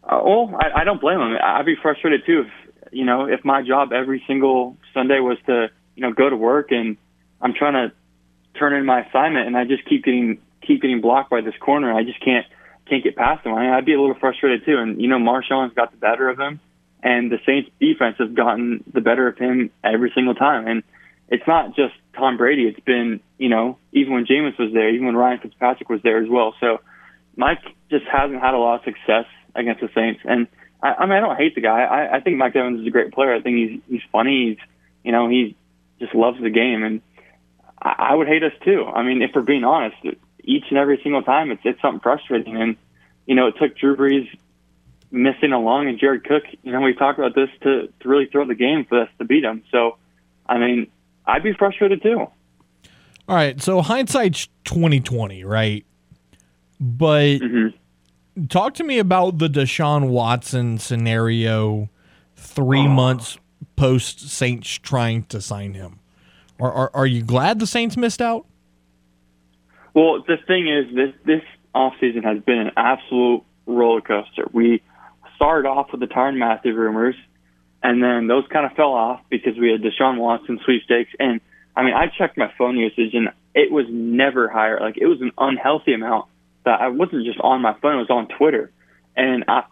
Uh, 0.05 0.21
well, 0.25 0.55
I, 0.61 0.83
I 0.83 0.85
don't 0.85 1.01
blame 1.01 1.21
him. 1.21 1.37
I'd 1.43 1.67
be 1.67 1.77
frustrated 1.81 2.23
too 2.27 2.47
if 2.47 2.93
you 2.93 3.05
know 3.05 3.27
if 3.27 3.45
my 3.45 3.63
job 3.63 3.93
every 3.93 4.23
single 4.27 4.77
Sunday 4.95 5.21
was 5.21 5.39
to 5.47 5.69
you 5.95 6.03
know 6.03 6.13
go 6.13 6.29
to 6.29 6.37
work 6.37 6.71
and 6.71 6.97
I'm 7.41 7.55
trying 7.55 7.75
to 7.75 7.93
turn 8.59 8.73
in 8.75 8.87
my 8.87 9.07
assignment 9.07 9.47
and 9.47 9.57
I 9.57 9.65
just 9.65 9.85
keep 9.85 10.05
getting 10.05 10.39
keep 10.67 10.83
getting 10.83 11.01
blocked 11.01 11.31
by 11.31 11.41
this 11.41 11.55
corner. 11.61 11.93
I 11.93 12.05
just 12.05 12.23
can't 12.25 12.47
can't 12.89 13.03
get 13.03 13.17
past 13.17 13.45
him. 13.45 13.55
I 13.55 13.63
mean, 13.63 13.71
I'd 13.71 13.85
be 13.85 13.95
a 13.95 14.01
little 14.01 14.17
frustrated 14.19 14.65
too. 14.65 14.79
And 14.79 15.01
you 15.01 15.09
know, 15.09 15.19
Marshon's 15.19 15.75
got 15.75 15.91
the 15.91 15.97
better 15.97 16.29
of 16.29 16.39
him, 16.39 16.61
and 17.03 17.31
the 17.31 17.39
Saints 17.45 17.71
defense 17.81 18.17
has 18.19 18.31
gotten 18.31 18.85
the 18.93 19.01
better 19.01 19.29
of 19.29 19.37
him 19.39 19.71
every 19.83 20.13
single 20.15 20.35
time. 20.35 20.67
And 20.67 20.83
it's 21.29 21.47
not 21.47 21.75
just 21.75 21.95
Tom 22.15 22.37
Brady. 22.37 22.67
It's 22.67 22.81
been 22.81 23.21
you 23.39 23.49
know 23.49 23.79
even 23.93 24.15
when 24.15 24.27
Jameis 24.27 24.59
was 24.59 24.73
there, 24.73 24.91
even 24.91 25.07
when 25.07 25.17
Ryan 25.17 25.41
Fitzpatrick 25.41 25.89
was 25.89 26.03
there 26.03 26.23
as 26.23 26.29
well. 26.29 26.55
So 26.61 26.81
Mike 27.37 27.62
just 27.91 28.05
hasn't 28.07 28.41
had 28.41 28.55
a 28.55 28.59
lot 28.59 28.81
of 28.81 28.85
success 28.85 29.27
against 29.55 29.81
the 29.81 29.89
Saints. 29.95 30.21
And 30.25 30.49
I, 30.83 30.95
I 30.95 31.07
mean, 31.07 31.12
I 31.12 31.21
don't 31.21 31.37
hate 31.37 31.55
the 31.55 31.61
guy. 31.61 31.83
I, 31.83 32.17
I 32.17 32.21
think 32.21 32.37
Mike 32.37 32.57
Evans 32.57 32.81
is 32.81 32.87
a 32.87 32.91
great 32.91 33.12
player. 33.12 33.35
I 33.35 33.41
think 33.41 33.57
he's 33.57 33.81
he's 33.89 34.11
funny. 34.12 34.51
He's 34.51 34.69
you 35.05 35.12
know 35.12 35.29
he 35.29 35.57
just 35.99 36.15
loves 36.15 36.41
the 36.41 36.51
game, 36.51 36.83
and 36.83 37.01
I, 37.81 38.11
I 38.11 38.15
would 38.15 38.29
hate 38.29 38.43
us 38.43 38.53
too. 38.65 38.85
I 38.85 39.03
mean, 39.03 39.23
if 39.23 39.31
we're 39.35 39.43
being 39.43 39.65
honest, 39.65 39.97
each 40.43 40.65
and 40.71 40.79
every 40.79 41.01
single 41.03 41.23
time 41.23 41.51
it's 41.51 41.62
it's 41.65 41.81
something 41.81 42.01
frustrating. 42.01 42.57
And 42.57 42.77
you 43.27 43.35
know, 43.35 43.49
it 43.49 43.55
took 43.61 43.77
Drew 43.77 43.97
Brees 43.97 44.29
missing 45.11 45.53
a 45.53 45.59
long 45.59 45.89
and 45.89 45.99
Jared 45.99 46.25
Cook. 46.25 46.45
You 46.62 46.73
know, 46.73 46.81
we 46.81 46.95
talked 46.95 47.19
about 47.19 47.35
this 47.35 47.51
to 47.62 47.89
to 48.01 48.09
really 48.09 48.27
throw 48.27 48.47
the 48.47 48.55
game 48.55 48.85
for 48.89 49.03
us 49.03 49.09
to 49.19 49.25
beat 49.25 49.45
him. 49.45 49.65
So, 49.71 49.99
I 50.47 50.59
mean, 50.59 50.89
I'd 51.27 51.43
be 51.43 51.53
frustrated 51.53 52.03
too. 52.03 52.27
All 53.29 53.35
right, 53.35 53.61
so 53.61 53.83
hindsight's 53.83 54.49
twenty 54.65 55.01
twenty, 55.01 55.45
right? 55.45 55.85
But 56.81 57.41
Mm-hmm. 57.41 58.45
talk 58.47 58.75
to 58.75 58.85
me 58.85 58.99
about 58.99 59.39
the 59.39 59.49
Deshaun 59.49 60.09
Watson 60.09 60.79
scenario 60.79 61.89
three 62.37 62.87
months 62.87 63.39
post 63.77 64.29
Saints 64.31 64.69
trying 64.79 65.25
to 65.25 65.41
sign 65.41 65.75
him. 65.75 65.99
Are, 66.61 66.73
are 66.73 66.91
are 66.95 67.07
you 67.07 67.23
glad 67.23 67.59
the 67.59 67.67
Saints 67.67 67.97
missed 67.97 68.23
out? 68.23 68.47
Well, 69.95 70.23
the 70.27 70.37
thing 70.47 70.69
is, 70.69 70.95
this 70.95 71.15
this 71.25 71.43
offseason 71.75 72.23
has 72.25 72.43
been 72.45 72.59
an 72.59 72.71
absolute 72.77 73.43
roller 73.67 74.01
coaster. 74.01 74.47
We 74.53 74.83
started 75.35 75.69
off 75.69 75.91
with 75.91 76.01
the 76.01 76.07
Tyrann 76.07 76.39
Mathieu 76.39 76.75
rumors, 76.75 77.15
and 77.87 78.03
then 78.03 78.27
those 78.27 78.42
kind 78.53 78.66
of 78.66 78.72
fell 78.72 78.92
off 78.92 79.20
because 79.31 79.57
we 79.57 79.70
had 79.70 79.81
Deshaun 79.81 80.18
Watson 80.18 80.59
sweepstakes. 80.64 81.12
And 81.20 81.40
I 81.77 81.85
mean, 81.85 81.94
I 81.94 82.07
checked 82.09 82.37
my 82.37 82.53
phone 82.59 82.77
usage, 82.77 83.14
and 83.14 83.29
it 83.55 83.70
was 83.70 83.87
never 83.88 84.49
higher. 84.49 84.81
Like 84.81 84.96
it 84.99 85.07
was 85.07 85.20
an 85.20 85.31
unhealthy 85.38 85.94
amount 85.94 86.27
that 86.64 86.81
I 86.81 86.88
wasn't 86.88 87.25
just 87.25 87.38
on 87.38 87.62
my 87.62 87.75
phone; 87.81 87.94
it 87.94 87.99
was 87.99 88.11
on 88.11 88.27
Twitter. 88.27 88.72
And 89.16 89.44
I, 89.46 89.66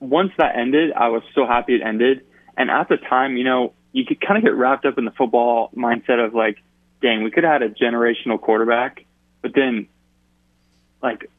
once 0.00 0.32
that 0.36 0.56
ended, 0.56 0.92
I 0.92 1.08
was 1.08 1.22
so 1.34 1.46
happy 1.46 1.76
it 1.76 1.80
ended. 1.82 2.26
And 2.58 2.70
at 2.70 2.90
the 2.90 2.98
time, 2.98 3.38
you 3.38 3.44
know, 3.44 3.72
you 3.90 4.04
could 4.04 4.20
kind 4.20 4.36
of 4.36 4.44
get 4.44 4.54
wrapped 4.54 4.84
up 4.84 4.98
in 4.98 5.06
the 5.06 5.10
football 5.12 5.70
mindset 5.74 6.22
of 6.22 6.34
like, 6.34 6.58
dang, 7.00 7.22
we 7.22 7.30
could 7.30 7.44
have 7.44 7.62
had 7.62 7.62
a 7.62 7.70
generational 7.70 8.38
quarterback, 8.38 9.06
but 9.40 9.52
then, 9.54 9.88
like, 11.02 11.30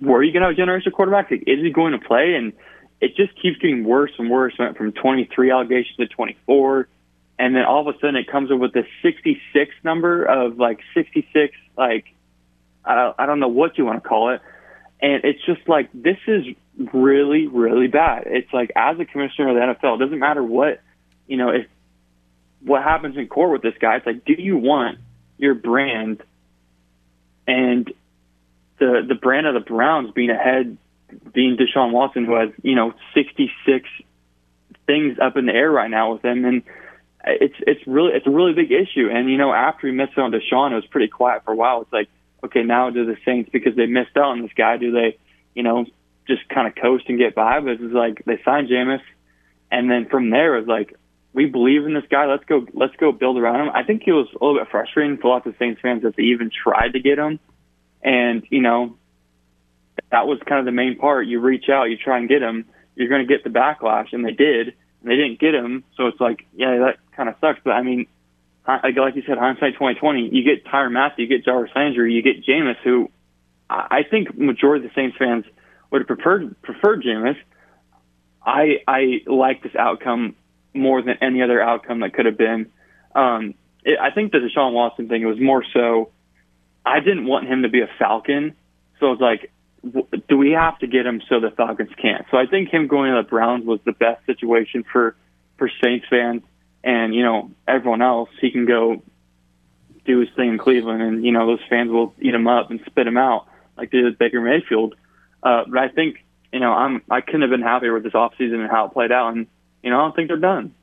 were 0.00 0.22
you 0.22 0.32
going 0.32 0.42
to 0.42 0.48
have 0.48 0.56
a 0.56 0.60
generational 0.60 0.92
quarterback? 0.92 1.32
Like, 1.32 1.42
is 1.48 1.58
he 1.60 1.70
going 1.72 1.92
to 1.92 1.98
play? 1.98 2.34
And 2.36 2.52
it 3.00 3.16
just 3.16 3.40
keeps 3.40 3.58
getting 3.58 3.84
worse 3.84 4.12
and 4.18 4.30
worse. 4.30 4.54
Went 4.58 4.76
from 4.76 4.92
23 4.92 5.50
allegations 5.50 5.96
to 5.96 6.06
24, 6.06 6.88
and 7.38 7.54
then 7.54 7.64
all 7.64 7.88
of 7.88 7.94
a 7.94 7.98
sudden 7.98 8.16
it 8.16 8.28
comes 8.30 8.50
up 8.50 8.58
with 8.58 8.72
this 8.72 8.86
66 9.02 9.74
number 9.82 10.24
of 10.24 10.58
like 10.58 10.80
66, 10.94 11.54
like 11.76 12.06
I 12.84 13.12
I 13.18 13.26
don't 13.26 13.40
know 13.40 13.48
what 13.48 13.78
you 13.78 13.84
want 13.84 14.02
to 14.02 14.08
call 14.08 14.30
it, 14.34 14.40
and 15.00 15.24
it's 15.24 15.44
just 15.44 15.68
like 15.68 15.88
this 15.92 16.18
is 16.26 16.44
really 16.92 17.46
really 17.46 17.88
bad. 17.88 18.24
It's 18.26 18.52
like 18.52 18.70
as 18.76 18.98
a 18.98 19.04
commissioner 19.04 19.50
of 19.50 19.54
the 19.56 19.86
NFL, 19.86 19.96
it 19.96 20.04
doesn't 20.04 20.18
matter 20.18 20.42
what 20.42 20.80
you 21.26 21.36
know 21.36 21.50
if 21.50 21.66
what 22.62 22.82
happens 22.82 23.16
in 23.16 23.26
court 23.26 23.52
with 23.52 23.62
this 23.62 23.78
guy. 23.80 23.96
It's 23.96 24.06
like, 24.06 24.24
do 24.24 24.34
you 24.36 24.58
want 24.58 24.98
your 25.38 25.54
brand 25.54 26.22
and 27.46 27.90
the 28.78 29.04
the 29.06 29.14
brand 29.14 29.46
of 29.46 29.54
the 29.54 29.60
Browns 29.60 30.10
being 30.12 30.30
ahead, 30.30 30.76
being 31.32 31.56
Deshaun 31.56 31.92
Watson, 31.92 32.24
who 32.24 32.34
has 32.34 32.50
you 32.62 32.74
know 32.74 32.92
66 33.14 33.88
things 34.86 35.18
up 35.20 35.36
in 35.36 35.46
the 35.46 35.52
air 35.52 35.70
right 35.70 35.90
now 35.90 36.12
with 36.12 36.24
him, 36.24 36.44
and 36.44 36.62
it's 37.24 37.54
it's 37.60 37.86
really 37.86 38.12
it's 38.12 38.26
a 38.26 38.30
really 38.30 38.52
big 38.52 38.72
issue. 38.72 39.08
And 39.12 39.30
you 39.30 39.38
know, 39.38 39.52
after 39.52 39.86
he 39.86 39.92
missed 39.92 40.12
out 40.18 40.24
on 40.24 40.32
Deshaun, 40.32 40.72
it 40.72 40.76
was 40.76 40.86
pretty 40.86 41.08
quiet 41.08 41.44
for 41.44 41.52
a 41.52 41.56
while. 41.56 41.82
It's 41.82 41.92
like, 41.92 42.08
okay, 42.44 42.62
now 42.62 42.90
do 42.90 43.04
the 43.06 43.16
Saints 43.24 43.50
because 43.52 43.76
they 43.76 43.86
missed 43.86 44.16
out 44.16 44.32
on 44.32 44.42
this 44.42 44.52
guy? 44.56 44.76
Do 44.76 44.92
they, 44.92 45.18
you 45.54 45.62
know, 45.62 45.84
just 46.26 46.48
kind 46.48 46.66
of 46.66 46.74
coast 46.74 47.04
and 47.08 47.18
get 47.18 47.34
by? 47.34 47.60
But 47.60 47.72
it's 47.72 47.94
like 47.94 48.24
they 48.24 48.40
signed 48.44 48.68
Jameis, 48.68 49.02
and 49.70 49.90
then 49.90 50.08
from 50.08 50.30
there 50.30 50.56
it 50.56 50.60
was 50.60 50.68
like, 50.68 50.96
we 51.32 51.46
believe 51.46 51.84
in 51.84 51.94
this 51.94 52.04
guy. 52.10 52.26
Let's 52.26 52.44
go. 52.44 52.66
Let's 52.72 52.96
go 52.96 53.12
build 53.12 53.38
around 53.38 53.60
him. 53.60 53.70
I 53.74 53.84
think 53.84 54.02
it 54.06 54.12
was 54.12 54.28
a 54.28 54.44
little 54.44 54.58
bit 54.60 54.70
frustrating 54.70 55.18
for 55.18 55.28
lots 55.28 55.46
of 55.46 55.54
Saints 55.58 55.80
fans 55.80 56.02
that 56.02 56.16
they 56.16 56.24
even 56.24 56.50
tried 56.50 56.94
to 56.94 57.00
get 57.00 57.18
him, 57.18 57.38
and 58.02 58.42
you 58.50 58.62
know, 58.62 58.96
that 60.10 60.26
was 60.26 60.38
kind 60.46 60.58
of 60.58 60.64
the 60.64 60.72
main 60.72 60.96
part. 60.96 61.26
You 61.26 61.40
reach 61.40 61.68
out, 61.68 61.84
you 61.84 61.96
try 61.96 62.18
and 62.18 62.28
get 62.28 62.42
him. 62.42 62.66
You're 62.94 63.08
going 63.08 63.26
to 63.26 63.32
get 63.32 63.44
the 63.44 63.50
backlash, 63.50 64.12
and 64.12 64.24
they 64.24 64.32
did. 64.32 64.68
And 64.68 65.10
they 65.10 65.16
didn't 65.16 65.38
get 65.40 65.54
him, 65.54 65.84
so 65.96 66.08
it's 66.08 66.20
like, 66.20 66.46
yeah, 66.54 66.78
that 66.78 66.98
kind 67.16 67.28
of 67.28 67.36
sucks. 67.40 67.60
But 67.64 67.70
I 67.70 67.82
mean, 67.82 68.06
like 68.66 69.16
you 69.16 69.22
said, 69.26 69.38
hindsight 69.38 69.74
2020. 69.74 70.28
You 70.30 70.44
get 70.44 70.64
Tyrann 70.64 70.92
Mathieu, 70.92 71.24
you 71.24 71.28
get 71.28 71.44
Jarvis 71.44 71.70
Landry, 71.74 72.12
you 72.12 72.22
get 72.22 72.44
Jameis, 72.44 72.76
who 72.84 73.10
I 73.70 74.02
think 74.08 74.36
majority 74.36 74.84
of 74.84 74.90
the 74.90 74.94
Saints 74.94 75.16
fans 75.16 75.44
would 75.90 76.00
have 76.00 76.08
preferred 76.08 76.60
preferred 76.62 77.02
Jameis. 77.02 77.36
I 78.44 78.82
I 78.86 79.22
like 79.26 79.62
this 79.62 79.74
outcome 79.76 80.34
more 80.74 81.02
than 81.02 81.16
any 81.20 81.42
other 81.42 81.60
outcome 81.60 82.00
that 82.00 82.12
could 82.14 82.26
have 82.26 82.36
been. 82.36 82.70
Um, 83.14 83.54
it, 83.84 83.98
I 83.98 84.10
think 84.10 84.32
the 84.32 84.38
Deshaun 84.38 84.72
Watson 84.72 85.08
thing 85.08 85.22
it 85.22 85.26
was 85.26 85.40
more 85.40 85.64
so. 85.72 86.10
I 86.84 87.00
didn't 87.00 87.26
want 87.26 87.46
him 87.46 87.62
to 87.62 87.68
be 87.68 87.80
a 87.80 87.88
Falcon, 87.98 88.54
so 88.98 89.06
I 89.06 89.10
was 89.10 89.20
like, 89.20 89.52
do 90.28 90.36
we 90.36 90.52
have 90.52 90.78
to 90.80 90.86
get 90.86 91.06
him 91.06 91.22
so 91.28 91.40
the 91.40 91.50
Falcons 91.50 91.90
can't? 92.00 92.26
So 92.30 92.36
I 92.36 92.46
think 92.46 92.68
him 92.68 92.86
going 92.86 93.12
to 93.12 93.22
the 93.22 93.28
Browns 93.28 93.64
was 93.64 93.80
the 93.84 93.92
best 93.92 94.24
situation 94.26 94.84
for 94.92 95.16
for 95.56 95.70
Saints 95.82 96.06
fans 96.08 96.42
and 96.82 97.14
you 97.14 97.22
know 97.22 97.50
everyone 97.66 98.02
else. 98.02 98.30
He 98.40 98.50
can 98.50 98.66
go 98.66 99.02
do 100.04 100.20
his 100.20 100.28
thing 100.36 100.50
in 100.50 100.58
Cleveland, 100.58 101.02
and 101.02 101.24
you 101.24 101.32
know 101.32 101.46
those 101.46 101.60
fans 101.68 101.90
will 101.90 102.14
eat 102.20 102.34
him 102.34 102.46
up 102.46 102.70
and 102.70 102.80
spit 102.86 103.06
him 103.06 103.16
out 103.16 103.46
like 103.76 103.90
they 103.90 103.98
did 103.98 104.18
Baker 104.18 104.40
Mayfield. 104.40 104.94
Uh, 105.42 105.64
but 105.66 105.78
I 105.78 105.88
think 105.88 106.24
you 106.52 106.60
know 106.60 106.72
I'm 106.72 107.02
I 107.10 107.20
couldn't 107.20 107.42
have 107.42 107.50
been 107.50 107.62
happier 107.62 107.92
with 107.92 108.02
this 108.02 108.12
offseason 108.12 108.60
and 108.60 108.70
how 108.70 108.86
it 108.86 108.92
played 108.92 109.12
out, 109.12 109.32
and 109.34 109.46
you 109.82 109.90
know 109.90 109.98
I 109.98 110.02
don't 110.04 110.16
think 110.16 110.28
they're 110.28 110.36
done. 110.36 110.74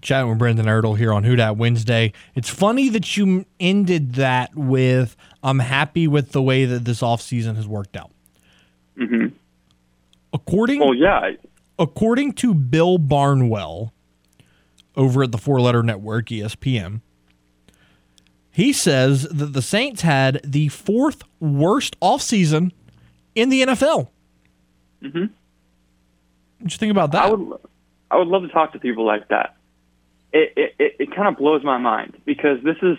Chatting 0.00 0.30
with 0.30 0.38
Brendan 0.38 0.66
Ertl 0.66 0.96
here 0.96 1.12
on 1.12 1.22
Who 1.24 1.36
Dat 1.36 1.56
Wednesday. 1.56 2.12
It's 2.34 2.48
funny 2.48 2.88
that 2.88 3.16
you 3.16 3.44
ended 3.60 4.14
that 4.14 4.54
with 4.54 5.16
I'm 5.42 5.58
happy 5.58 6.08
with 6.08 6.32
the 6.32 6.42
way 6.42 6.64
that 6.64 6.84
this 6.84 7.02
offseason 7.02 7.56
has 7.56 7.68
worked 7.68 7.96
out. 7.96 8.10
hmm 8.96 9.26
According 10.32 10.80
Well, 10.80 10.94
yeah, 10.94 11.32
according 11.78 12.32
to 12.34 12.54
Bill 12.54 12.96
Barnwell 12.96 13.92
over 14.96 15.22
at 15.22 15.30
the 15.30 15.38
Four 15.38 15.60
Letter 15.60 15.82
Network, 15.82 16.26
ESPN, 16.28 17.02
he 18.50 18.72
says 18.72 19.24
that 19.24 19.52
the 19.52 19.60
Saints 19.62 20.02
had 20.02 20.40
the 20.42 20.68
fourth 20.68 21.22
worst 21.38 21.98
offseason 22.00 22.72
in 23.34 23.50
the 23.50 23.62
NFL. 23.62 24.08
Mhm. 25.02 25.30
What 26.60 26.72
you 26.72 26.78
think 26.78 26.90
about 26.92 27.12
that? 27.12 27.24
I 27.24 27.30
would 27.30 27.58
I 28.10 28.16
would 28.16 28.28
love 28.28 28.42
to 28.42 28.48
talk 28.48 28.72
to 28.72 28.78
people 28.78 29.04
like 29.04 29.28
that. 29.28 29.54
It 30.32 30.74
it, 30.78 30.96
it, 30.98 31.14
kind 31.14 31.28
of 31.28 31.36
blows 31.36 31.62
my 31.62 31.78
mind 31.78 32.16
because 32.24 32.62
this 32.62 32.76
is 32.82 32.96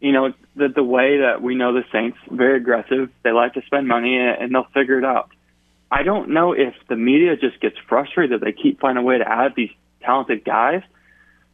you 0.00 0.12
know 0.12 0.32
the 0.56 0.68
the 0.68 0.82
way 0.82 1.18
that 1.18 1.40
we 1.40 1.54
know 1.54 1.72
the 1.72 1.84
Saints 1.92 2.18
very 2.30 2.56
aggressive. 2.56 3.10
They 3.22 3.30
like 3.30 3.54
to 3.54 3.62
spend 3.62 3.86
money 3.86 4.18
and 4.18 4.54
they'll 4.54 4.66
figure 4.74 4.98
it 4.98 5.04
out. 5.04 5.30
I 5.90 6.04
don't 6.04 6.30
know 6.30 6.52
if 6.52 6.74
the 6.88 6.96
media 6.96 7.36
just 7.36 7.60
gets 7.60 7.76
frustrated 7.86 8.40
that 8.40 8.44
they 8.44 8.52
keep 8.52 8.80
finding 8.80 9.04
a 9.04 9.06
way 9.06 9.18
to 9.18 9.28
add 9.28 9.52
these 9.54 9.70
talented 10.00 10.44
guys. 10.44 10.82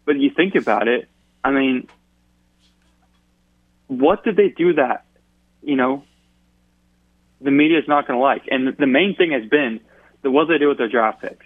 But 0.04 0.16
you 0.16 0.30
think 0.30 0.54
about 0.54 0.88
it, 0.88 1.08
I 1.44 1.50
mean, 1.50 1.88
what 3.88 4.22
did 4.22 4.36
they 4.36 4.48
do 4.48 4.74
that, 4.74 5.04
you 5.62 5.76
know, 5.76 6.04
the 7.40 7.50
media 7.50 7.78
is 7.78 7.88
not 7.88 8.06
going 8.06 8.18
to 8.18 8.22
like? 8.22 8.42
And 8.50 8.76
the 8.76 8.86
main 8.86 9.16
thing 9.16 9.32
has 9.32 9.48
been 9.48 9.80
the 10.22 10.30
what 10.30 10.46
they 10.48 10.58
do 10.58 10.68
with 10.68 10.78
their 10.78 10.88
draft 10.88 11.20
picks. 11.20 11.44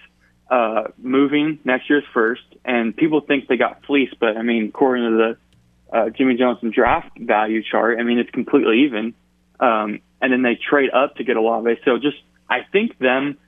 Uh, 0.53 0.89
moving 0.99 1.59
next 1.65 1.89
year's 1.89 2.05
first, 2.13 2.43
and 2.63 2.95
people 2.95 3.23
think 3.23 3.49
they 3.49 3.57
got 3.57 3.83
fleeced, 3.87 4.17
but 4.21 4.37
I 4.37 4.43
mean, 4.43 4.69
according 4.69 5.05
to 5.11 5.17
the 5.17 5.97
uh, 5.97 6.11
Jimmy 6.11 6.37
Johnson 6.37 6.71
draft 6.71 7.19
value 7.19 7.63
chart, 7.63 7.99
I 7.99 8.03
mean, 8.03 8.19
it's 8.19 8.31
completely 8.31 8.85
even. 8.85 9.15
Um, 9.61 10.01
and 10.21 10.31
then 10.31 10.43
they 10.43 10.57
trade 10.57 10.91
up 10.93 11.17
to 11.17 11.25
get 11.25 11.39
Olave. 11.39 11.81
So 11.87 11.97
just, 11.97 12.19
I 12.51 12.59
think 12.71 12.99
them 12.99 13.39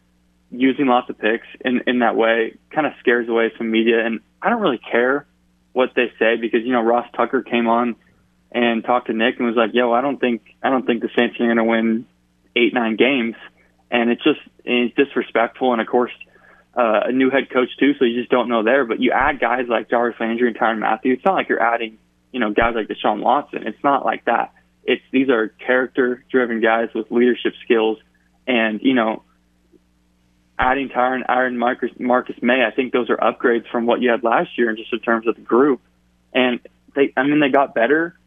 using 0.51 0.87
lots 0.87 1.11
of 1.11 1.19
picks 1.19 1.47
in, 1.63 1.83
in 1.87 1.99
that 1.99 2.17
way 2.17 2.57
kind 2.71 2.87
of 2.87 2.95
scares 3.01 3.29
away 3.29 3.53
some 3.59 3.71
media. 3.71 4.05
And 4.07 4.21
I 4.41 4.49
don't 4.49 4.63
really 4.63 4.81
care 4.91 5.27
what 5.75 5.91
they 5.95 6.11
say 6.19 6.37
because, 6.41 6.61
you 6.65 6.73
know, 6.73 6.81
Ross 6.81 7.07
Tucker 7.15 7.43
came 7.43 7.69
on 7.69 7.97
and 8.51 8.83
talked 8.83 9.09
to 9.09 9.13
Nick 9.13 9.37
and 9.39 9.47
was 9.47 9.57
like, 9.57 9.75
yo, 9.75 9.93
I 9.93 10.01
don't 10.01 10.19
think, 10.19 10.41
I 10.63 10.71
don't 10.71 10.87
think 10.87 11.03
the 11.03 11.11
Saints 11.15 11.37
are 11.39 11.45
going 11.45 11.59
to 11.59 11.65
win 11.65 12.07
eight, 12.57 12.73
nine 12.73 12.97
games. 12.97 13.37
And 13.91 14.11
it's 14.11 14.25
just, 14.25 14.41
it's 14.65 14.95
disrespectful. 14.97 15.73
And 15.73 15.83
of 15.83 15.87
course, 15.87 16.13
uh, 16.77 17.01
a 17.05 17.13
new 17.13 17.31
head 17.31 17.51
coach 17.51 17.69
too, 17.79 17.93
so 17.99 18.05
you 18.05 18.21
just 18.21 18.31
don't 18.31 18.49
know 18.49 18.63
there. 18.63 18.85
But 18.85 19.01
you 19.01 19.13
add 19.13 19.41
guys 19.41 19.67
like 19.69 19.89
Jarvis 19.91 20.19
Landry 20.19 20.49
and 20.49 20.57
Tyrann 20.57 20.81
Mathieu. 20.81 21.13
It's 21.13 21.25
not 21.25 21.35
like 21.35 21.49
you're 21.49 21.63
adding, 21.63 21.99
you 22.33 22.41
know, 22.41 22.51
guys 22.51 22.75
like 22.75 22.89
Deshaun 22.89 23.21
Watson. 23.21 23.67
It's 23.67 23.83
not 23.85 24.05
like 24.05 24.25
that. 24.25 24.53
It's 24.85 25.03
these 25.13 25.29
are 25.31 25.49
character-driven 25.49 26.61
guys 26.61 26.89
with 26.95 27.11
leadership 27.11 27.55
skills, 27.65 27.99
and 28.47 28.81
you 28.83 28.95
know, 28.95 29.23
adding 30.59 30.89
Tyrann, 30.89 31.23
Aaron, 31.29 31.57
Marcus, 31.57 31.91
Marcus 31.99 32.37
Maye. 32.43 32.65
I 32.67 32.75
think 32.75 32.93
those 32.93 33.09
are 33.09 33.17
upgrades 33.17 33.71
from 33.71 33.87
what 33.87 34.03
you 34.03 34.11
had 34.11 34.23
last 34.23 34.59
year, 34.59 34.69
and 34.69 34.77
just 34.77 34.93
in 34.93 35.01
terms 35.01 35.27
of 35.27 35.37
the 35.37 35.43
group. 35.43 35.81
And 36.33 36.61
they, 36.95 37.13
I 37.17 37.23
mean, 37.23 37.41
they 37.41 37.51
got 37.51 37.75
better. 37.75 38.19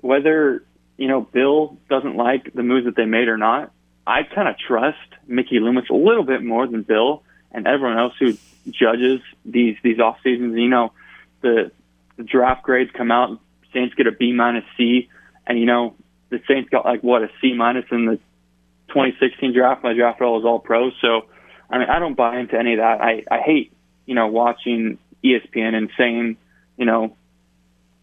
Whether 0.00 0.62
you 0.98 1.08
know 1.08 1.22
Bill 1.22 1.78
doesn't 1.88 2.16
like 2.16 2.52
the 2.52 2.62
moves 2.62 2.84
that 2.84 2.96
they 2.96 3.06
made 3.06 3.28
or 3.28 3.38
not, 3.38 3.72
I 4.06 4.22
kind 4.22 4.46
of 4.46 4.56
trust 4.58 4.98
Mickey 5.26 5.58
Loomis 5.58 5.86
a 5.90 5.94
little 5.94 6.24
bit 6.24 6.44
more 6.44 6.66
than 6.66 6.82
Bill 6.82 7.22
and 7.54 7.66
everyone 7.66 7.98
else 7.98 8.12
who 8.18 8.36
judges 8.68 9.20
these 9.44 9.76
these 9.82 10.00
off 10.00 10.18
seasons. 10.22 10.56
You 10.56 10.68
know, 10.68 10.92
the 11.40 11.70
the 12.16 12.24
draft 12.24 12.62
grades 12.62 12.90
come 12.92 13.10
out, 13.10 13.40
Saints 13.72 13.94
get 13.94 14.06
a 14.06 14.12
B 14.12 14.32
minus 14.32 14.64
C, 14.76 15.08
and 15.46 15.58
you 15.58 15.66
know 15.66 15.94
the 16.30 16.40
Saints 16.48 16.68
got 16.68 16.84
like 16.84 17.02
what 17.02 17.22
a 17.22 17.28
C 17.40 17.54
minus 17.54 17.84
in 17.90 18.06
the 18.06 18.16
2016 18.88 19.54
draft. 19.54 19.82
My 19.82 19.94
draft 19.94 20.20
all 20.20 20.34
was 20.34 20.44
all 20.44 20.58
pros, 20.58 20.92
so 21.00 21.26
I 21.70 21.78
mean 21.78 21.88
I 21.88 21.98
don't 21.98 22.16
buy 22.16 22.38
into 22.38 22.58
any 22.58 22.74
of 22.74 22.78
that. 22.78 23.00
I 23.00 23.24
I 23.30 23.38
hate 23.40 23.72
you 24.06 24.14
know 24.14 24.26
watching 24.26 24.98
ESPN 25.24 25.74
and 25.74 25.90
saying 25.96 26.36
you 26.76 26.86
know 26.86 27.16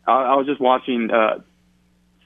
I, 0.08 0.12
I 0.12 0.36
was 0.36 0.48
just 0.48 0.62
watching 0.62 1.12
uh, 1.12 1.40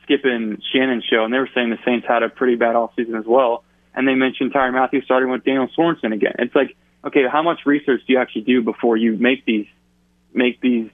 Skip 0.04 0.22
and 0.24 0.62
Shannon 0.72 1.02
show, 1.10 1.26
and 1.26 1.34
they 1.34 1.40
were 1.40 1.50
saying 1.54 1.72
the 1.72 1.80
Saints 1.84 2.06
had 2.08 2.24
a 2.24 2.30
pretty 2.30 2.56
bad 2.56 2.76
off 2.76 2.92
season 2.96 3.16
as 3.16 3.26
well, 3.26 3.64
and 3.94 4.08
they 4.08 4.16
mentioned 4.16 4.54
Tyrann 4.54 4.74
Mathieu 4.74 5.02
starting 5.02 5.30
with 5.30 5.44
Daniel 5.44 5.68
Sorensen 5.78 6.14
again. 6.14 6.36
It's 6.40 6.56
like 6.56 6.76
okay, 7.06 7.24
how 7.32 7.44
much 7.44 7.66
research 7.66 8.02
do 8.08 8.14
you 8.14 8.20
actually 8.20 8.42
do 8.42 8.62
before 8.62 8.98
you 8.98 9.18
make 9.18 9.46
these 9.46 9.68
make 10.34 10.60
these 10.62 10.90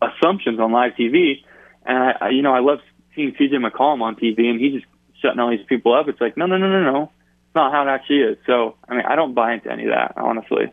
assumptions 0.00 0.60
on 0.60 0.72
live 0.72 0.92
TV? 0.98 1.44
And 1.84 1.98
I, 1.98 2.16
I 2.20 2.28
you 2.30 2.42
know, 2.42 2.52
I 2.52 2.60
love 2.60 2.78
seeing 3.14 3.32
CJ 3.32 3.54
McCollum 3.54 4.00
on 4.02 4.16
TV, 4.16 4.46
and 4.46 4.60
he's 4.60 4.74
just 4.74 4.86
shutting 5.20 5.40
all 5.40 5.50
these 5.50 5.66
people 5.66 5.94
up. 5.94 6.08
It's 6.08 6.20
like, 6.20 6.36
no, 6.36 6.46
no, 6.46 6.56
no, 6.56 6.68
no, 6.68 6.92
no. 6.92 7.02
It's 7.02 7.54
not 7.54 7.72
how 7.72 7.82
it 7.86 7.90
actually 7.90 8.20
is. 8.20 8.38
So, 8.46 8.76
I 8.88 8.94
mean, 8.94 9.04
I 9.06 9.16
don't 9.16 9.34
buy 9.34 9.54
into 9.54 9.70
any 9.70 9.84
of 9.84 9.90
that, 9.90 10.14
honestly. 10.16 10.72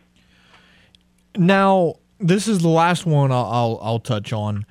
Now, 1.36 1.96
this 2.18 2.48
is 2.48 2.60
the 2.60 2.68
last 2.68 3.06
one 3.06 3.32
I'll, 3.32 3.44
I'll, 3.44 3.78
I'll 3.82 3.98
touch 3.98 4.32
on. 4.32 4.64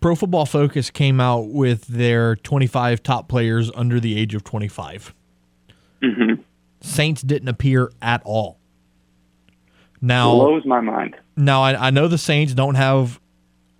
Pro 0.00 0.16
Football 0.16 0.46
Focus 0.46 0.90
came 0.90 1.20
out 1.20 1.48
with 1.48 1.86
their 1.86 2.34
25 2.36 3.02
top 3.02 3.28
players 3.28 3.70
under 3.74 4.00
the 4.00 4.18
age 4.18 4.34
of 4.34 4.42
25. 4.42 5.14
Mm-hmm. 6.02 6.42
Saints 6.80 7.22
didn't 7.22 7.48
appear 7.48 7.92
at 8.02 8.22
all. 8.24 8.58
Now, 10.02 10.34
Blows 10.34 10.64
my 10.66 10.80
mind. 10.80 11.16
now 11.36 11.62
I, 11.62 11.86
I 11.86 11.90
know 11.90 12.08
the 12.08 12.18
Saints 12.18 12.52
don't 12.54 12.74
have 12.74 13.20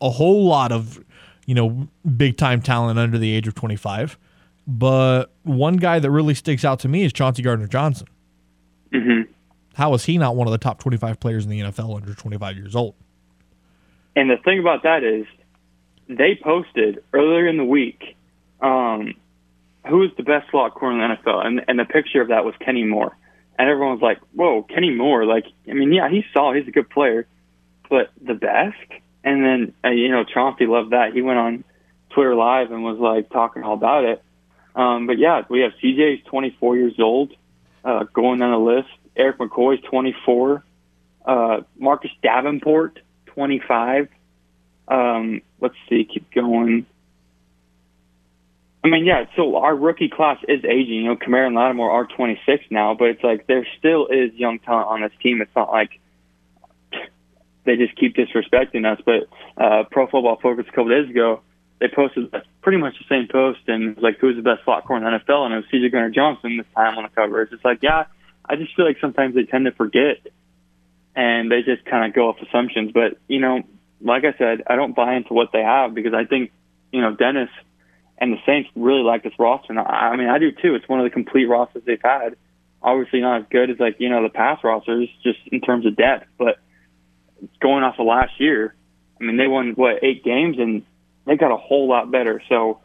a 0.00 0.08
whole 0.08 0.46
lot 0.46 0.70
of, 0.72 1.02
you 1.46 1.54
know, 1.54 1.88
big 2.16 2.36
time 2.36 2.62
talent 2.62 2.98
under 2.98 3.18
the 3.18 3.32
age 3.34 3.48
of 3.48 3.54
25, 3.54 4.16
but 4.66 5.32
one 5.42 5.76
guy 5.76 5.98
that 5.98 6.10
really 6.10 6.34
sticks 6.34 6.64
out 6.64 6.78
to 6.80 6.88
me 6.88 7.02
is 7.04 7.12
Chauncey 7.12 7.42
Gardner 7.42 7.66
Johnson. 7.66 8.06
hmm 8.92 9.22
How 9.74 9.92
is 9.94 10.04
he 10.04 10.16
not 10.16 10.36
one 10.36 10.46
of 10.46 10.52
the 10.52 10.58
top 10.58 10.78
25 10.78 11.18
players 11.18 11.44
in 11.44 11.50
the 11.50 11.60
NFL 11.60 11.96
under 11.96 12.14
25 12.14 12.56
years 12.56 12.76
old? 12.76 12.94
And 14.14 14.30
the 14.30 14.36
thing 14.44 14.58
about 14.60 14.82
that 14.84 15.02
is, 15.02 15.26
they 16.08 16.38
posted 16.42 17.02
earlier 17.12 17.46
in 17.48 17.56
the 17.56 17.64
week 17.64 18.16
um, 18.60 19.14
who 19.88 20.02
is 20.04 20.10
the 20.16 20.22
best 20.22 20.50
slot 20.50 20.74
corner 20.74 21.02
in 21.02 21.10
the 21.10 21.16
NFL, 21.30 21.44
and 21.46 21.64
and 21.66 21.78
the 21.78 21.84
picture 21.84 22.20
of 22.20 22.28
that 22.28 22.44
was 22.44 22.54
Kenny 22.60 22.84
Moore, 22.84 23.16
and 23.58 23.68
everyone 23.68 23.92
was 23.92 24.02
like, 24.02 24.18
"Whoa, 24.32 24.62
Kenny 24.62 24.90
Moore!" 24.90 25.24
Like, 25.24 25.46
I 25.68 25.72
mean, 25.72 25.92
yeah, 25.92 26.08
he's 26.08 26.24
solid, 26.32 26.58
he's 26.58 26.68
a 26.68 26.72
good 26.72 26.90
player, 26.90 27.26
but 27.88 28.10
the 28.20 28.34
best. 28.34 28.76
And 29.24 29.44
then 29.44 29.74
uh, 29.84 29.90
you 29.90 30.08
know, 30.08 30.24
Chauncey 30.24 30.66
loved 30.66 30.90
that. 30.90 31.12
He 31.12 31.22
went 31.22 31.38
on 31.38 31.64
Twitter 32.10 32.34
Live 32.34 32.70
and 32.70 32.82
was 32.82 32.98
like 32.98 33.30
talking 33.30 33.62
all 33.62 33.74
about 33.74 34.04
it. 34.04 34.22
Um, 34.74 35.06
but 35.06 35.18
yeah, 35.18 35.42
we 35.48 35.60
have 35.60 35.72
CJ's 35.82 36.24
24 36.26 36.76
years 36.76 36.94
old, 36.98 37.32
uh, 37.84 38.04
going 38.12 38.40
down 38.40 38.52
the 38.52 38.58
list. 38.58 38.88
Erik 39.16 39.38
McCoy's 39.38 39.82
24. 39.82 40.64
Uh, 41.24 41.60
Marcus 41.78 42.10
Davenport, 42.22 42.98
25. 43.26 44.08
Um, 44.88 45.42
let's 45.60 45.74
see, 45.88 46.04
keep 46.04 46.32
going. 46.32 46.86
I 48.84 48.88
mean, 48.88 49.04
yeah, 49.04 49.26
so 49.36 49.56
our 49.56 49.76
rookie 49.76 50.08
class 50.08 50.38
is 50.48 50.64
aging. 50.64 50.94
You 50.94 51.04
know, 51.04 51.16
Kamara 51.16 51.46
and 51.46 51.54
Lattimore 51.54 51.90
are 51.90 52.06
26 52.06 52.64
now, 52.70 52.94
but 52.94 53.08
it's 53.10 53.22
like 53.22 53.46
there 53.46 53.66
still 53.78 54.08
is 54.08 54.34
young 54.34 54.58
talent 54.58 54.88
on 54.88 55.02
this 55.02 55.12
team. 55.22 55.40
It's 55.40 55.54
not 55.54 55.70
like 55.70 56.00
they 57.64 57.76
just 57.76 57.94
keep 57.96 58.16
disrespecting 58.16 58.90
us. 58.90 59.00
But 59.04 59.28
uh, 59.62 59.84
Pro 59.90 60.06
Football 60.06 60.38
Focus 60.42 60.66
a 60.68 60.72
couple 60.72 60.88
days 60.88 61.08
ago, 61.08 61.42
they 61.78 61.88
posted 61.88 62.34
pretty 62.60 62.78
much 62.78 62.94
the 62.98 63.04
same 63.08 63.28
post 63.28 63.60
and 63.68 63.96
like, 63.98 64.18
who's 64.18 64.36
the 64.36 64.42
best 64.42 64.64
slot 64.64 64.84
corner 64.84 65.06
in 65.06 65.12
the 65.12 65.32
NFL? 65.32 65.46
And 65.46 65.54
it 65.54 65.56
was 65.58 65.64
CJ 65.72 65.92
Gardner 65.92 66.10
Johnson 66.10 66.56
this 66.56 66.66
time 66.74 66.96
on 66.96 67.04
the 67.04 67.10
cover. 67.10 67.42
It's 67.42 67.52
just 67.52 67.64
like, 67.64 67.78
yeah, 67.82 68.06
I 68.48 68.56
just 68.56 68.74
feel 68.74 68.84
like 68.84 68.98
sometimes 69.00 69.34
they 69.34 69.44
tend 69.44 69.64
to 69.66 69.72
forget 69.72 70.26
and 71.14 71.50
they 71.50 71.62
just 71.62 71.84
kind 71.84 72.06
of 72.06 72.14
go 72.14 72.28
off 72.28 72.36
assumptions. 72.40 72.90
But, 72.92 73.18
you 73.28 73.38
know, 73.38 73.62
like 74.00 74.24
I 74.24 74.36
said, 74.38 74.62
I 74.66 74.76
don't 74.76 74.94
buy 74.94 75.14
into 75.14 75.34
what 75.34 75.50
they 75.52 75.62
have 75.62 75.94
because 75.94 76.14
I 76.14 76.24
think, 76.24 76.50
you 76.92 77.00
know, 77.00 77.14
Dennis 77.14 77.50
and 78.22 78.32
the 78.32 78.38
Saints 78.46 78.70
really 78.76 79.02
like 79.02 79.24
this 79.24 79.32
roster. 79.36 79.72
And 79.72 79.80
I, 79.80 80.12
I 80.12 80.16
mean, 80.16 80.28
I 80.28 80.38
do 80.38 80.52
too. 80.52 80.76
It's 80.76 80.88
one 80.88 81.00
of 81.00 81.04
the 81.04 81.10
complete 81.10 81.46
rosters 81.46 81.82
they've 81.84 82.00
had. 82.00 82.36
Obviously, 82.80 83.20
not 83.20 83.40
as 83.40 83.46
good 83.50 83.68
as 83.68 83.80
like 83.80 83.96
you 83.98 84.08
know 84.08 84.22
the 84.22 84.28
past 84.28 84.62
rosters, 84.62 85.08
just 85.24 85.40
in 85.50 85.60
terms 85.60 85.86
of 85.86 85.96
depth. 85.96 86.28
But 86.38 86.60
going 87.60 87.82
off 87.82 87.96
of 87.98 88.06
last 88.06 88.38
year, 88.38 88.76
I 89.20 89.24
mean, 89.24 89.36
they 89.36 89.48
won 89.48 89.72
what 89.72 90.04
eight 90.04 90.22
games 90.22 90.58
and 90.58 90.84
they 91.26 91.36
got 91.36 91.52
a 91.52 91.56
whole 91.56 91.88
lot 91.88 92.12
better. 92.12 92.40
So 92.48 92.80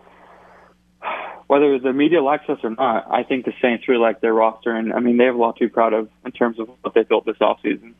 whether 1.46 1.78
the 1.78 1.94
media 1.94 2.24
likes 2.24 2.50
us 2.50 2.58
or 2.64 2.72
not, 2.72 3.06
I 3.10 3.22
think 3.22 3.46
the 3.46 3.54
Saints 3.62 3.88
really 3.88 4.02
like 4.02 4.22
their 4.22 4.34
roster, 4.34 4.72
and 4.72 4.92
I 4.92 5.00
mean, 5.00 5.18
they 5.18 5.26
have 5.26 5.36
a 5.36 5.38
lot 5.38 5.58
to 5.58 5.66
be 5.66 5.70
proud 5.70 5.94
of 5.94 6.10
in 6.26 6.32
terms 6.32 6.60
of 6.60 6.68
what 6.82 6.96
they 6.96 7.04
built 7.04 7.26
this 7.26 7.38
offseason. 7.38 7.94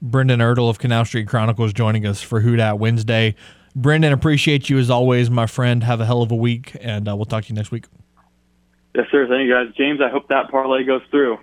Brendan 0.00 0.40
Ertle 0.40 0.70
of 0.70 0.78
Canal 0.78 1.04
Street 1.04 1.28
Chronicles 1.28 1.74
joining 1.74 2.06
us 2.06 2.22
for 2.22 2.40
Who 2.40 2.56
Dat 2.56 2.78
Wednesday. 2.78 3.34
Brendan, 3.80 4.12
appreciate 4.12 4.68
you 4.68 4.78
as 4.78 4.90
always, 4.90 5.30
my 5.30 5.46
friend. 5.46 5.84
Have 5.84 6.00
a 6.00 6.06
hell 6.06 6.22
of 6.22 6.32
a 6.32 6.36
week, 6.36 6.76
and 6.80 7.08
uh, 7.08 7.14
we'll 7.14 7.26
talk 7.26 7.44
to 7.44 7.50
you 7.50 7.54
next 7.54 7.70
week. 7.70 7.84
Yes, 8.94 9.06
sir. 9.10 9.28
Thank 9.28 9.46
you, 9.46 9.54
guys. 9.54 9.72
James, 9.76 10.00
I 10.00 10.08
hope 10.08 10.28
that 10.28 10.50
parlay 10.50 10.84
goes 10.84 11.02
through. 11.10 11.38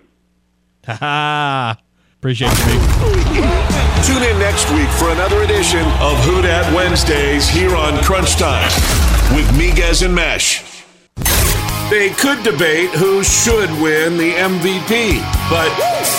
Ha 0.86 0.94
ha! 0.94 1.78
Appreciate 2.18 2.52
you, 2.52 2.66
mate. 2.66 4.06
Tune 4.06 4.24
in 4.24 4.38
next 4.40 4.70
week 4.72 4.90
for 4.90 5.10
another 5.10 5.44
edition 5.44 5.86
of 6.02 6.18
Who 6.26 6.42
Dat 6.42 6.72
Wednesdays 6.76 7.48
here 7.48 7.76
on 7.76 8.02
Crunch 8.04 8.36
Time 8.36 8.70
with 9.36 9.48
Miguez 9.52 10.06
and 10.06 10.14
Mesh. 10.14 10.75
They 11.90 12.10
could 12.10 12.42
debate 12.44 12.90
who 12.90 13.24
should 13.24 13.70
win 13.80 14.18
the 14.18 14.32
MVP, 14.32 15.20
but 15.52 15.70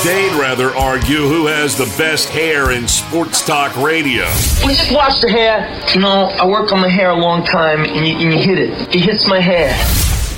they'd 0.05 0.39
rather 0.41 0.71
argue 0.77 1.27
who 1.27 1.47
has 1.47 1.77
the 1.77 1.93
best 1.99 2.29
hair 2.29 2.71
in 2.71 2.87
sports 2.87 3.45
talk 3.45 3.77
radio. 3.77 4.27
We 4.65 4.75
just 4.75 4.93
wash 4.93 5.21
the 5.21 5.29
hair. 5.29 5.69
You 5.93 6.01
know, 6.01 6.27
I 6.27 6.47
work 6.47 6.71
on 6.71 6.79
my 6.81 6.89
hair 6.89 7.11
a 7.11 7.17
long 7.17 7.45
time, 7.45 7.81
and 7.85 8.07
you, 8.07 8.15
and 8.15 8.33
you 8.33 8.39
hit 8.39 8.61
it. 8.61 8.95
It 8.95 9.01
hits 9.01 9.27
my 9.27 9.41
hair. 9.41 9.71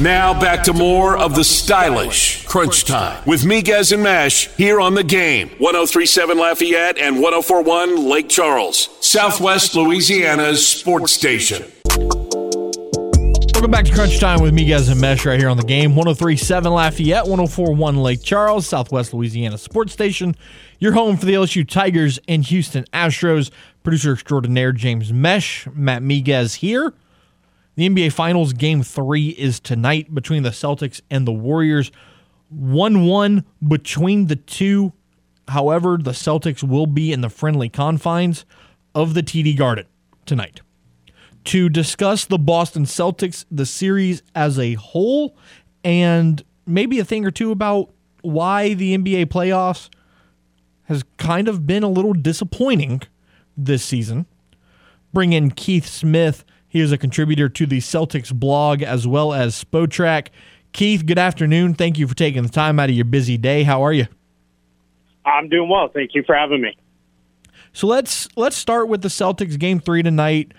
Now 0.00 0.32
back 0.38 0.62
to 0.64 0.72
more 0.72 1.18
of 1.18 1.34
the 1.34 1.44
stylish 1.44 2.46
Crunch 2.46 2.84
Time 2.84 3.22
with 3.26 3.42
Miguez 3.42 3.92
and 3.92 4.02
Mesh 4.02 4.48
here 4.54 4.80
on 4.80 4.94
the 4.94 5.04
game. 5.04 5.50
1037 5.58 6.38
Lafayette 6.38 6.96
and 6.96 7.16
1041 7.20 8.08
Lake 8.08 8.30
Charles, 8.30 8.88
Southwest 9.00 9.74
Louisiana's 9.74 10.66
sports 10.66 11.12
station. 11.12 11.64
Welcome 13.58 13.72
back 13.72 13.86
to 13.86 13.92
Crunch 13.92 14.20
Time 14.20 14.40
with 14.40 14.54
Miguez 14.54 14.88
and 14.88 15.00
Mesh 15.00 15.26
right 15.26 15.36
here 15.36 15.48
on 15.48 15.56
the 15.56 15.64
game. 15.64 15.96
1037 15.96 16.72
Lafayette, 16.72 17.24
1041 17.24 17.96
Lake 17.96 18.22
Charles, 18.22 18.68
Southwest 18.68 19.12
Louisiana 19.12 19.58
Sports 19.58 19.92
Station. 19.92 20.36
Your 20.78 20.92
home 20.92 21.16
for 21.16 21.26
the 21.26 21.34
LSU 21.34 21.68
Tigers 21.68 22.20
and 22.28 22.44
Houston 22.44 22.84
Astros. 22.92 23.50
Producer 23.82 24.12
extraordinaire 24.12 24.70
James 24.70 25.12
Mesh, 25.12 25.66
Matt 25.74 26.02
Miguez 26.02 26.54
here. 26.54 26.94
The 27.74 27.88
NBA 27.88 28.12
Finals 28.12 28.52
game 28.52 28.84
three 28.84 29.30
is 29.30 29.58
tonight 29.58 30.14
between 30.14 30.44
the 30.44 30.50
Celtics 30.50 31.00
and 31.10 31.26
the 31.26 31.32
Warriors. 31.32 31.90
1 32.50 33.06
1 33.06 33.44
between 33.66 34.28
the 34.28 34.36
two. 34.36 34.92
However, 35.48 35.98
the 36.00 36.12
Celtics 36.12 36.62
will 36.62 36.86
be 36.86 37.12
in 37.12 37.22
the 37.22 37.28
friendly 37.28 37.68
confines 37.68 38.44
of 38.94 39.14
the 39.14 39.22
TD 39.24 39.56
Garden 39.56 39.86
tonight 40.26 40.60
to 41.48 41.70
discuss 41.70 42.26
the 42.26 42.38
Boston 42.38 42.84
Celtics, 42.84 43.46
the 43.50 43.64
series 43.64 44.22
as 44.34 44.58
a 44.58 44.74
whole, 44.74 45.34
and 45.82 46.44
maybe 46.66 46.98
a 46.98 47.04
thing 47.04 47.24
or 47.24 47.30
two 47.30 47.50
about 47.50 47.90
why 48.20 48.74
the 48.74 48.96
NBA 48.96 49.26
playoffs 49.26 49.88
has 50.84 51.04
kind 51.16 51.48
of 51.48 51.66
been 51.66 51.82
a 51.82 51.88
little 51.88 52.12
disappointing 52.12 53.00
this 53.56 53.82
season. 53.82 54.26
Bring 55.14 55.32
in 55.32 55.50
Keith 55.50 55.86
Smith. 55.86 56.44
He 56.68 56.80
is 56.80 56.92
a 56.92 56.98
contributor 56.98 57.48
to 57.48 57.64
the 57.64 57.78
Celtics 57.78 58.32
blog 58.32 58.82
as 58.82 59.06
well 59.06 59.32
as 59.32 59.64
Spotrac. 59.64 60.28
Keith, 60.74 61.06
good 61.06 61.18
afternoon. 61.18 61.72
Thank 61.72 61.98
you 61.98 62.06
for 62.06 62.14
taking 62.14 62.42
the 62.42 62.50
time 62.50 62.78
out 62.78 62.90
of 62.90 62.94
your 62.94 63.06
busy 63.06 63.38
day. 63.38 63.62
How 63.62 63.82
are 63.82 63.94
you? 63.94 64.06
I'm 65.24 65.48
doing 65.48 65.70
well. 65.70 65.88
Thank 65.88 66.10
you 66.14 66.22
for 66.24 66.34
having 66.34 66.60
me. 66.60 66.76
So 67.72 67.86
let's 67.86 68.28
let's 68.36 68.56
start 68.56 68.88
with 68.88 69.00
the 69.00 69.08
Celtics 69.08 69.58
game 69.58 69.80
three 69.80 70.02
tonight. 70.02 70.52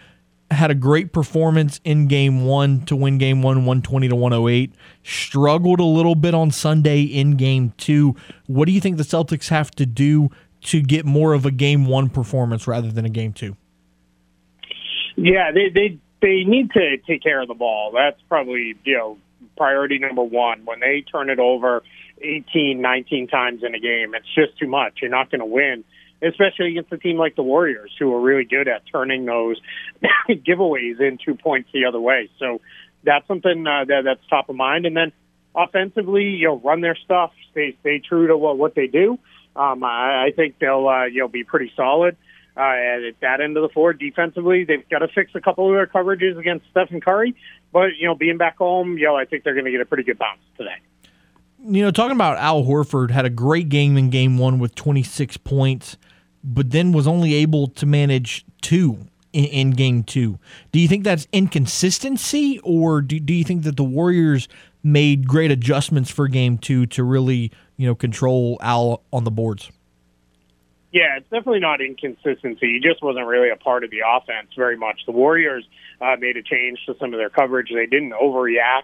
Had 0.51 0.71
a 0.71 0.75
great 0.75 1.13
performance 1.13 1.79
in 1.83 2.07
game 2.07 2.45
one 2.45 2.81
to 2.85 2.95
win 2.95 3.17
game 3.19 3.43
one, 3.43 3.57
120 3.57 4.07
to 4.07 4.15
108. 4.15 4.73
Struggled 5.03 5.79
a 5.79 5.85
little 5.85 6.15
bit 6.15 6.33
on 6.33 6.49
Sunday 6.49 7.01
in 7.01 7.35
game 7.35 7.73
two. 7.77 8.15
What 8.47 8.65
do 8.65 8.71
you 8.71 8.81
think 8.81 8.97
the 8.97 9.03
Celtics 9.03 9.49
have 9.49 9.71
to 9.71 9.85
do 9.85 10.29
to 10.61 10.81
get 10.81 11.05
more 11.05 11.33
of 11.33 11.45
a 11.45 11.51
game 11.51 11.85
one 11.85 12.09
performance 12.09 12.67
rather 12.67 12.91
than 12.91 13.05
a 13.05 13.09
game 13.09 13.31
two? 13.31 13.55
Yeah, 15.15 15.51
they 15.51 15.69
they 15.69 15.99
they 16.21 16.43
need 16.45 16.71
to 16.71 16.97
take 16.97 17.21
care 17.21 17.41
of 17.41 17.47
the 17.47 17.53
ball. 17.53 17.91
That's 17.93 18.21
probably 18.27 18.75
you 18.83 18.97
know 18.97 19.17
priority 19.57 19.99
number 19.99 20.23
one. 20.23 20.65
When 20.65 20.79
they 20.79 21.03
turn 21.11 21.29
it 21.29 21.39
over 21.39 21.83
18, 22.21 22.81
19 22.81 23.27
times 23.27 23.61
in 23.63 23.75
a 23.75 23.79
game, 23.79 24.15
it's 24.15 24.27
just 24.33 24.57
too 24.57 24.67
much. 24.67 24.99
You're 25.01 25.11
not 25.11 25.29
going 25.29 25.39
to 25.39 25.45
win, 25.45 25.83
especially 26.21 26.71
against 26.71 26.91
a 26.91 26.97
team 26.97 27.17
like 27.17 27.35
the 27.35 27.43
Warriors, 27.43 27.91
who 27.99 28.13
are 28.13 28.19
really 28.19 28.45
good 28.45 28.67
at 28.67 28.83
turning 28.91 29.25
those 29.25 29.57
giveaways 30.29 30.99
into 30.99 31.35
points 31.35 31.69
the 31.73 31.85
other 31.85 31.99
way. 31.99 32.29
So 32.39 32.61
that's 33.03 33.27
something 33.27 33.65
uh, 33.65 33.85
that 33.85 34.01
that's 34.05 34.21
top 34.29 34.49
of 34.49 34.55
mind. 34.55 34.85
And 34.85 34.95
then 34.95 35.11
offensively, 35.55 36.25
you 36.25 36.47
know, 36.47 36.59
run 36.59 36.81
their 36.81 36.97
stuff, 37.03 37.31
stay 37.51 37.77
stay 37.81 37.99
true 37.99 38.27
to 38.27 38.37
what 38.37 38.57
what 38.57 38.75
they 38.75 38.87
do. 38.87 39.17
Um, 39.55 39.83
I, 39.83 40.27
I 40.27 40.31
think 40.35 40.59
they'll 40.59 40.87
uh, 40.87 41.05
you 41.05 41.21
know 41.21 41.27
be 41.27 41.43
pretty 41.43 41.71
solid. 41.75 42.17
Uh, 42.57 43.07
at 43.07 43.19
that 43.21 43.39
end 43.39 43.55
of 43.55 43.63
the 43.63 43.69
floor, 43.69 43.93
defensively, 43.93 44.65
they've 44.65 44.87
got 44.89 44.99
to 44.99 45.07
fix 45.07 45.31
a 45.33 45.39
couple 45.39 45.67
of 45.67 45.73
their 45.73 45.87
coverages 45.87 46.37
against 46.37 46.65
Stephen 46.71 46.99
Curry. 46.99 47.33
But 47.71 47.95
you 47.97 48.07
know, 48.07 48.15
being 48.15 48.37
back 48.37 48.57
home, 48.57 48.97
you 48.97 49.05
know, 49.05 49.15
I 49.15 49.25
think 49.25 49.43
they're 49.43 49.53
going 49.53 49.65
to 49.65 49.71
get 49.71 49.81
a 49.81 49.85
pretty 49.85 50.03
good 50.03 50.17
bounce 50.17 50.41
today. 50.57 50.75
You 51.65 51.83
know, 51.83 51.91
talking 51.91 52.15
about 52.15 52.37
Al 52.37 52.63
Horford 52.63 53.11
had 53.11 53.25
a 53.25 53.29
great 53.29 53.69
game 53.69 53.97
in 53.97 54.09
game 54.09 54.37
one 54.37 54.59
with 54.59 54.75
26 54.75 55.37
points, 55.37 55.97
but 56.43 56.71
then 56.71 56.91
was 56.91 57.07
only 57.07 57.33
able 57.35 57.67
to 57.67 57.85
manage 57.85 58.45
two 58.61 59.07
in, 59.33 59.45
in 59.45 59.71
game 59.71 60.03
two. 60.03 60.39
Do 60.71 60.79
you 60.79 60.87
think 60.87 61.03
that's 61.03 61.27
inconsistency, 61.31 62.59
or 62.63 63.01
do, 63.01 63.19
do 63.19 63.33
you 63.33 63.43
think 63.43 63.63
that 63.63 63.77
the 63.77 63.83
Warriors 63.83 64.47
made 64.83 65.27
great 65.27 65.51
adjustments 65.51 66.09
for 66.09 66.27
game 66.27 66.57
two 66.57 66.85
to 66.87 67.03
really, 67.03 67.51
you 67.75 67.85
know, 67.85 67.95
control 67.95 68.57
Al 68.61 69.03
on 69.11 69.25
the 69.25 69.31
boards? 69.31 69.69
Yeah, 70.91 71.17
it's 71.17 71.29
definitely 71.29 71.59
not 71.59 71.81
inconsistency. 71.81 72.73
He 72.73 72.79
just 72.81 73.03
wasn't 73.03 73.27
really 73.27 73.49
a 73.49 73.55
part 73.55 73.83
of 73.83 73.91
the 73.91 73.99
offense 74.07 74.49
very 74.55 74.75
much. 74.75 75.01
The 75.05 75.11
Warriors 75.11 75.63
uh, 76.01 76.15
made 76.19 76.35
a 76.37 76.41
change 76.41 76.79
to 76.87 76.95
some 76.99 77.13
of 77.13 77.19
their 77.19 77.29
coverage. 77.29 77.69
They 77.71 77.85
didn't 77.85 78.13
overreact 78.13 78.83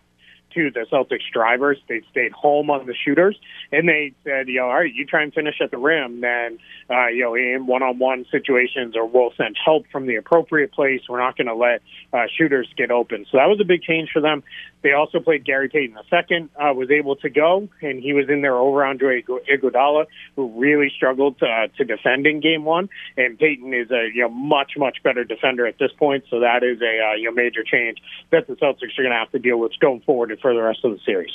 to 0.56 0.72
the 0.72 0.86
Celtics 0.92 1.30
drivers. 1.32 1.78
They 1.88 2.02
stayed 2.10 2.32
home 2.32 2.70
on 2.70 2.88
the 2.88 2.96
shooters, 2.96 3.38
and 3.72 3.88
they 3.88 4.14
said, 4.24 4.48
you 4.48 4.60
know, 4.60 4.68
all 4.68 4.76
right, 4.76 4.94
you 4.94 5.06
try 5.06 5.22
and 5.22 5.34
finish 5.34 5.56
at 5.62 5.70
the 5.70 5.78
rim, 5.78 6.22
then, 6.22 6.58
uh, 6.90 7.08
you 7.08 7.24
know, 7.24 7.36
in 7.36 7.68
one-on-one 7.68 8.26
situations, 8.32 8.96
or 8.96 9.06
we'll 9.06 9.34
send 9.38 9.56
help 9.64 9.86
from 9.92 10.08
the 10.08 10.16
appropriate 10.16 10.72
place. 10.72 11.02
We're 11.08 11.20
not 11.20 11.38
going 11.38 11.48
to 11.48 11.56
let 11.56 11.82
uh, 12.12 12.26
shooters 12.36 12.68
get 12.76 12.90
open. 12.90 13.26
So 13.32 13.38
that 13.38 13.48
was 13.48 13.60
a 13.62 13.66
big 13.66 13.84
change 13.84 14.10
for 14.12 14.22
them. 14.22 14.44
They 14.86 14.94
also 14.94 15.20
played 15.20 15.44
Gary 15.44 15.68
Payton 15.68 15.98
II, 16.14 16.48
uh, 16.62 16.72
was 16.76 16.92
able 16.92 17.16
to 17.16 17.28
go, 17.28 17.68
and 17.82 18.00
he 18.00 18.14
was 18.14 18.30
in 18.30 18.44
there 18.44 18.56
over 18.56 18.86
Andre 18.86 19.24
Iguodala, 19.24 20.06
who 20.36 20.62
really 20.62 20.92
struggled 20.96 21.40
to, 21.40 21.48
uh, 21.48 21.68
to 21.78 21.86
defend 21.86 22.28
in 22.28 22.40
game 22.40 22.66
one. 22.66 22.90
And 23.18 23.36
Payton 23.40 23.74
is 23.74 23.90
a 23.90 24.12
you 24.14 24.22
know 24.22 24.30
much 24.30 24.74
much 24.78 24.98
better 25.02 25.24
defender 25.24 25.66
at 25.66 25.80
this 25.80 25.90
point, 25.98 26.26
so 26.30 26.40
that 26.40 26.62
is 26.62 26.80
a 26.84 27.00
uh, 27.04 27.16
you 27.16 27.24
know 27.24 27.32
major 27.32 27.64
change 27.64 27.98
that 28.30 28.46
the 28.46 28.54
Celtics 28.58 29.00
are 29.00 29.02
going 29.02 29.10
to 29.10 29.18
have 29.18 29.32
to 29.32 29.40
deal 29.40 29.58
with 29.58 29.72
going 29.80 30.02
forward 30.02 30.38
for 30.40 30.54
the 30.54 30.62
rest 30.62 30.82
of 30.84 30.92
the 30.92 31.00
series. 31.04 31.32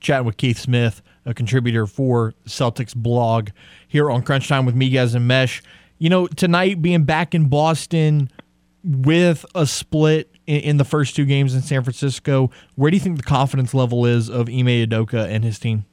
Chatting 0.00 0.24
with 0.24 0.38
Keith 0.38 0.58
Smith, 0.58 1.02
a 1.26 1.34
contributor 1.34 1.86
for 1.86 2.32
Celtics 2.46 2.96
blog 2.96 3.50
here 3.86 4.10
on 4.10 4.22
Crunch 4.22 4.48
Time 4.48 4.64
with 4.64 4.74
Miguez 4.74 5.14
and 5.14 5.28
Mesh. 5.28 5.62
You 5.98 6.08
know, 6.08 6.26
tonight 6.26 6.80
being 6.80 7.04
back 7.04 7.34
in 7.34 7.50
Boston 7.50 8.30
with 8.84 9.46
a 9.54 9.66
split 9.66 10.30
in, 10.46 10.60
in, 10.60 10.76
the 10.76 10.84
first 10.84 11.16
two 11.16 11.24
games 11.24 11.54
in 11.54 11.62
San 11.62 11.82
Francisco, 11.82 12.50
where 12.74 12.90
do 12.90 12.96
you 12.96 13.00
think 13.00 13.16
the 13.16 13.22
confidence 13.22 13.72
level 13.72 14.04
is 14.04 14.28
of 14.28 14.48
Ime 14.48 14.66
Udoka 14.66 15.26
and 15.26 15.42
his 15.42 15.58
team? 15.58 15.86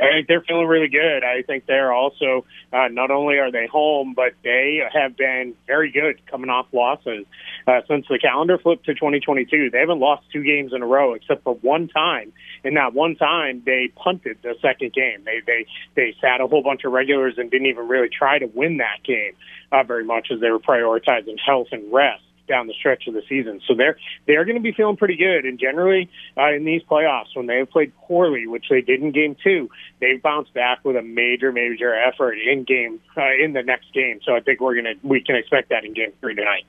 I 0.00 0.12
think 0.12 0.28
they're 0.28 0.42
feeling 0.42 0.68
really 0.68 0.88
good. 0.88 1.24
I 1.24 1.42
think 1.42 1.66
they're 1.66 1.92
also 1.92 2.46
uh, 2.72 2.88
not 2.88 3.10
only 3.10 3.38
are 3.38 3.50
they 3.50 3.66
home, 3.66 4.14
but 4.14 4.32
they 4.44 4.80
have 4.92 5.16
been 5.16 5.54
very 5.66 5.90
good 5.90 6.24
coming 6.26 6.50
off 6.50 6.66
losses 6.72 7.26
uh, 7.68 7.82
since 7.86 8.06
the 8.08 8.18
calendar 8.18 8.56
flipped 8.56 8.86
to 8.86 8.94
2022. 8.94 9.70
They 9.70 9.78
haven't 9.78 10.00
lost 10.00 10.24
two 10.32 10.42
games 10.42 10.72
in 10.72 10.82
a 10.82 10.86
row 10.86 11.12
except 11.12 11.44
for 11.44 11.54
one 11.56 11.88
time. 11.88 12.32
And 12.64 12.76
that 12.76 12.94
one 12.94 13.14
time, 13.14 13.62
they 13.66 13.92
punted 13.94 14.38
the 14.42 14.54
second 14.62 14.94
game. 14.94 15.24
They 15.24 15.40
they 15.46 15.66
they 15.94 16.14
sat 16.20 16.40
a 16.40 16.46
whole 16.46 16.62
bunch 16.62 16.84
of 16.84 16.92
regulars 16.92 17.34
and 17.36 17.50
didn't 17.50 17.66
even 17.66 17.86
really 17.86 18.08
try 18.08 18.38
to 18.38 18.46
win 18.46 18.78
that 18.78 19.02
game 19.04 19.32
uh, 19.70 19.82
very 19.82 20.04
much 20.04 20.28
as 20.32 20.40
they 20.40 20.50
were 20.50 20.58
prioritizing 20.58 21.36
health 21.44 21.68
and 21.72 21.92
rest 21.92 22.22
down 22.48 22.66
the 22.66 22.72
stretch 22.72 23.06
of 23.06 23.12
the 23.12 23.22
season. 23.28 23.60
So 23.68 23.74
they're 23.74 23.98
they're 24.26 24.46
going 24.46 24.56
to 24.56 24.62
be 24.62 24.72
feeling 24.72 24.96
pretty 24.96 25.16
good. 25.16 25.44
And 25.44 25.60
generally, 25.60 26.08
uh, 26.38 26.54
in 26.54 26.64
these 26.64 26.82
playoffs, 26.82 27.34
when 27.36 27.46
they 27.46 27.58
have 27.58 27.70
played 27.70 27.92
poorly, 27.98 28.46
which 28.46 28.64
they 28.70 28.80
did 28.80 29.02
in 29.02 29.12
Game 29.12 29.36
Two, 29.44 29.68
they've 30.00 30.22
bounced 30.22 30.54
back 30.54 30.84
with 30.84 30.96
a 30.96 31.02
major 31.02 31.52
major 31.52 31.94
effort 31.94 32.38
in 32.38 32.64
game 32.64 33.00
uh, 33.14 33.34
in 33.38 33.52
the 33.52 33.62
next 33.62 33.92
game. 33.92 34.20
So 34.24 34.34
I 34.34 34.40
think 34.40 34.60
we're 34.60 34.74
gonna 34.74 34.94
we 35.02 35.20
can 35.20 35.36
expect 35.36 35.68
that 35.68 35.84
in 35.84 35.92
Game 35.92 36.12
Three 36.20 36.34
tonight. 36.34 36.64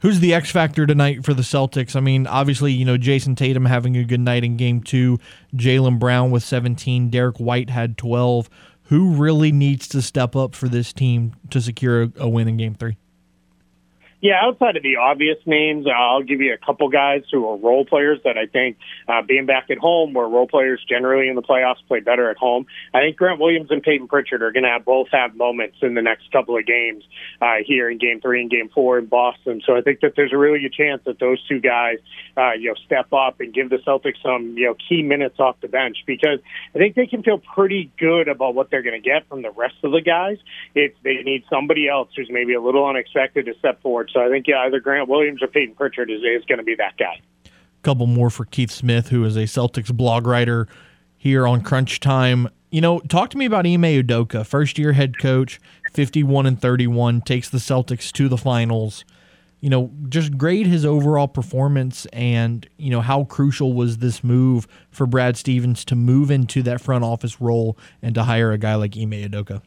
Who's 0.00 0.20
the 0.20 0.32
X 0.32 0.50
factor 0.50 0.86
tonight 0.86 1.24
for 1.24 1.34
the 1.34 1.42
Celtics? 1.42 1.94
I 1.94 2.00
mean, 2.00 2.26
obviously, 2.26 2.72
you 2.72 2.86
know, 2.86 2.96
Jayson 2.96 3.36
Tatum 3.36 3.66
having 3.66 3.96
a 3.96 4.04
good 4.04 4.20
night 4.20 4.44
in 4.44 4.56
game 4.56 4.82
two, 4.82 5.18
Jaylen 5.54 5.98
Brown 5.98 6.30
with 6.30 6.42
17, 6.42 7.10
Derrick 7.10 7.38
White 7.38 7.68
had 7.68 7.98
12. 7.98 8.48
Who 8.84 9.10
really 9.10 9.52
needs 9.52 9.86
to 9.88 10.00
step 10.00 10.34
up 10.34 10.54
for 10.54 10.68
this 10.68 10.92
team 10.92 11.36
to 11.50 11.60
secure 11.60 12.04
a, 12.04 12.12
a 12.16 12.28
win 12.28 12.48
in 12.48 12.56
game 12.56 12.74
three? 12.74 12.96
Yeah, 14.22 14.34
outside 14.42 14.76
of 14.76 14.82
the 14.82 14.96
obvious 14.96 15.38
names, 15.46 15.86
I'll 15.86 16.22
give 16.22 16.42
you 16.42 16.52
a 16.52 16.58
couple 16.58 16.90
guys 16.90 17.22
who 17.32 17.48
are 17.48 17.56
role 17.56 17.86
players 17.86 18.18
that 18.24 18.36
I 18.36 18.44
think 18.44 18.76
uh, 19.08 19.22
being 19.26 19.46
back 19.46 19.70
at 19.70 19.78
home, 19.78 20.12
where 20.12 20.28
role 20.28 20.46
players 20.46 20.84
generally 20.86 21.28
in 21.28 21.36
the 21.36 21.42
playoffs 21.42 21.82
play 21.88 22.00
better 22.00 22.30
at 22.30 22.36
home. 22.36 22.66
I 22.92 23.00
think 23.00 23.16
Grant 23.16 23.40
Williams 23.40 23.70
and 23.70 23.82
Payton 23.82 24.08
Pritchard 24.08 24.42
are 24.42 24.52
going 24.52 24.64
to 24.64 24.68
have 24.68 24.84
both 24.84 25.08
have 25.12 25.34
moments 25.34 25.78
in 25.80 25.94
the 25.94 26.02
next 26.02 26.30
couple 26.32 26.58
of 26.58 26.66
games 26.66 27.02
uh, 27.40 27.64
here 27.64 27.88
in 27.88 27.96
Game 27.96 28.20
Three 28.20 28.42
and 28.42 28.50
Game 28.50 28.68
Four 28.68 28.98
in 28.98 29.06
Boston. 29.06 29.62
So 29.64 29.74
I 29.74 29.80
think 29.80 30.00
that 30.00 30.12
there's 30.16 30.34
a 30.34 30.38
really 30.38 30.60
good 30.60 30.74
chance 30.74 31.00
that 31.06 31.18
those 31.18 31.42
two 31.48 31.58
guys, 31.58 31.96
uh, 32.36 32.52
you 32.52 32.68
know, 32.68 32.74
step 32.84 33.14
up 33.14 33.40
and 33.40 33.54
give 33.54 33.70
the 33.70 33.78
Celtics 33.78 34.20
some 34.22 34.58
you 34.58 34.66
know 34.66 34.74
key 34.86 35.02
minutes 35.02 35.40
off 35.40 35.56
the 35.62 35.68
bench 35.68 35.96
because 36.06 36.40
I 36.74 36.78
think 36.78 36.94
they 36.94 37.06
can 37.06 37.22
feel 37.22 37.38
pretty 37.38 37.90
good 37.98 38.28
about 38.28 38.54
what 38.54 38.70
they're 38.70 38.82
going 38.82 39.00
to 39.00 39.08
get 39.08 39.26
from 39.30 39.40
the 39.40 39.50
rest 39.50 39.76
of 39.82 39.92
the 39.92 40.02
guys. 40.02 40.36
It's 40.74 40.96
they 41.02 41.22
need 41.24 41.44
somebody 41.48 41.88
else 41.88 42.10
who's 42.14 42.28
maybe 42.30 42.52
a 42.52 42.60
little 42.60 42.86
unexpected 42.86 43.46
to 43.46 43.54
step 43.58 43.80
forward. 43.80 44.09
So 44.12 44.20
I 44.20 44.28
think 44.28 44.46
yeah, 44.46 44.60
either 44.60 44.80
Grant 44.80 45.08
Williams 45.08 45.42
or 45.42 45.46
Payton 45.46 45.74
Pritchard 45.74 46.10
is, 46.10 46.20
is 46.22 46.44
going 46.46 46.58
to 46.58 46.64
be 46.64 46.74
that 46.76 46.96
guy. 46.98 47.20
Couple 47.82 48.06
more 48.06 48.30
for 48.30 48.44
Keith 48.44 48.70
Smith, 48.70 49.08
who 49.08 49.24
is 49.24 49.36
a 49.36 49.44
Celtics 49.44 49.94
blog 49.94 50.26
writer 50.26 50.68
here 51.16 51.46
on 51.46 51.62
Crunch 51.62 52.00
Time. 52.00 52.48
You 52.70 52.80
know, 52.80 53.00
talk 53.00 53.30
to 53.30 53.38
me 53.38 53.46
about 53.46 53.66
Ime 53.66 53.82
Udoka, 53.82 54.46
first 54.46 54.78
year 54.78 54.92
head 54.92 55.18
coach, 55.18 55.60
51 55.92 56.46
and 56.46 56.60
31, 56.60 57.22
takes 57.22 57.48
the 57.48 57.58
Celtics 57.58 58.12
to 58.12 58.28
the 58.28 58.36
finals. 58.36 59.04
You 59.60 59.70
know, 59.70 59.90
just 60.08 60.38
grade 60.38 60.66
his 60.66 60.86
overall 60.86 61.28
performance 61.28 62.06
and, 62.06 62.66
you 62.78 62.90
know, 62.90 63.02
how 63.02 63.24
crucial 63.24 63.74
was 63.74 63.98
this 63.98 64.24
move 64.24 64.66
for 64.90 65.06
Brad 65.06 65.36
Stevens 65.36 65.84
to 65.86 65.94
move 65.94 66.30
into 66.30 66.62
that 66.62 66.80
front 66.80 67.04
office 67.04 67.40
role 67.40 67.76
and 68.00 68.14
to 68.14 68.22
hire 68.22 68.52
a 68.52 68.58
guy 68.58 68.74
like 68.74 68.96
Ime 68.96 69.10
Udoka? 69.10 69.60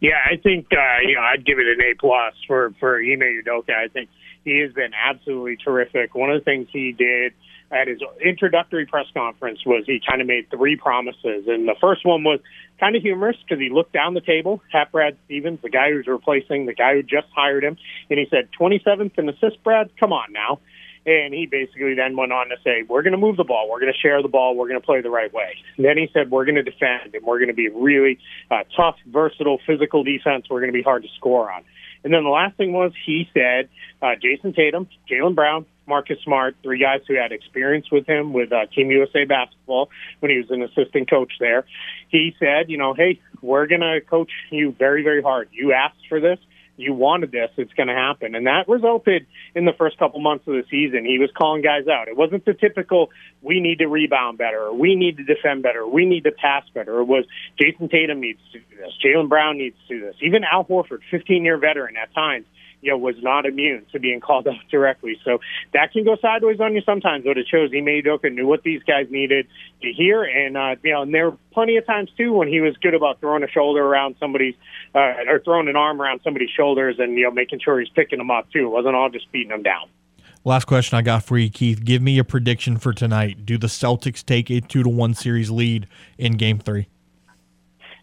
Yeah, 0.00 0.18
I 0.24 0.36
think 0.36 0.66
uh, 0.72 1.00
you 1.06 1.16
know 1.16 1.22
I'd 1.22 1.44
give 1.44 1.58
it 1.58 1.66
an 1.66 1.80
A 1.80 1.94
plus 1.98 2.34
for 2.46 2.72
for 2.78 2.98
Ime 2.98 3.42
Udoka. 3.42 3.74
I 3.74 3.88
think 3.88 4.10
he 4.44 4.60
has 4.60 4.72
been 4.72 4.92
absolutely 4.94 5.56
terrific. 5.56 6.14
One 6.14 6.30
of 6.30 6.40
the 6.40 6.44
things 6.44 6.68
he 6.72 6.92
did 6.92 7.32
at 7.70 7.88
his 7.88 8.00
introductory 8.24 8.86
press 8.86 9.06
conference 9.12 9.58
was 9.66 9.84
he 9.86 10.00
kind 10.08 10.22
of 10.22 10.26
made 10.26 10.48
three 10.50 10.76
promises, 10.76 11.44
and 11.48 11.68
the 11.68 11.74
first 11.80 12.06
one 12.06 12.24
was 12.24 12.40
kind 12.80 12.96
of 12.96 13.02
humorous 13.02 13.36
because 13.42 13.60
he 13.60 13.68
looked 13.70 13.92
down 13.92 14.14
the 14.14 14.22
table 14.22 14.62
at 14.72 14.90
Brad 14.92 15.16
Stevens, 15.26 15.58
the 15.62 15.68
guy 15.68 15.90
who's 15.90 16.06
replacing 16.06 16.66
the 16.66 16.74
guy 16.74 16.94
who 16.94 17.02
just 17.02 17.26
hired 17.34 17.64
him, 17.64 17.76
and 18.08 18.18
he 18.18 18.26
said, 18.30 18.48
"27th 18.58 19.18
in 19.18 19.28
assist, 19.28 19.62
Brad. 19.64 19.90
Come 19.98 20.12
on 20.12 20.32
now." 20.32 20.60
And 21.08 21.32
he 21.32 21.46
basically 21.46 21.94
then 21.94 22.18
went 22.18 22.32
on 22.32 22.50
to 22.50 22.56
say, 22.62 22.82
We're 22.86 23.00
going 23.00 23.12
to 23.12 23.18
move 23.18 23.38
the 23.38 23.44
ball. 23.44 23.66
We're 23.70 23.80
going 23.80 23.92
to 23.92 23.98
share 23.98 24.20
the 24.20 24.28
ball. 24.28 24.54
We're 24.54 24.68
going 24.68 24.78
to 24.78 24.84
play 24.84 25.00
the 25.00 25.08
right 25.08 25.32
way. 25.32 25.54
And 25.78 25.86
then 25.86 25.96
he 25.96 26.10
said, 26.12 26.30
We're 26.30 26.44
going 26.44 26.56
to 26.56 26.62
defend 26.62 27.14
and 27.14 27.24
we're 27.24 27.38
going 27.38 27.48
to 27.48 27.54
be 27.54 27.70
really 27.70 28.18
uh, 28.50 28.64
tough, 28.76 28.96
versatile, 29.06 29.58
physical 29.66 30.04
defense. 30.04 30.44
We're 30.50 30.60
going 30.60 30.70
to 30.70 30.76
be 30.76 30.82
hard 30.82 31.04
to 31.04 31.08
score 31.16 31.50
on. 31.50 31.64
And 32.04 32.12
then 32.12 32.24
the 32.24 32.30
last 32.30 32.58
thing 32.58 32.74
was 32.74 32.92
he 33.06 33.26
said, 33.32 33.70
uh, 34.02 34.16
Jayson 34.22 34.54
Tatum, 34.54 34.86
Jaylen 35.10 35.34
Brown, 35.34 35.64
Marcus 35.86 36.18
Smart, 36.22 36.56
three 36.62 36.78
guys 36.78 37.00
who 37.08 37.14
had 37.14 37.32
experience 37.32 37.90
with 37.90 38.06
him 38.06 38.34
with 38.34 38.52
uh, 38.52 38.66
Team 38.66 38.90
USA 38.90 39.24
basketball 39.24 39.88
when 40.20 40.30
he 40.30 40.36
was 40.36 40.50
an 40.50 40.62
assistant 40.62 41.08
coach 41.08 41.32
there. 41.40 41.64
He 42.10 42.36
said, 42.38 42.68
you 42.68 42.76
know, 42.76 42.92
hey, 42.92 43.18
we're 43.40 43.66
going 43.66 43.80
to 43.80 44.00
coach 44.02 44.30
you 44.50 44.72
very, 44.78 45.02
very 45.02 45.22
hard. 45.22 45.48
You 45.52 45.72
asked 45.72 46.06
for 46.08 46.20
this 46.20 46.38
you 46.78 46.94
wanted 46.94 47.32
this, 47.32 47.50
it's 47.56 47.72
going 47.74 47.88
to 47.88 47.94
happen. 47.94 48.34
And 48.34 48.46
that 48.46 48.68
resulted 48.68 49.26
in 49.54 49.64
the 49.64 49.72
first 49.72 49.98
couple 49.98 50.20
months 50.20 50.46
of 50.46 50.54
the 50.54 50.62
season. 50.70 51.04
He 51.04 51.18
was 51.18 51.30
calling 51.36 51.60
guys 51.60 51.88
out. 51.88 52.08
It 52.08 52.16
wasn't 52.16 52.44
the 52.44 52.54
typical, 52.54 53.10
we 53.42 53.60
need 53.60 53.78
to 53.78 53.86
rebound 53.86 54.38
better, 54.38 54.66
or 54.66 54.74
we 54.74 54.94
need 54.94 55.16
to 55.16 55.24
defend 55.24 55.62
better, 55.62 55.80
or 55.80 55.90
we 55.90 56.06
need 56.06 56.24
to 56.24 56.32
pass 56.32 56.64
better. 56.72 57.00
It 57.00 57.04
was 57.04 57.24
Jayson 57.60 57.90
Tatum 57.90 58.20
needs 58.20 58.40
to 58.52 58.60
do 58.60 58.76
this, 58.76 58.92
Jaylen 59.04 59.28
Brown 59.28 59.58
needs 59.58 59.76
to 59.88 59.98
do 59.98 60.06
this. 60.06 60.14
Even 60.22 60.42
Al 60.44 60.64
Horford, 60.64 61.00
15 61.10 61.44
year 61.44 61.58
veteran 61.58 61.96
at 61.96 62.14
times, 62.14 62.46
you 62.80 62.90
know, 62.90 62.98
was 62.98 63.16
not 63.22 63.46
immune 63.46 63.84
to 63.92 63.98
being 63.98 64.20
called 64.20 64.46
out 64.46 64.56
directly. 64.70 65.18
So 65.24 65.38
that 65.72 65.92
can 65.92 66.04
go 66.04 66.16
sideways 66.20 66.60
on 66.60 66.74
you 66.74 66.82
sometimes, 66.82 67.24
but 67.24 67.38
it 67.38 67.46
shows 67.50 67.70
Ime 67.74 67.86
Udoka 67.86 68.32
knew 68.32 68.46
what 68.46 68.62
these 68.62 68.82
guys 68.82 69.06
needed 69.10 69.46
to 69.82 69.92
hear. 69.92 70.22
And, 70.22 70.56
uh, 70.56 70.76
you 70.82 70.92
know, 70.92 71.02
and 71.02 71.14
there 71.14 71.30
were 71.30 71.36
plenty 71.52 71.76
of 71.76 71.86
times, 71.86 72.10
too, 72.16 72.32
when 72.32 72.48
he 72.48 72.60
was 72.60 72.76
good 72.76 72.94
about 72.94 73.20
throwing 73.20 73.42
a 73.42 73.48
shoulder 73.48 73.84
around 73.84 74.16
somebody's, 74.20 74.54
uh, 74.94 75.14
or 75.28 75.40
throwing 75.40 75.68
an 75.68 75.76
arm 75.76 76.00
around 76.00 76.20
somebody's 76.22 76.50
shoulders 76.50 76.96
and, 76.98 77.16
you 77.16 77.24
know, 77.24 77.30
making 77.30 77.60
sure 77.60 77.80
he's 77.80 77.88
picking 77.90 78.18
them 78.18 78.30
up, 78.30 78.50
too. 78.52 78.66
It 78.66 78.70
wasn't 78.70 78.94
all 78.94 79.10
just 79.10 79.30
beating 79.32 79.50
them 79.50 79.62
down. 79.62 79.88
Last 80.44 80.66
question 80.66 80.96
I 80.96 81.02
got 81.02 81.24
for 81.24 81.36
you, 81.36 81.50
Keith. 81.50 81.84
Give 81.84 82.00
me 82.00 82.18
a 82.18 82.24
prediction 82.24 82.78
for 82.78 82.92
tonight. 82.92 83.44
Do 83.44 83.58
the 83.58 83.66
Celtics 83.66 84.24
take 84.24 84.50
a 84.50 84.60
two 84.60 84.82
to 84.82 84.88
one 84.88 85.12
series 85.14 85.50
lead 85.50 85.88
in 86.16 86.36
game 86.36 86.58
three? 86.58 86.88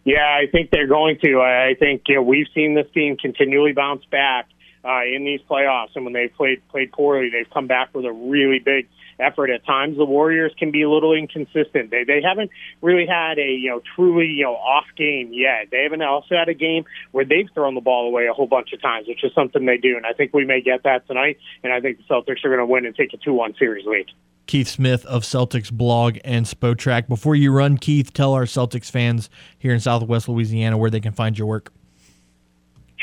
Yeah, 0.04 0.22
I 0.22 0.46
think 0.52 0.70
they're 0.70 0.86
going 0.86 1.18
to. 1.24 1.40
I 1.40 1.74
think 1.80 2.02
you 2.06 2.16
know, 2.16 2.22
we've 2.22 2.46
seen 2.54 2.74
this 2.74 2.86
team 2.94 3.16
continually 3.16 3.72
bounce 3.72 4.04
back 4.04 4.46
uh, 4.86 5.02
in 5.04 5.24
these 5.24 5.40
playoffs, 5.50 5.90
and 5.96 6.04
when 6.04 6.12
they've 6.12 6.32
played 6.34 6.66
played 6.68 6.92
poorly, 6.92 7.30
they've 7.30 7.50
come 7.52 7.66
back 7.66 7.94
with 7.94 8.04
a 8.04 8.12
really 8.12 8.58
big 8.58 8.88
effort 9.18 9.50
at 9.50 9.64
times. 9.64 9.96
The 9.96 10.04
Warriors 10.04 10.52
can 10.58 10.70
be 10.70 10.82
a 10.82 10.90
little 10.90 11.12
inconsistent. 11.12 11.90
They 11.90 12.04
they 12.04 12.22
haven't 12.22 12.50
really 12.82 13.06
had 13.06 13.38
a 13.38 13.50
you 13.50 13.70
know 13.70 13.82
truly 13.94 14.26
you 14.26 14.44
know 14.44 14.54
off 14.54 14.84
game 14.96 15.32
yet. 15.32 15.68
They 15.70 15.82
haven't 15.82 16.02
also 16.02 16.36
had 16.36 16.48
a 16.48 16.54
game 16.54 16.84
where 17.12 17.24
they've 17.24 17.48
thrown 17.52 17.74
the 17.74 17.80
ball 17.80 18.06
away 18.06 18.26
a 18.26 18.32
whole 18.32 18.46
bunch 18.46 18.72
of 18.72 18.80
times, 18.80 19.08
which 19.08 19.24
is 19.24 19.32
something 19.34 19.66
they 19.66 19.78
do. 19.78 19.96
And 19.96 20.06
I 20.06 20.12
think 20.12 20.32
we 20.32 20.44
may 20.44 20.60
get 20.60 20.84
that 20.84 21.06
tonight. 21.06 21.38
And 21.64 21.72
I 21.72 21.80
think 21.80 21.98
the 21.98 22.04
Celtics 22.04 22.44
are 22.44 22.48
going 22.48 22.58
to 22.58 22.66
win 22.66 22.86
and 22.86 22.94
take 22.94 23.12
a 23.12 23.16
two 23.16 23.32
one 23.32 23.54
series 23.58 23.86
lead. 23.86 24.06
Keith 24.46 24.68
Smith 24.68 25.04
of 25.06 25.24
Celtics 25.24 25.72
blog 25.72 26.18
and 26.24 26.46
Spotrac. 26.46 27.08
Before 27.08 27.34
you 27.34 27.50
run, 27.50 27.78
Keith, 27.78 28.12
tell 28.12 28.32
our 28.32 28.44
Celtics 28.44 28.90
fans 28.90 29.28
here 29.58 29.74
in 29.74 29.80
Southwest 29.80 30.28
Louisiana 30.28 30.78
where 30.78 30.90
they 30.90 31.00
can 31.00 31.12
find 31.12 31.36
your 31.36 31.48
work. 31.48 31.72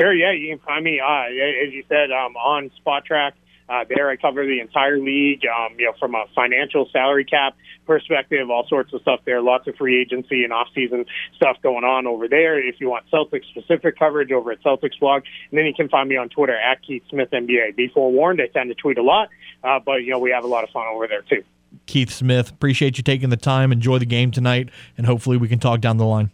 Sure, 0.03 0.13
yeah, 0.13 0.33
you 0.33 0.49
can 0.49 0.59
find 0.59 0.83
me, 0.83 0.99
uh, 0.99 1.27
as 1.65 1.71
you 1.71 1.85
said, 1.87 2.11
um, 2.11 2.35
on 2.35 2.69
Spotrac. 2.85 3.31
Uh, 3.69 3.85
there, 3.87 4.09
I 4.09 4.17
cover 4.17 4.45
the 4.45 4.59
entire 4.59 4.97
league, 4.97 5.43
um, 5.45 5.79
you 5.79 5.85
know, 5.85 5.93
from 5.97 6.13
a 6.13 6.25
financial 6.35 6.89
salary 6.91 7.23
cap 7.23 7.55
perspective, 7.87 8.49
all 8.49 8.67
sorts 8.67 8.91
of 8.91 9.01
stuff 9.01 9.21
there. 9.23 9.41
Lots 9.41 9.65
of 9.69 9.77
free 9.77 10.01
agency 10.01 10.43
and 10.43 10.51
off-season 10.51 11.05
stuff 11.37 11.55
going 11.63 11.85
on 11.85 12.05
over 12.05 12.27
there. 12.27 12.59
If 12.59 12.81
you 12.81 12.89
want 12.89 13.05
Celtics 13.13 13.45
specific 13.45 13.97
coverage 13.97 14.33
over 14.33 14.51
at 14.51 14.61
Celtics 14.61 14.99
blog, 14.99 15.23
and 15.51 15.57
then 15.57 15.65
you 15.65 15.73
can 15.73 15.87
find 15.87 16.09
me 16.09 16.17
on 16.17 16.27
Twitter 16.27 16.57
at 16.57 16.83
Keith 16.85 17.03
Smith 17.09 17.29
NBA. 17.31 17.77
Be 17.77 17.87
forewarned, 17.87 18.41
I 18.41 18.47
tend 18.47 18.71
to 18.71 18.75
tweet 18.75 18.97
a 18.97 19.03
lot, 19.03 19.29
uh, 19.63 19.79
but 19.79 20.03
you 20.03 20.11
know 20.11 20.19
we 20.19 20.31
have 20.31 20.43
a 20.43 20.47
lot 20.47 20.65
of 20.65 20.69
fun 20.71 20.85
over 20.87 21.07
there 21.07 21.21
too. 21.21 21.45
Keith 21.85 22.11
Smith, 22.11 22.49
appreciate 22.49 22.97
you 22.97 23.03
taking 23.03 23.29
the 23.29 23.37
time. 23.37 23.71
Enjoy 23.71 23.99
the 23.99 24.05
game 24.05 24.31
tonight, 24.31 24.67
and 24.97 25.07
hopefully 25.07 25.37
we 25.37 25.47
can 25.47 25.59
talk 25.59 25.79
down 25.79 25.95
the 25.95 26.05
line. 26.05 26.29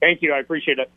Thank 0.00 0.20
you. 0.20 0.34
I 0.34 0.40
appreciate 0.40 0.78
it. 0.78 0.90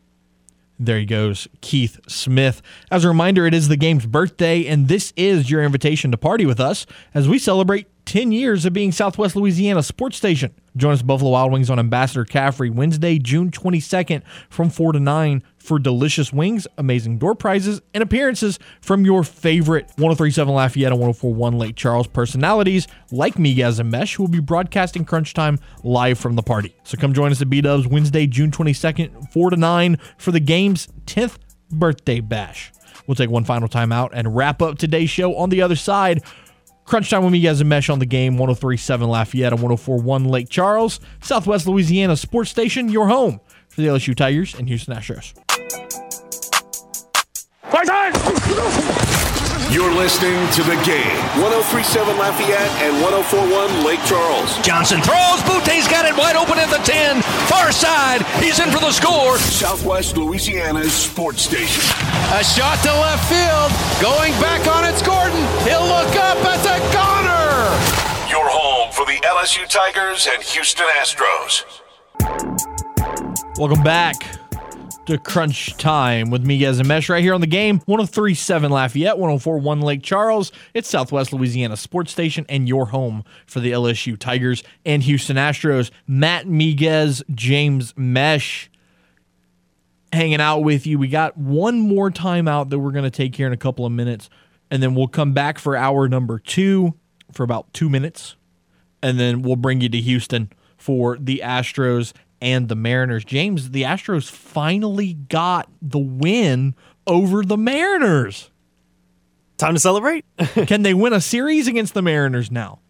There 0.78 0.98
he 0.98 1.04
goes, 1.04 1.46
Keith 1.60 2.00
Smith. 2.08 2.60
As 2.90 3.04
a 3.04 3.08
reminder, 3.08 3.46
it 3.46 3.54
is 3.54 3.68
the 3.68 3.76
game's 3.76 4.06
birthday, 4.06 4.66
and 4.66 4.88
this 4.88 5.12
is 5.16 5.50
your 5.50 5.62
invitation 5.62 6.10
to 6.10 6.16
party 6.16 6.44
with 6.44 6.58
us 6.58 6.86
as 7.14 7.28
we 7.28 7.38
celebrate 7.38 7.86
10 8.06 8.32
years 8.32 8.64
of 8.64 8.72
being 8.72 8.90
Southwest 8.90 9.36
Louisiana 9.36 9.82
sports 9.82 10.16
station. 10.16 10.52
Join 10.76 10.92
us 10.92 11.02
Buffalo 11.02 11.30
Wild 11.30 11.52
Wings 11.52 11.70
on 11.70 11.78
Ambassador 11.78 12.24
Caffery 12.24 12.68
Wednesday, 12.68 13.18
June 13.18 13.50
22nd 13.50 14.22
from 14.48 14.70
4 14.70 14.92
to 14.92 15.00
9 15.00 15.42
for 15.62 15.78
delicious 15.78 16.32
wings, 16.32 16.66
amazing 16.76 17.18
door 17.18 17.34
prizes, 17.34 17.80
and 17.94 18.02
appearances 18.02 18.58
from 18.80 19.04
your 19.04 19.22
favorite 19.22 19.84
1037 19.96 20.52
Lafayette 20.52 20.92
and 20.92 21.00
1041 21.00 21.58
Lake 21.58 21.76
Charles 21.76 22.06
personalities 22.06 22.88
like 23.10 23.34
Miguez 23.34 23.78
and 23.78 23.90
Mesh, 23.90 24.16
who 24.16 24.24
will 24.24 24.30
be 24.30 24.40
broadcasting 24.40 25.04
Crunch 25.04 25.34
Time 25.34 25.58
live 25.84 26.18
from 26.18 26.34
the 26.34 26.42
party. 26.42 26.74
So 26.82 26.98
come 26.98 27.12
join 27.12 27.30
us 27.30 27.40
at 27.40 27.48
B 27.48 27.60
Dubs 27.60 27.86
Wednesday, 27.86 28.26
June 28.26 28.50
22nd, 28.50 29.32
4 29.32 29.50
to 29.50 29.56
9 29.56 29.98
for 30.18 30.32
the 30.32 30.40
game's 30.40 30.88
10th 31.06 31.38
birthday 31.70 32.20
bash. 32.20 32.72
We'll 33.06 33.14
take 33.14 33.30
one 33.30 33.44
final 33.44 33.68
time 33.68 33.92
out 33.92 34.12
and 34.14 34.34
wrap 34.34 34.62
up 34.62 34.78
today's 34.78 35.10
show 35.10 35.36
on 35.36 35.50
the 35.50 35.62
other 35.62 35.76
side. 35.76 36.22
Crunch 36.84 37.10
time 37.10 37.24
with 37.24 37.32
Miguez 37.32 37.60
and 37.60 37.68
mesh 37.68 37.88
on 37.88 38.00
the 38.00 38.06
game 38.06 38.36
1037 38.36 39.08
Lafayette 39.08 39.52
and 39.52 39.62
1041 39.62 40.24
Lake 40.24 40.48
Charles, 40.48 41.00
Southwest 41.20 41.66
Louisiana 41.66 42.16
Sports 42.16 42.50
Station, 42.50 42.88
your 42.88 43.06
home 43.08 43.40
for 43.68 43.80
the 43.80 43.86
LSU 43.86 44.14
Tigers 44.14 44.54
and 44.54 44.68
Houston 44.68 44.94
Astros. 44.94 45.32
You're 49.72 49.94
listening 49.94 50.36
to 50.52 50.62
the 50.62 50.76
game. 50.84 51.16
1037 51.40 52.18
Lafayette 52.18 52.70
and 52.84 52.92
1041 53.00 53.82
Lake 53.86 54.04
Charles. 54.04 54.58
Johnson 54.60 55.00
throws. 55.00 55.40
Boutte's 55.48 55.88
got 55.88 56.04
it 56.04 56.14
wide 56.14 56.36
open 56.36 56.58
at 56.58 56.68
the 56.68 56.76
10. 56.84 57.22
Far 57.48 57.72
side. 57.72 58.20
He's 58.36 58.60
in 58.60 58.70
for 58.70 58.80
the 58.80 58.92
score. 58.92 59.38
Southwest 59.38 60.18
Louisiana's 60.18 60.92
sports 60.92 61.40
station. 61.40 61.82
A 62.36 62.44
shot 62.44 62.84
to 62.84 62.92
left 62.92 63.24
field. 63.32 63.72
Going 64.02 64.32
back 64.44 64.60
on 64.68 64.84
it's 64.84 65.00
Gordon. 65.00 65.40
He'll 65.64 65.88
look 65.88 66.12
up 66.20 66.36
at 66.44 66.60
the 66.60 66.76
corner. 66.92 67.72
Your 68.28 68.44
home 68.52 68.92
for 68.92 69.06
the 69.06 69.16
LSU 69.24 69.66
Tigers 69.66 70.28
and 70.30 70.42
Houston 70.42 70.86
Astros. 71.00 71.64
Welcome 73.56 73.82
back 73.82 74.41
to 75.06 75.18
Crunch 75.18 75.76
Time 75.78 76.30
with 76.30 76.44
Miguez, 76.44 76.78
and 76.78 76.86
Mesh 76.86 77.08
right 77.08 77.22
here 77.22 77.34
on 77.34 77.40
the 77.40 77.46
game 77.46 77.80
1037 77.86 78.70
Lafayette, 78.70 79.18
1041 79.18 79.80
Lake 79.80 80.02
Charles. 80.02 80.52
It's 80.74 80.88
Southwest 80.88 81.32
Louisiana 81.32 81.76
Sports 81.76 82.12
Station 82.12 82.46
and 82.48 82.68
your 82.68 82.86
home 82.86 83.24
for 83.46 83.58
the 83.58 83.72
LSU 83.72 84.16
Tigers 84.16 84.62
and 84.86 85.02
Houston 85.02 85.36
Astros. 85.36 85.90
Matt 86.06 86.46
Miguez, 86.46 87.22
James 87.34 87.92
Mesh 87.96 88.70
hanging 90.12 90.40
out 90.40 90.60
with 90.60 90.86
you. 90.86 90.98
We 91.00 91.08
got 91.08 91.36
one 91.36 91.80
more 91.80 92.10
timeout 92.10 92.70
that 92.70 92.78
we're 92.78 92.92
going 92.92 93.04
to 93.04 93.10
take 93.10 93.34
here 93.34 93.48
in 93.48 93.52
a 93.52 93.58
couple 93.58 93.84
of 93.84 93.90
minutes, 93.90 94.30
and 94.70 94.82
then 94.82 94.94
we'll 94.94 95.08
come 95.08 95.32
back 95.32 95.58
for 95.58 95.76
hour 95.76 96.08
number 96.08 96.38
two 96.38 96.94
for 97.32 97.42
about 97.42 97.72
two 97.72 97.88
minutes, 97.88 98.36
and 99.02 99.18
then 99.18 99.42
we'll 99.42 99.56
bring 99.56 99.80
you 99.80 99.88
to 99.88 99.98
Houston 99.98 100.50
for 100.76 101.16
the 101.18 101.40
Astros 101.44 102.12
and 102.42 102.68
the 102.68 102.74
Mariners. 102.74 103.24
James, 103.24 103.70
the 103.70 103.84
Astros 103.84 104.28
finally 104.28 105.14
got 105.14 105.70
the 105.80 106.00
win 106.00 106.74
over 107.06 107.44
the 107.44 107.56
Mariners. 107.56 108.50
Time 109.58 109.74
to 109.74 109.80
celebrate. 109.80 110.24
Can 110.66 110.82
they 110.82 110.92
win 110.92 111.12
a 111.12 111.20
series 111.20 111.68
against 111.68 111.94
the 111.94 112.02
Mariners 112.02 112.50
now? 112.50 112.80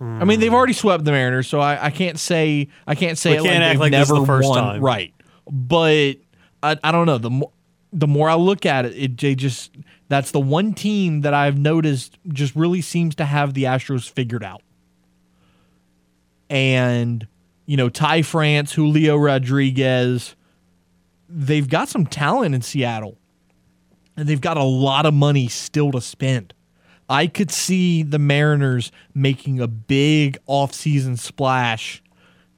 I 0.00 0.24
mean, 0.24 0.40
they've 0.40 0.52
already 0.52 0.72
swept 0.72 1.04
the 1.04 1.12
Mariners, 1.12 1.46
so 1.46 1.60
I, 1.60 1.86
I 1.86 1.90
can't 1.90 2.18
say 2.18 2.68
I 2.86 2.94
can't 2.94 3.18
say 3.18 3.32
We 3.32 3.36
it 3.36 3.42
can't 3.42 3.54
like 3.54 3.62
act 3.62 3.72
they've 3.72 3.80
like 3.80 3.90
never 3.92 4.14
the 4.20 4.26
first 4.26 4.48
won. 4.48 4.58
time. 4.58 4.80
Right, 4.80 5.14
but 5.46 6.14
I, 6.62 6.78
I 6.82 6.90
don't 6.90 7.04
know. 7.06 7.18
The 7.18 7.30
more 7.30 7.52
the 7.92 8.06
more 8.06 8.30
I 8.30 8.34
look 8.34 8.64
at 8.64 8.86
it, 8.86 8.94
it 8.96 9.18
they 9.18 9.34
just 9.34 9.76
that's 10.08 10.30
the 10.30 10.40
one 10.40 10.72
team 10.72 11.20
that 11.20 11.34
I've 11.34 11.58
noticed 11.58 12.18
just 12.28 12.56
really 12.56 12.80
seems 12.80 13.14
to 13.16 13.26
have 13.26 13.52
the 13.52 13.64
Astros 13.64 14.08
figured 14.08 14.42
out. 14.42 14.62
And 16.48 17.28
you 17.70 17.76
know, 17.76 17.88
Ty 17.88 18.22
France, 18.22 18.72
Julio 18.72 19.14
Rodriguez, 19.14 20.34
they've 21.28 21.68
got 21.68 21.88
some 21.88 22.04
talent 22.04 22.52
in 22.52 22.62
Seattle. 22.62 23.16
And 24.16 24.28
they've 24.28 24.40
got 24.40 24.56
a 24.56 24.64
lot 24.64 25.06
of 25.06 25.14
money 25.14 25.46
still 25.46 25.92
to 25.92 26.00
spend. 26.00 26.52
I 27.08 27.28
could 27.28 27.52
see 27.52 28.02
the 28.02 28.18
Mariners 28.18 28.90
making 29.14 29.60
a 29.60 29.68
big 29.68 30.36
offseason 30.48 31.16
splash 31.16 32.02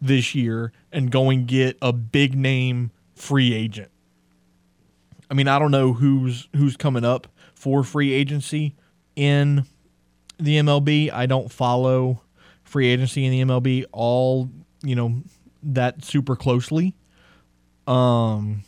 this 0.00 0.34
year 0.34 0.72
and 0.90 1.10
going 1.10 1.44
get 1.44 1.76
a 1.82 1.92
big 1.92 2.34
name 2.34 2.90
free 3.14 3.52
agent. 3.52 3.90
I 5.30 5.34
mean, 5.34 5.46
I 5.46 5.58
don't 5.58 5.72
know 5.72 5.92
who's 5.92 6.48
who's 6.56 6.78
coming 6.78 7.04
up 7.04 7.26
for 7.54 7.84
free 7.84 8.14
agency 8.14 8.76
in 9.14 9.66
the 10.38 10.56
MLB. 10.56 11.12
I 11.12 11.26
don't 11.26 11.52
follow 11.52 12.22
free 12.64 12.88
agency 12.88 13.26
in 13.26 13.30
the 13.30 13.42
MLB 13.42 13.84
all, 13.92 14.48
you 14.82 14.94
know, 14.94 15.22
that 15.62 16.04
super 16.04 16.36
closely. 16.36 16.94
Um 17.86 18.62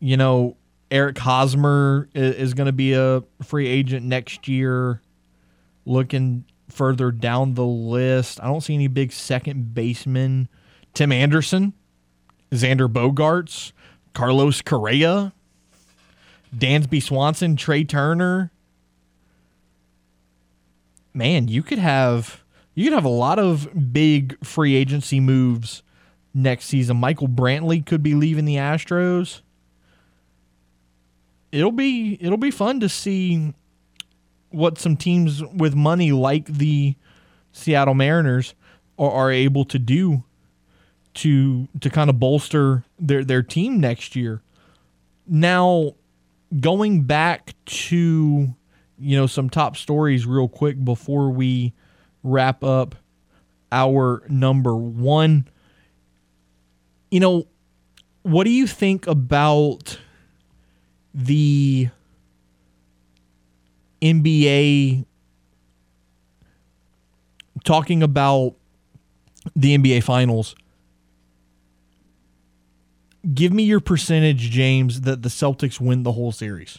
you 0.00 0.16
know, 0.16 0.56
Eric 0.90 1.18
Hosmer 1.18 2.08
i- 2.14 2.18
is 2.18 2.52
going 2.54 2.66
to 2.66 2.72
be 2.72 2.92
a 2.92 3.22
free 3.42 3.66
agent 3.66 4.04
next 4.04 4.46
year. 4.48 5.00
Looking 5.86 6.44
further 6.68 7.10
down 7.10 7.54
the 7.54 7.64
list, 7.64 8.38
I 8.42 8.46
don't 8.46 8.60
see 8.60 8.74
any 8.74 8.88
big 8.88 9.12
second 9.12 9.74
basemen. 9.74 10.48
Tim 10.92 11.10
Anderson, 11.12 11.72
Xander 12.50 12.88
Bogaerts, 12.90 13.72
Carlos 14.12 14.60
Correa, 14.62 15.32
Dansby 16.56 17.02
Swanson, 17.02 17.56
Trea 17.56 17.84
Turner. 17.84 18.50
Man, 21.12 21.48
you 21.48 21.62
could 21.62 21.78
have 21.78 22.43
you 22.74 22.84
could 22.84 22.94
have 22.94 23.04
a 23.04 23.08
lot 23.08 23.38
of 23.38 23.92
big 23.92 24.36
free 24.44 24.74
agency 24.74 25.20
moves 25.20 25.82
next 26.32 26.66
season. 26.66 26.96
Michael 26.96 27.28
Brantley 27.28 27.84
could 27.84 28.02
be 28.02 28.14
leaving 28.14 28.44
the 28.44 28.56
Astros 28.56 29.40
it'll 31.54 31.72
be 31.72 32.18
it'll 32.20 32.36
be 32.36 32.50
fun 32.50 32.80
to 32.80 32.88
see 32.88 33.54
what 34.50 34.76
some 34.76 34.96
teams 34.96 35.42
with 35.54 35.74
money 35.74 36.10
like 36.10 36.46
the 36.46 36.96
Seattle 37.52 37.94
Mariners 37.94 38.54
are, 38.98 39.10
are 39.10 39.30
able 39.30 39.64
to 39.66 39.78
do 39.78 40.24
to 41.14 41.68
to 41.80 41.88
kind 41.88 42.10
of 42.10 42.18
bolster 42.18 42.84
their 42.98 43.24
their 43.24 43.42
team 43.42 43.80
next 43.80 44.16
year. 44.16 44.42
Now, 45.26 45.92
going 46.60 47.04
back 47.04 47.54
to 47.66 48.54
you 48.98 49.16
know 49.16 49.28
some 49.28 49.48
top 49.48 49.76
stories 49.76 50.26
real 50.26 50.48
quick 50.48 50.84
before 50.84 51.30
we 51.30 51.72
wrap 52.24 52.64
up 52.64 52.96
our 53.70 54.22
number 54.28 54.74
1 54.74 55.48
you 57.10 57.20
know 57.20 57.46
what 58.22 58.44
do 58.44 58.50
you 58.50 58.66
think 58.66 59.06
about 59.06 59.98
the 61.14 61.88
NBA 64.02 65.06
talking 67.64 68.02
about 68.02 68.54
the 69.56 69.76
NBA 69.76 70.02
finals. 70.02 70.54
Give 73.32 73.52
me 73.52 73.62
your 73.62 73.80
percentage, 73.80 74.50
James, 74.50 75.02
that 75.02 75.22
the 75.22 75.30
Celtics 75.30 75.80
win 75.80 76.02
the 76.02 76.12
whole 76.12 76.32
series. 76.32 76.78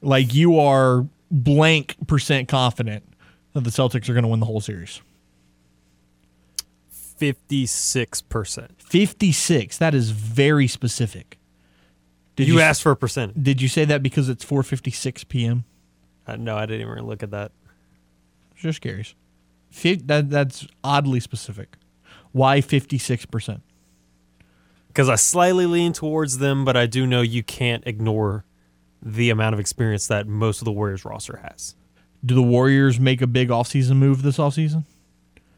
Like 0.00 0.34
you 0.34 0.58
are 0.58 1.06
blank 1.30 1.96
percent 2.06 2.48
confident 2.48 3.04
that 3.52 3.64
the 3.64 3.70
Celtics 3.70 4.08
are 4.08 4.14
going 4.14 4.22
to 4.22 4.28
win 4.28 4.40
the 4.40 4.46
whole 4.46 4.60
series. 4.60 5.00
56%. 7.18 8.68
56. 8.78 9.78
That 9.78 9.94
is 9.94 10.10
very 10.10 10.68
specific. 10.68 11.38
Did 12.36 12.46
you, 12.46 12.60
asked 12.60 12.82
for 12.82 12.92
a 12.92 12.96
percent. 12.96 13.42
Did 13.42 13.60
you 13.60 13.66
say 13.66 13.84
that 13.86 14.00
because 14.00 14.28
it's 14.28 14.44
4:56 14.44 15.26
p.m.? 15.26 15.64
Uh, 16.24 16.36
no, 16.36 16.56
I 16.56 16.66
didn't 16.66 16.88
even 16.88 17.04
look 17.04 17.24
at 17.24 17.32
that. 17.32 17.50
Just 18.54 18.80
curious. 18.80 19.16
That 19.82 20.30
that's 20.30 20.66
oddly 20.84 21.18
specific. 21.18 21.76
Why 22.32 22.60
56%? 22.60 23.60
Because 24.86 25.08
I 25.08 25.16
slightly 25.16 25.66
lean 25.66 25.92
towards 25.92 26.38
them, 26.38 26.64
but 26.64 26.76
I 26.76 26.86
do 26.86 27.06
know 27.06 27.22
you 27.22 27.42
can't 27.42 27.82
ignore 27.86 28.44
the 29.02 29.30
amount 29.30 29.54
of 29.54 29.60
experience 29.60 30.06
that 30.08 30.26
most 30.26 30.60
of 30.60 30.64
the 30.64 30.72
Warriors 30.72 31.04
roster 31.04 31.40
has. 31.42 31.74
Do 32.24 32.34
the 32.34 32.42
Warriors 32.42 32.98
make 32.98 33.22
a 33.22 33.26
big 33.26 33.48
offseason 33.48 33.96
move 33.96 34.22
this 34.22 34.38
offseason? 34.38 34.84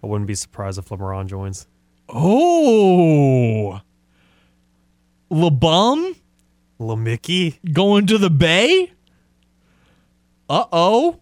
I 0.03 0.07
wouldn't 0.07 0.29
be 0.29 0.35
surprised 0.35 0.79
if 0.79 0.89
LeBron 0.89 1.27
joins. 1.27 1.67
Oh. 2.09 3.81
LeBum 5.31 6.17
Lil 6.79 6.97
Mickey? 6.97 7.61
going 7.73 8.07
to 8.07 8.19
the 8.19 8.31
Bay? 8.31 8.93
Uh-oh. 10.49 11.21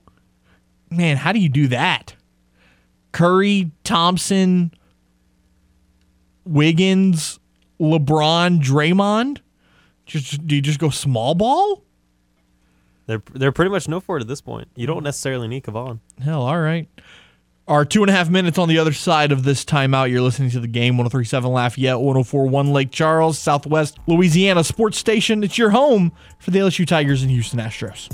Man, 0.91 1.17
how 1.19 1.33
do 1.33 1.39
you 1.39 1.49
do 1.49 1.69
that? 1.69 2.15
Curry, 3.13 3.71
Thompson, 3.85 4.73
Wiggins, 6.45 7.39
LeBron, 7.81 8.61
Draymond? 8.63 9.41
Just 10.07 10.47
do 10.47 10.55
you 10.55 10.63
just 10.63 10.79
go 10.79 10.89
small 10.89 11.35
ball? 11.35 11.85
They're 13.09 13.23
they're 13.33 13.53
pretty 13.53 13.71
much 13.71 13.89
no 13.89 14.01
for 14.01 14.19
it 14.19 14.21
at 14.21 14.29
this 14.29 14.43
point. 14.43 14.69
You 14.77 14.87
don't 14.87 15.01
mm. 15.01 15.05
necessarily 15.05 15.49
need 15.49 15.65
Kavon. 15.65 16.01
Hell, 16.23 16.43
all 16.43 16.61
right. 16.61 16.89
Our 17.67 17.85
two 17.85 18.03
and 18.03 18.11
a 18.11 18.13
half 18.13 18.31
minutes 18.31 18.59
on 18.59 18.69
the 18.69 18.79
other 18.79 18.93
side 18.93 19.33
of 19.33 19.45
this 19.45 19.65
timeout. 19.65 20.11
You're 20.11 20.21
listening 20.21 20.51
to 20.51 20.61
the 20.61 20.69
game 20.69 20.97
1037 20.97 21.51
Lafayette, 21.51 22.01
1041 22.01 22.73
Lake 22.73 22.91
Charles, 22.91 23.39
Southwest 23.39 23.99
Louisiana 24.07 24.63
Sports 24.63 24.99
Station. 24.99 25.43
It's 25.43 25.59
your 25.59 25.71
home 25.71 26.13
for 26.39 26.51
the 26.51 26.59
LSU 26.59 26.87
Tigers 26.87 27.23
and 27.23 27.31
Houston 27.31 27.59
Astros. 27.59 28.11